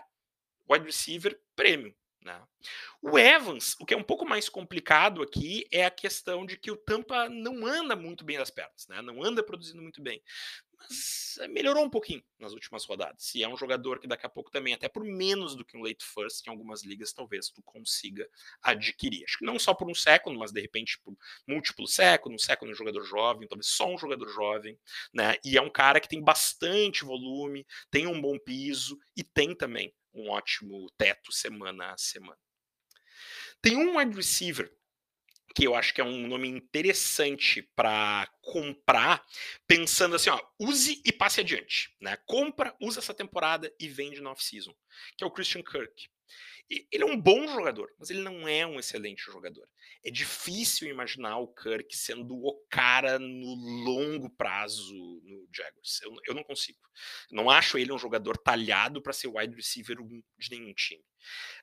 wide 0.70 0.86
receiver 0.86 1.40
prêmio. 1.56 1.96
Né? 2.24 2.40
O 3.02 3.18
Evans, 3.18 3.76
o 3.80 3.86
que 3.86 3.94
é 3.94 3.98
um 3.98 4.04
pouco 4.04 4.26
mais 4.26 4.48
complicado 4.48 5.22
aqui 5.22 5.66
é 5.72 5.86
a 5.86 5.92
questão 5.92 6.46
de 6.46 6.56
que 6.56 6.70
o 6.70 6.78
Tampa 6.78 7.28
não 7.28 7.66
anda 7.66 7.96
muito 7.96 8.24
bem 8.24 8.38
das 8.38 8.52
pernas, 8.52 8.88
né? 8.88 9.02
não 9.02 9.24
anda 9.24 9.44
produzindo 9.44 9.82
muito 9.82 10.02
bem. 10.02 10.22
Mas 10.82 11.38
eh, 11.40 11.48
melhorou 11.48 11.86
um 11.86 11.90
pouquinho 11.90 12.24
nas 12.40 12.54
últimas 12.54 12.86
rodadas. 12.86 13.34
E 13.36 13.44
é 13.44 13.48
um 13.48 13.56
jogador 13.56 14.00
que 14.00 14.08
daqui 14.08 14.26
a 14.26 14.30
pouco 14.30 14.52
também, 14.52 14.74
até 14.74 14.90
por 14.90 15.04
menos 15.04 15.56
do 15.56 15.64
que 15.64 15.78
um 15.78 15.82
late 15.82 16.04
first, 16.04 16.46
em 16.46 16.50
algumas 16.50 16.84
ligas, 16.84 17.14
talvez 17.14 17.50
tu 17.50 17.62
consiga 17.64 18.28
adquirir. 18.62 19.24
Acho 19.26 19.38
que 19.40 19.46
não 19.46 19.60
só 19.60 19.74
por 19.74 19.90
um 19.90 19.96
século, 19.96 20.40
mas 20.40 20.52
de 20.52 20.60
repente 20.62 21.00
por 21.00 21.16
múltiplo 21.48 21.88
século, 21.88 22.36
um 22.36 22.40
século 22.40 22.72
um 22.72 22.76
jogador 22.76 23.04
jovem, 23.04 23.48
talvez 23.48 23.68
só 23.68 23.88
um 23.88 23.98
jogador 23.98 24.28
jovem, 24.30 24.78
né? 25.14 25.36
E 25.46 25.58
é 25.58 25.62
um 25.62 25.70
cara 25.70 26.00
que 26.00 26.10
tem 26.10 26.22
bastante 26.22 27.06
volume, 27.06 27.66
tem 27.90 28.08
um 28.08 28.20
bom 28.20 28.38
piso 28.40 29.00
e 29.16 29.24
tem 29.24 29.56
também 29.56 29.94
um 30.14 30.30
ótimo 30.30 30.90
teto 30.98 31.32
semana 31.32 31.92
a 31.94 31.98
semana. 31.98 32.38
Tem 33.62 33.78
um 33.78 33.98
wide 33.98 34.16
receiver 34.16 34.72
que 35.56 35.66
eu 35.66 35.76
acho 35.76 35.94
que 35.94 36.02
é 36.02 36.04
um 36.04 36.28
nome 36.28 36.48
interessante 36.48 37.62
para 37.76 38.30
comprar, 38.42 39.26
pensando 39.68 40.16
assim, 40.16 40.30
ó, 40.30 40.40
use 40.60 41.02
e 41.06 41.12
passe 41.12 41.42
adiante, 41.42 41.96
né? 42.00 42.18
Compra, 42.26 42.76
usa 42.82 43.00
essa 43.00 43.14
temporada 43.14 43.74
e 43.80 43.88
vende 43.88 44.22
no 44.22 44.30
off-season, 44.30 44.74
que 45.18 45.24
é 45.24 45.28
o 45.28 45.32
Christian 45.32 45.64
Kirk. 45.64 46.10
Ele 46.90 47.04
é 47.04 47.06
um 47.06 47.20
bom 47.20 47.46
jogador, 47.50 47.94
mas 48.00 48.10
ele 48.10 48.22
não 48.22 48.48
é 48.48 48.66
um 48.66 48.80
excelente 48.80 49.24
jogador. 49.26 49.68
É 50.06 50.10
difícil 50.10 50.88
imaginar 50.88 51.38
o 51.38 51.54
Kirk 51.54 51.94
sendo 51.96 52.34
o 52.34 52.66
cara 52.70 53.20
no 53.20 53.56
longo 53.84 54.30
prazo 54.30 54.96
no 55.24 55.50
Jaguars. 55.54 56.02
Eu, 56.02 56.16
eu 56.28 56.34
não 56.34 56.44
consigo. 56.44 56.80
Não 57.30 57.50
acho 57.50 57.78
ele 57.78 57.92
um 57.92 57.98
jogador 57.98 58.38
talhado 58.38 59.02
para 59.02 59.12
ser 59.12 59.28
wide 59.28 59.54
receiver 59.54 60.00
1 60.00 60.24
de 60.38 60.52
nenhum 60.52 60.74
time. 60.74 61.04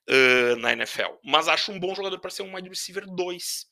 Uh, 0.09 0.57
na 0.57 0.73
NFL. 0.73 1.19
Mas 1.23 1.49
acho 1.49 1.71
um 1.71 1.79
bom 1.79 1.95
jogador 1.95 2.19
para 2.19 2.31
ser 2.31 2.43
um 2.43 2.55
wide 2.55 2.69
receiver 2.71 3.05
2. 3.07 3.67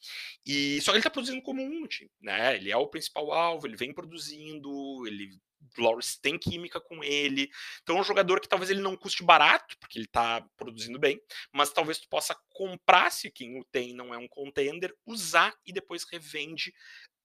E 0.44 0.80
só 0.82 0.90
que 0.90 0.96
ele 0.96 0.98
está 0.98 1.08
produzindo 1.08 1.40
como 1.40 1.62
um 1.62 1.80
no 1.80 1.88
time, 1.88 2.10
né? 2.20 2.56
Ele 2.56 2.70
é 2.70 2.76
o 2.76 2.88
principal 2.88 3.32
alvo, 3.32 3.66
ele 3.66 3.74
vem 3.74 3.90
produzindo, 3.90 4.68
ele 5.06 5.30
Lawrence 5.78 6.20
tem 6.20 6.38
química 6.38 6.80
com 6.80 7.02
ele. 7.02 7.48
Então 7.82 7.96
é 7.96 8.00
um 8.00 8.04
jogador 8.04 8.40
que 8.40 8.48
talvez 8.48 8.70
ele 8.70 8.80
não 8.80 8.96
custe 8.96 9.22
barato, 9.22 9.76
porque 9.78 9.98
ele 9.98 10.06
está 10.06 10.46
produzindo 10.56 10.98
bem, 10.98 11.20
mas 11.52 11.72
talvez 11.72 11.98
tu 11.98 12.08
possa 12.08 12.36
comprar 12.50 13.10
se 13.10 13.30
quem 13.30 13.58
o 13.58 13.64
tem 13.64 13.94
não 13.94 14.14
é 14.14 14.18
um 14.18 14.28
contender, 14.28 14.94
usar 15.04 15.54
e 15.64 15.72
depois 15.72 16.04
revende 16.10 16.72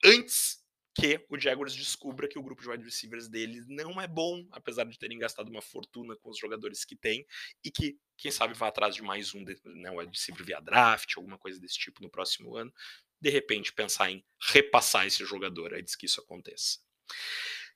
antes 0.04 0.61
que 0.94 1.26
o 1.30 1.40
Jaguars 1.40 1.74
descubra 1.74 2.28
que 2.28 2.38
o 2.38 2.44
grupo 2.44 2.62
de 2.62 2.70
wide 2.70 2.84
receivers 2.84 3.28
dele 3.30 3.64
não 3.68 4.00
é 4.02 4.08
bom, 4.08 4.46
apesar 4.52 4.86
de 4.86 5.00
terem 5.00 5.18
gastado 5.18 5.50
uma 5.50 5.62
fortuna 5.62 6.16
com 6.18 6.30
os 6.30 6.38
jogadores 6.38 6.84
que 6.84 6.96
tem, 6.96 7.26
e 7.64 7.72
que, 7.72 7.98
quem 8.18 8.32
sabe, 8.32 8.54
vá 8.54 8.68
atrás 8.68 8.96
de 8.96 9.02
mais 9.02 9.34
um 9.34 9.44
né, 9.44 9.90
wide 9.90 10.12
receiver 10.12 10.46
via 10.46 10.60
draft, 10.60 11.14
alguma 11.16 11.38
coisa 11.38 11.60
desse 11.60 11.78
tipo 11.78 12.02
no 12.02 12.10
próximo 12.10 12.56
ano. 12.56 12.74
De 13.20 13.30
repente, 13.30 13.72
pensar 13.72 14.12
em 14.12 14.24
repassar 14.52 15.06
esse 15.06 15.24
jogador 15.24 15.74
antes 15.74 15.96
que 15.96 16.06
isso 16.06 16.20
aconteça. 16.20 16.80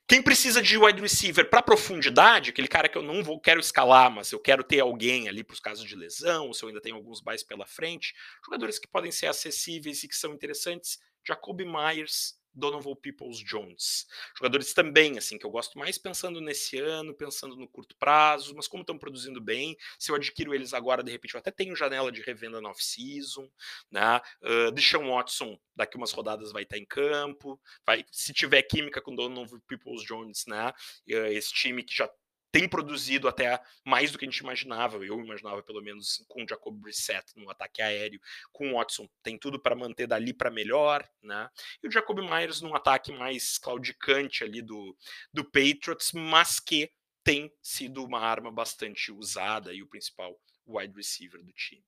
Quem 0.08 0.22
precisa 0.22 0.62
de 0.62 0.78
wide 0.78 1.00
receiver 1.00 1.50
para 1.50 1.60
profundidade, 1.60 2.50
aquele 2.50 2.68
cara 2.68 2.88
que 2.88 2.96
eu 2.96 3.02
não 3.02 3.24
vou 3.24 3.40
quero 3.40 3.58
escalar, 3.58 4.08
mas 4.08 4.30
eu 4.30 4.38
quero 4.38 4.62
ter 4.62 4.78
alguém 4.78 5.28
ali 5.28 5.42
para 5.42 5.54
os 5.54 5.58
casos 5.58 5.84
de 5.84 5.96
lesão, 5.96 6.46
ou 6.46 6.54
se 6.54 6.62
eu 6.62 6.68
ainda 6.68 6.80
tenho 6.80 6.94
alguns 6.94 7.20
buys 7.20 7.42
pela 7.42 7.66
frente, 7.66 8.14
jogadores 8.44 8.78
que 8.78 8.86
podem 8.86 9.10
ser 9.10 9.26
acessíveis 9.26 10.04
e 10.04 10.08
que 10.08 10.14
são 10.14 10.32
interessantes, 10.32 11.00
Jacoby 11.26 11.64
Myers, 11.64 12.38
Donovan 12.56 12.94
Peoples 12.96 13.38
Jones. 13.38 14.06
Jogadores 14.36 14.72
também, 14.72 15.18
assim, 15.18 15.38
que 15.38 15.44
eu 15.44 15.50
gosto 15.50 15.78
mais 15.78 15.98
pensando 15.98 16.40
nesse 16.40 16.78
ano, 16.78 17.14
pensando 17.14 17.54
no 17.54 17.68
curto 17.68 17.94
prazo, 17.96 18.54
mas 18.56 18.66
como 18.66 18.82
estão 18.82 18.98
produzindo 18.98 19.40
bem, 19.40 19.76
se 19.98 20.10
eu 20.10 20.16
adquiro 20.16 20.54
eles 20.54 20.72
agora, 20.72 21.02
de 21.02 21.12
repente 21.12 21.34
eu 21.34 21.40
até 21.40 21.50
tenho 21.50 21.76
janela 21.76 22.10
de 22.10 22.22
revenda 22.22 22.60
no 22.60 22.68
off-season, 22.68 23.48
né? 23.90 24.20
Uh, 24.42 24.72
Deshaun 24.72 25.10
Watson, 25.10 25.58
daqui 25.74 25.96
umas 25.96 26.12
rodadas 26.12 26.52
vai 26.52 26.62
estar 26.62 26.78
em 26.78 26.86
campo, 26.86 27.60
vai, 27.84 28.04
se 28.10 28.32
tiver 28.32 28.62
química 28.62 29.00
com 29.00 29.14
Donovan 29.14 29.60
Peoples 29.68 30.02
Jones, 30.02 30.44
né? 30.46 30.72
Uh, 31.10 31.26
esse 31.26 31.52
time 31.52 31.82
que 31.82 31.94
já 31.94 32.10
tem 32.56 32.66
produzido 32.66 33.28
até 33.28 33.60
mais 33.84 34.10
do 34.10 34.18
que 34.18 34.24
a 34.24 34.28
gente 34.28 34.38
imaginava. 34.38 34.96
Eu 35.04 35.20
imaginava, 35.20 35.62
pelo 35.62 35.82
menos, 35.82 36.24
com 36.26 36.42
o 36.42 36.48
Jacob 36.48 36.74
Brissett 36.74 37.30
no 37.36 37.50
ataque 37.50 37.82
aéreo, 37.82 38.18
com 38.50 38.70
o 38.70 38.76
Watson, 38.78 39.06
tem 39.22 39.36
tudo 39.36 39.60
para 39.60 39.76
manter 39.76 40.06
dali 40.06 40.32
para 40.32 40.50
melhor, 40.50 41.06
né? 41.22 41.50
E 41.82 41.86
o 41.86 41.90
Jacob 41.90 42.18
Myers 42.18 42.62
num 42.62 42.74
ataque 42.74 43.12
mais 43.12 43.58
claudicante 43.58 44.42
ali 44.42 44.62
do, 44.62 44.96
do 45.30 45.44
Patriots, 45.44 46.12
mas 46.14 46.58
que 46.58 46.90
tem 47.22 47.52
sido 47.60 48.02
uma 48.02 48.20
arma 48.20 48.50
bastante 48.50 49.12
usada 49.12 49.74
e 49.74 49.82
o 49.82 49.86
principal 49.86 50.34
wide 50.66 50.96
receiver 50.96 51.44
do 51.44 51.52
time. 51.52 51.84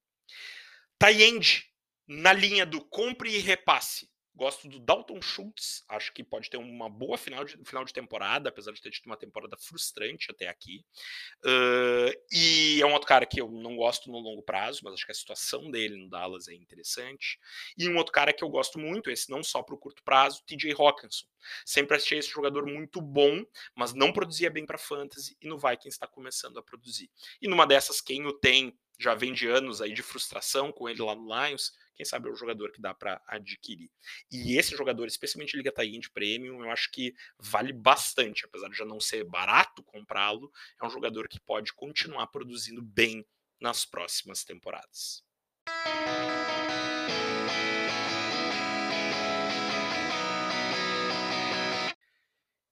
Tayend, 0.98 1.64
na 2.06 2.34
linha 2.34 2.66
do 2.66 2.84
compre 2.84 3.34
e 3.34 3.38
repasse, 3.38 4.10
Gosto 4.38 4.68
do 4.68 4.78
Dalton 4.78 5.20
Schultz, 5.20 5.84
acho 5.88 6.12
que 6.12 6.22
pode 6.22 6.48
ter 6.48 6.58
uma 6.58 6.88
boa 6.88 7.18
final 7.18 7.44
de, 7.44 7.58
final 7.64 7.84
de 7.84 7.92
temporada, 7.92 8.48
apesar 8.48 8.70
de 8.70 8.80
ter 8.80 8.92
tido 8.92 9.06
uma 9.06 9.16
temporada 9.16 9.56
frustrante 9.56 10.30
até 10.30 10.46
aqui. 10.46 10.84
Uh, 11.44 12.14
e 12.30 12.80
é 12.80 12.86
um 12.86 12.92
outro 12.92 13.08
cara 13.08 13.26
que 13.26 13.40
eu 13.40 13.50
não 13.50 13.74
gosto 13.74 14.08
no 14.08 14.18
longo 14.20 14.40
prazo, 14.40 14.82
mas 14.84 14.94
acho 14.94 15.04
que 15.04 15.10
a 15.10 15.14
situação 15.14 15.68
dele 15.72 15.96
no 15.96 16.08
Dallas 16.08 16.46
é 16.46 16.54
interessante. 16.54 17.36
E 17.76 17.88
um 17.88 17.96
outro 17.96 18.12
cara 18.12 18.32
que 18.32 18.44
eu 18.44 18.48
gosto 18.48 18.78
muito, 18.78 19.10
esse 19.10 19.28
não 19.28 19.42
só 19.42 19.60
para 19.60 19.74
o 19.74 19.78
curto 19.78 20.04
prazo, 20.04 20.44
TJ 20.46 20.72
Hawkinson. 20.78 21.26
Sempre 21.66 21.96
achei 21.96 22.20
esse 22.20 22.30
jogador 22.30 22.64
muito 22.64 23.00
bom, 23.00 23.44
mas 23.74 23.92
não 23.92 24.12
produzia 24.12 24.50
bem 24.50 24.64
para 24.64 24.78
fantasy 24.78 25.36
e 25.42 25.48
no 25.48 25.58
Vikings 25.58 25.88
está 25.88 26.06
começando 26.06 26.60
a 26.60 26.62
produzir. 26.62 27.10
E 27.42 27.48
numa 27.48 27.66
dessas, 27.66 28.00
quem 28.00 28.24
o 28.24 28.32
tem 28.32 28.78
já 29.00 29.14
vem 29.14 29.32
de 29.32 29.48
anos 29.48 29.80
aí 29.80 29.92
de 29.92 30.02
frustração 30.02 30.72
com 30.72 30.88
ele 30.88 31.02
lá 31.02 31.14
no 31.14 31.26
Lions, 31.26 31.72
quem 31.98 32.06
sabe 32.06 32.28
é 32.28 32.32
o 32.32 32.36
jogador 32.36 32.70
que 32.70 32.80
dá 32.80 32.94
para 32.94 33.20
adquirir. 33.26 33.90
E 34.30 34.56
esse 34.56 34.76
jogador, 34.76 35.08
especialmente 35.08 35.56
Liga 35.56 35.72
Taín 35.72 36.00
Premium, 36.14 36.62
eu 36.62 36.70
acho 36.70 36.92
que 36.92 37.12
vale 37.36 37.72
bastante, 37.72 38.44
apesar 38.44 38.68
de 38.68 38.76
já 38.76 38.84
não 38.84 39.00
ser 39.00 39.24
barato 39.24 39.82
comprá-lo, 39.82 40.52
é 40.80 40.86
um 40.86 40.90
jogador 40.90 41.26
que 41.26 41.40
pode 41.40 41.72
continuar 41.72 42.28
produzindo 42.28 42.80
bem 42.80 43.26
nas 43.60 43.84
próximas 43.84 44.44
temporadas. 44.44 45.24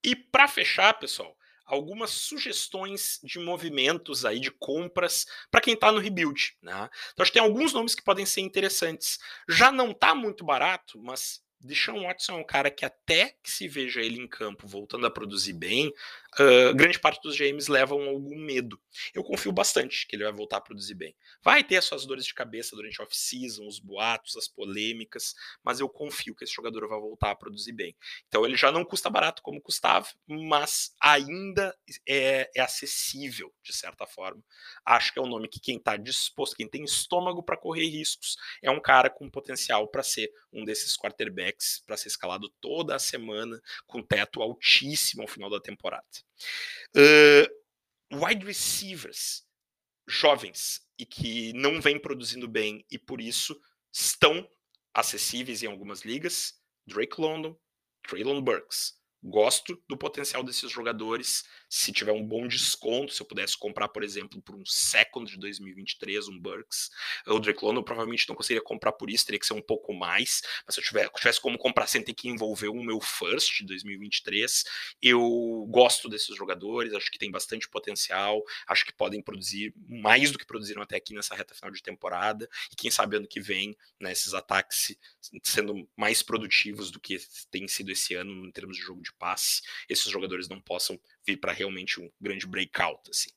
E 0.01 0.15
para 0.15 0.47
fechar, 0.47 0.93
pessoal, 0.93 1.37
algumas 1.67 2.11
sugestões 2.11 3.19
de 3.23 3.37
movimentos 3.39 4.25
aí 4.25 4.39
de 4.39 4.49
compras 4.49 5.27
para 5.51 5.61
quem 5.61 5.73
está 5.73 5.91
no 5.91 5.99
rebuild, 5.99 6.55
né? 6.61 6.89
Então 7.13 7.21
acho 7.23 7.31
que 7.31 7.37
tem 7.37 7.47
alguns 7.47 7.73
nomes 7.73 7.93
que 7.93 8.03
podem 8.03 8.25
ser 8.25 8.41
interessantes. 8.41 9.19
Já 9.47 9.71
não 9.71 9.91
está 9.91 10.15
muito 10.15 10.45
barato, 10.45 10.97
mas 10.99 11.45
Deshaun 11.59 12.03
Watson 12.03 12.33
é 12.33 12.35
um 12.35 12.43
cara 12.43 12.71
que 12.71 12.85
até 12.85 13.35
que 13.43 13.51
se 13.51 13.67
veja 13.67 14.01
ele 14.01 14.19
em 14.19 14.27
campo 14.27 14.67
voltando 14.67 15.05
a 15.05 15.11
produzir 15.11 15.53
bem, 15.53 15.91
uh, 16.39 16.75
grande 16.75 16.99
parte 16.99 17.21
dos 17.21 17.37
GMs 17.37 17.69
levam 17.71 18.01
algum 18.03 18.37
medo. 18.37 18.79
Eu 19.13 19.23
confio 19.23 19.51
bastante 19.51 20.07
que 20.07 20.15
ele 20.15 20.23
vai 20.23 20.33
voltar 20.33 20.57
a 20.57 20.61
produzir 20.61 20.95
bem. 20.95 21.15
Vai 21.43 21.63
ter 21.63 21.77
as 21.77 21.85
suas 21.85 22.05
dores 22.05 22.25
de 22.25 22.33
cabeça 22.33 22.75
durante 22.75 23.01
off-season, 23.01 23.65
os 23.67 23.79
boatos, 23.79 24.35
as 24.35 24.47
polêmicas, 24.47 25.33
mas 25.63 25.79
eu 25.79 25.89
confio 25.89 26.35
que 26.35 26.43
esse 26.43 26.53
jogador 26.53 26.87
vai 26.87 26.99
voltar 26.99 27.31
a 27.31 27.35
produzir 27.35 27.73
bem. 27.73 27.95
Então 28.27 28.45
ele 28.45 28.57
já 28.57 28.71
não 28.71 28.83
custa 28.83 29.09
barato 29.09 29.41
como 29.41 29.61
custava, 29.61 30.07
mas 30.27 30.95
ainda 31.01 31.75
é, 32.07 32.49
é 32.55 32.61
acessível, 32.61 33.53
de 33.63 33.73
certa 33.73 34.05
forma. 34.05 34.43
Acho 34.85 35.13
que 35.13 35.19
é 35.19 35.21
um 35.21 35.27
nome 35.27 35.47
que 35.47 35.59
quem 35.59 35.77
está 35.77 35.97
disposto, 35.97 36.55
quem 36.55 36.67
tem 36.67 36.83
estômago 36.83 37.43
para 37.43 37.57
correr 37.57 37.87
riscos, 37.87 38.37
é 38.61 38.71
um 38.71 38.79
cara 38.79 39.09
com 39.09 39.29
potencial 39.29 39.87
para 39.87 40.03
ser 40.03 40.31
um 40.51 40.63
desses 40.63 40.97
quarterbacks, 40.97 41.83
para 41.85 41.97
ser 41.97 42.07
escalado 42.07 42.49
toda 42.61 42.95
a 42.95 42.99
semana, 42.99 43.61
com 43.85 44.01
teto 44.01 44.41
altíssimo 44.41 45.21
ao 45.21 45.27
final 45.27 45.49
da 45.49 45.59
temporada. 45.59 46.05
Uh, 46.95 48.17
wide 48.17 48.45
receivers 48.45 49.45
jovens 50.07 50.81
e 50.97 51.05
que 51.05 51.51
não 51.53 51.81
vêm 51.81 51.99
produzindo 51.99 52.47
bem 52.47 52.85
e 52.89 52.97
por 52.97 53.19
isso 53.19 53.59
estão 53.91 54.49
acessíveis 54.93 55.61
em 55.61 55.67
algumas 55.67 56.01
ligas. 56.01 56.55
Drake 56.85 57.19
London, 57.19 57.59
Traylon 58.07 58.41
Burks. 58.41 58.97
Gosto 59.21 59.83
do 59.89 59.97
potencial 59.97 60.43
desses 60.43 60.71
jogadores. 60.71 61.43
Se 61.69 61.91
tiver 61.91 62.11
um 62.11 62.25
bom 62.25 62.47
desconto, 62.47 63.13
se 63.13 63.21
eu 63.21 63.25
pudesse 63.25 63.57
comprar, 63.57 63.89
por 63.89 64.03
exemplo, 64.03 64.41
por 64.41 64.55
um 64.55 64.65
second 64.65 65.29
de 65.29 65.37
2023, 65.37 66.27
um 66.27 66.39
Burks, 66.39 66.89
o 67.25 67.39
Drake 67.39 67.63
London 67.63 67.83
provavelmente 67.83 68.27
não 68.29 68.35
conseguiria 68.35 68.63
comprar 68.63 68.93
por 68.93 69.09
isso, 69.09 69.25
teria 69.25 69.39
que 69.39 69.45
ser 69.45 69.53
um 69.53 69.61
pouco 69.61 69.93
mais. 69.93 70.41
Mas 70.65 70.75
se 70.75 70.81
eu 70.81 70.85
tiver, 70.85 71.09
tivesse 71.09 71.41
como 71.41 71.57
comprar 71.57 71.87
sem 71.87 72.01
ter 72.01 72.13
que 72.13 72.29
envolver 72.29 72.69
o 72.69 72.83
meu 72.83 72.99
first 73.01 73.57
de 73.57 73.65
2023, 73.65 74.63
eu 75.01 75.67
gosto 75.69 76.09
desses 76.09 76.35
jogadores, 76.35 76.93
acho 76.93 77.11
que 77.11 77.17
tem 77.17 77.31
bastante 77.31 77.67
potencial, 77.69 78.41
acho 78.67 78.85
que 78.85 78.93
podem 78.93 79.21
produzir 79.21 79.73
mais 79.87 80.31
do 80.31 80.37
que 80.37 80.45
produziram 80.45 80.81
até 80.81 80.95
aqui 80.95 81.13
nessa 81.13 81.35
reta 81.35 81.53
final 81.53 81.71
de 81.71 81.81
temporada. 81.81 82.47
E 82.71 82.75
quem 82.75 82.89
sabe 82.89 83.17
ano 83.17 83.27
que 83.27 83.39
vem, 83.39 83.75
né, 83.99 84.11
esses 84.11 84.33
ataques 84.33 84.95
sendo 85.43 85.87
mais 85.95 86.23
produtivos 86.23 86.91
do 86.91 86.99
que 86.99 87.17
tem 87.51 87.67
sido 87.67 87.91
esse 87.91 88.15
ano 88.15 88.45
em 88.45 88.51
termos 88.51 88.77
de 88.77 88.83
jogo 88.83 89.01
de 89.01 89.13
passe, 89.13 89.61
esses 89.89 90.09
jogadores 90.11 90.47
não 90.47 90.61
possam 90.61 90.99
vir 91.25 91.37
para 91.37 91.51
realmente 91.57 91.99
um 91.99 92.09
grande 92.21 92.45
breakout, 92.45 93.09
assim. 93.09 93.29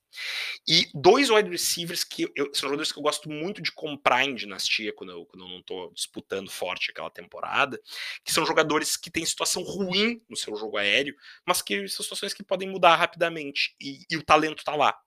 E 0.66 0.88
dois 0.92 1.30
wide 1.30 1.48
receivers 1.48 2.04
que 2.04 2.30
eu, 2.34 2.52
são 2.52 2.68
jogadores 2.68 2.92
que 2.92 2.98
eu 2.98 3.02
gosto 3.02 3.30
muito 3.30 3.62
de 3.62 3.72
comprar 3.72 4.24
em 4.24 4.34
dinastia 4.34 4.92
quando 4.92 5.12
eu, 5.12 5.24
quando 5.26 5.44
eu 5.44 5.48
não 5.48 5.58
estou 5.60 5.92
disputando 5.92 6.50
forte 6.50 6.90
aquela 6.90 7.10
temporada, 7.10 7.80
que 8.24 8.32
são 8.32 8.44
jogadores 8.44 8.96
que 8.96 9.10
têm 9.10 9.24
situação 9.24 9.62
ruim 9.62 10.22
no 10.28 10.36
seu 10.36 10.56
jogo 10.56 10.76
aéreo, 10.76 11.16
mas 11.46 11.62
que 11.62 11.88
são 11.88 12.02
situações 12.02 12.34
que 12.34 12.42
podem 12.42 12.68
mudar 12.68 12.96
rapidamente 12.96 13.74
e, 13.80 14.04
e 14.10 14.16
o 14.16 14.22
talento 14.22 14.58
está 14.58 14.74
lá. 14.74 14.98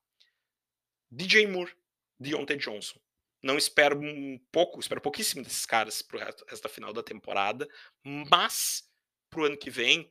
DJ 1.11 1.47
Moore, 1.47 1.75
Deontay 2.19 2.57
Johnson. 2.57 2.99
Não 3.43 3.57
espero 3.57 3.99
um 3.99 4.39
pouco, 4.51 4.79
espero 4.79 5.01
pouquíssimo 5.01 5.43
desses 5.43 5.65
caras 5.65 6.01
para 6.01 6.17
o 6.17 6.19
resto, 6.19 6.45
resto 6.47 6.63
da 6.63 6.69
final 6.69 6.93
da 6.93 7.03
temporada, 7.03 7.67
mas 8.01 8.89
para 9.29 9.41
o 9.41 9.45
ano 9.45 9.57
que 9.57 9.69
vem 9.69 10.09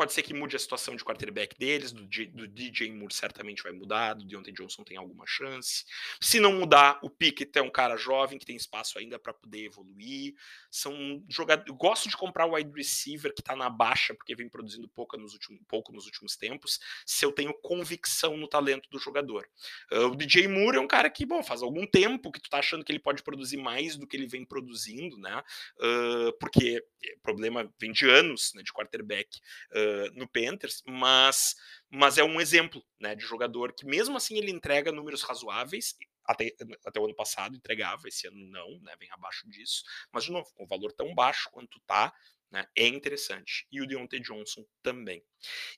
Pode 0.00 0.14
ser 0.14 0.22
que 0.22 0.32
mude 0.32 0.56
a 0.56 0.58
situação 0.58 0.96
de 0.96 1.04
quarterback 1.04 1.58
deles, 1.58 1.92
do, 1.92 2.06
do 2.06 2.48
DJ 2.48 2.90
Moore 2.90 3.12
certamente 3.12 3.62
vai 3.62 3.70
mudar, 3.70 4.14
do 4.14 4.24
Deontay 4.24 4.50
Johnson 4.50 4.82
tem 4.82 4.96
alguma 4.96 5.26
chance. 5.26 5.84
Se 6.18 6.40
não 6.40 6.54
mudar, 6.54 6.98
o 7.02 7.10
Pickett 7.10 7.58
é 7.58 7.60
um 7.60 7.68
cara 7.68 7.98
jovem 7.98 8.38
que 8.38 8.46
tem 8.46 8.56
espaço 8.56 8.98
ainda 8.98 9.18
para 9.18 9.34
poder 9.34 9.66
evoluir. 9.66 10.34
São 10.70 11.22
jogadores. 11.28 11.70
Gosto 11.76 12.08
de 12.08 12.16
comprar 12.16 12.46
o 12.46 12.54
wide 12.54 12.72
receiver 12.74 13.34
que 13.34 13.42
está 13.42 13.54
na 13.54 13.68
baixa, 13.68 14.14
porque 14.14 14.34
vem 14.34 14.48
produzindo 14.48 14.88
pouco 14.88 15.18
nos, 15.18 15.34
últimos, 15.34 15.60
pouco 15.68 15.92
nos 15.92 16.06
últimos 16.06 16.34
tempos, 16.34 16.80
se 17.04 17.22
eu 17.26 17.30
tenho 17.30 17.52
convicção 17.60 18.38
no 18.38 18.48
talento 18.48 18.88
do 18.88 18.98
jogador. 18.98 19.46
Uh, 19.92 20.06
o 20.06 20.16
DJ 20.16 20.48
Moore 20.48 20.78
é 20.78 20.80
um 20.80 20.88
cara 20.88 21.10
que, 21.10 21.26
bom, 21.26 21.42
faz 21.42 21.62
algum 21.62 21.86
tempo 21.86 22.32
que 22.32 22.40
tu 22.40 22.48
tá 22.48 22.60
achando 22.60 22.82
que 22.82 22.90
ele 22.90 23.00
pode 23.00 23.22
produzir 23.22 23.58
mais 23.58 23.98
do 23.98 24.06
que 24.06 24.16
ele 24.16 24.26
vem 24.26 24.46
produzindo, 24.46 25.18
né? 25.18 25.42
Uh, 25.76 26.32
porque 26.40 26.82
o 27.18 27.20
problema 27.20 27.70
vem 27.78 27.92
de 27.92 28.08
anos 28.08 28.54
né, 28.54 28.62
de 28.62 28.72
quarterback. 28.72 29.28
Uh, 29.72 29.89
no 30.14 30.28
Panthers, 30.28 30.82
mas, 30.86 31.54
mas 31.90 32.18
é 32.18 32.24
um 32.24 32.40
exemplo 32.40 32.84
né, 32.98 33.14
de 33.14 33.24
jogador 33.24 33.72
que, 33.72 33.86
mesmo 33.86 34.16
assim, 34.16 34.36
ele 34.36 34.50
entrega 34.50 34.92
números 34.92 35.22
razoáveis. 35.22 35.96
Até, 36.24 36.54
até 36.86 37.00
o 37.00 37.04
ano 37.04 37.14
passado 37.14 37.56
entregava, 37.56 38.06
esse 38.06 38.28
ano 38.28 38.38
não, 38.50 38.78
né, 38.82 38.94
vem 39.00 39.08
abaixo 39.10 39.48
disso. 39.48 39.82
Mas, 40.12 40.24
de 40.24 40.30
novo, 40.30 40.48
com 40.54 40.64
um 40.64 40.66
valor 40.66 40.92
tão 40.92 41.12
baixo 41.14 41.48
quanto 41.50 41.80
tá, 41.86 42.12
né, 42.50 42.66
é 42.76 42.86
interessante. 42.86 43.66
E 43.70 43.80
o 43.80 43.86
Deontay 43.86 44.20
Johnson 44.20 44.64
também. 44.82 45.24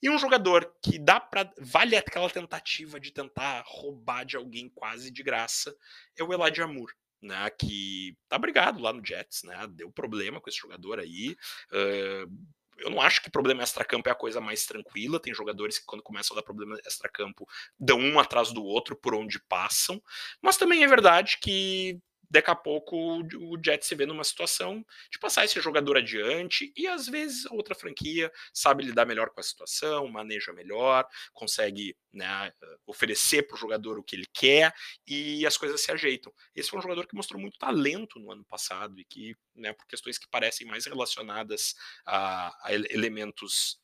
E 0.02 0.08
um 0.08 0.18
jogador 0.18 0.74
que 0.82 0.98
dá 0.98 1.20
para 1.20 1.52
vale 1.58 1.96
aquela 1.96 2.30
tentativa 2.30 2.98
de 2.98 3.12
tentar 3.12 3.62
roubar 3.66 4.24
de 4.24 4.36
alguém 4.36 4.68
quase 4.68 5.10
de 5.10 5.22
graça 5.22 5.76
é 6.16 6.24
o 6.24 6.32
Elijah 6.32 6.66
Moore. 6.66 6.94
Né, 7.24 7.48
que 7.50 8.18
tá 8.28 8.36
brigado 8.36 8.82
lá 8.82 8.92
no 8.92 9.00
Jets, 9.06 9.44
né, 9.44 9.54
deu 9.68 9.92
problema 9.92 10.40
com 10.40 10.50
esse 10.50 10.58
jogador 10.58 10.98
aí, 10.98 11.36
uh, 11.70 12.48
eu 12.78 12.90
não 12.90 13.00
acho 13.00 13.22
que 13.22 13.30
problema 13.30 13.62
extra-campo 13.62 14.08
é 14.08 14.12
a 14.12 14.16
coisa 14.16 14.40
mais 14.40 14.66
tranquila. 14.66 15.20
Tem 15.20 15.34
jogadores 15.34 15.78
que, 15.78 15.86
quando 15.86 16.02
começam 16.02 16.36
a 16.36 16.40
dar 16.40 16.44
problema 16.44 16.78
extra-campo, 16.84 17.46
dão 17.78 17.98
um 17.98 18.18
atrás 18.18 18.52
do 18.52 18.64
outro 18.64 18.96
por 18.96 19.14
onde 19.14 19.40
passam. 19.48 20.02
Mas 20.40 20.56
também 20.56 20.82
é 20.82 20.86
verdade 20.86 21.38
que 21.40 21.98
daqui 22.32 22.50
a 22.50 22.54
pouco 22.54 22.96
o 22.96 23.62
Jets 23.62 23.86
se 23.86 23.94
vê 23.94 24.06
numa 24.06 24.24
situação 24.24 24.84
de 25.10 25.18
passar 25.18 25.44
esse 25.44 25.60
jogador 25.60 25.98
adiante 25.98 26.72
e 26.74 26.86
às 26.86 27.06
vezes 27.06 27.44
outra 27.50 27.74
franquia 27.74 28.32
sabe 28.54 28.82
lidar 28.82 29.04
melhor 29.04 29.28
com 29.28 29.38
a 29.38 29.42
situação, 29.42 30.08
maneja 30.08 30.50
melhor, 30.50 31.06
consegue 31.34 31.94
né, 32.10 32.50
oferecer 32.86 33.42
para 33.42 33.54
o 33.54 33.58
jogador 33.58 33.98
o 33.98 34.02
que 34.02 34.16
ele 34.16 34.26
quer 34.32 34.72
e 35.06 35.46
as 35.46 35.58
coisas 35.58 35.82
se 35.82 35.92
ajeitam. 35.92 36.32
Esse 36.54 36.70
foi 36.70 36.78
um 36.78 36.82
jogador 36.82 37.06
que 37.06 37.14
mostrou 37.14 37.38
muito 37.38 37.58
talento 37.58 38.18
no 38.18 38.32
ano 38.32 38.44
passado 38.44 38.98
e 38.98 39.04
que, 39.04 39.36
né, 39.54 39.74
por 39.74 39.86
questões 39.86 40.16
que 40.16 40.28
parecem 40.30 40.66
mais 40.66 40.86
relacionadas 40.86 41.74
a, 42.06 42.48
a 42.66 42.72
elementos 42.72 43.78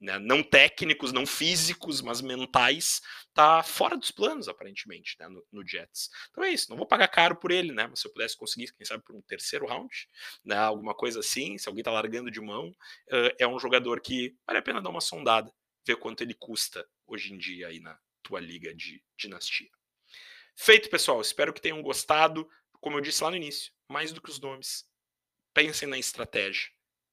né, 0.00 0.18
não 0.18 0.42
técnicos, 0.42 1.12
não 1.12 1.26
físicos, 1.26 2.00
mas 2.00 2.20
mentais, 2.20 3.00
tá 3.32 3.62
fora 3.62 3.96
dos 3.96 4.10
planos, 4.10 4.48
aparentemente, 4.48 5.16
né, 5.18 5.28
no, 5.28 5.44
no, 5.52 5.66
Jets. 5.66 6.10
Então 6.30 6.44
é 6.44 6.50
isso, 6.50 6.68
não 6.70 6.76
vou 6.76 6.86
pagar 6.86 7.08
caro 7.08 7.36
por 7.36 7.50
ele, 7.50 7.72
né? 7.72 7.86
Mas 7.86 8.00
se 8.00 8.06
eu 8.06 8.12
pudesse 8.12 8.36
conseguir, 8.36 8.72
quem 8.74 8.84
sabe, 8.84 9.02
por 9.04 9.16
um 9.16 9.22
terceiro 9.22 9.66
round, 9.66 10.08
né, 10.44 10.56
alguma 10.56 10.94
coisa 10.94 11.20
assim, 11.20 11.56
se 11.58 11.68
alguém 11.68 11.82
tá 11.82 11.90
largando 11.90 12.30
de 12.30 12.40
mão, 12.40 12.68
uh, 12.68 13.34
é 13.38 13.46
um 13.46 13.58
jogador 13.58 14.00
que 14.00 14.36
vale 14.46 14.58
a 14.58 14.62
pena 14.62 14.82
dar 14.82 14.90
uma 14.90 15.00
sondada, 15.00 15.52
ver 15.86 15.96
quanto 15.96 16.22
ele 16.22 16.34
custa 16.34 16.86
hoje 17.06 17.32
em 17.32 17.38
dia 17.38 17.68
aí 17.68 17.80
na 17.80 17.98
tua 18.22 18.40
liga 18.40 18.74
de 18.74 19.02
dinastia. 19.16 19.70
Feito, 20.56 20.88
pessoal, 20.88 21.20
espero 21.20 21.52
que 21.52 21.60
tenham 21.60 21.82
gostado. 21.82 22.48
Como 22.80 22.96
eu 22.96 23.00
disse 23.00 23.22
lá 23.22 23.30
no 23.30 23.36
início, 23.36 23.72
mais 23.88 24.12
do 24.12 24.20
que 24.20 24.30
os 24.30 24.40
nomes, 24.40 24.84
pensem 25.52 25.88
na 25.88 25.98
estratégia 25.98 26.70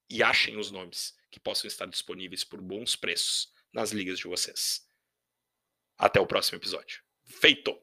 e 0.09 0.21
achem 0.21 0.57
os 0.57 0.71
nomes 0.71 1.13
que 1.31 1.39
possam 1.39 1.67
estar 1.67 1.87
disponíveis 1.87 2.43
por 2.43 2.61
bons 2.61 2.95
preços 2.95 3.51
nas 3.73 3.91
ligas 3.91 4.19
de 4.19 4.27
vocês. 4.27 4.85
Até 5.97 6.19
o 6.19 6.27
próximo 6.27 6.57
episódio. 6.57 7.01
Feito! 7.23 7.75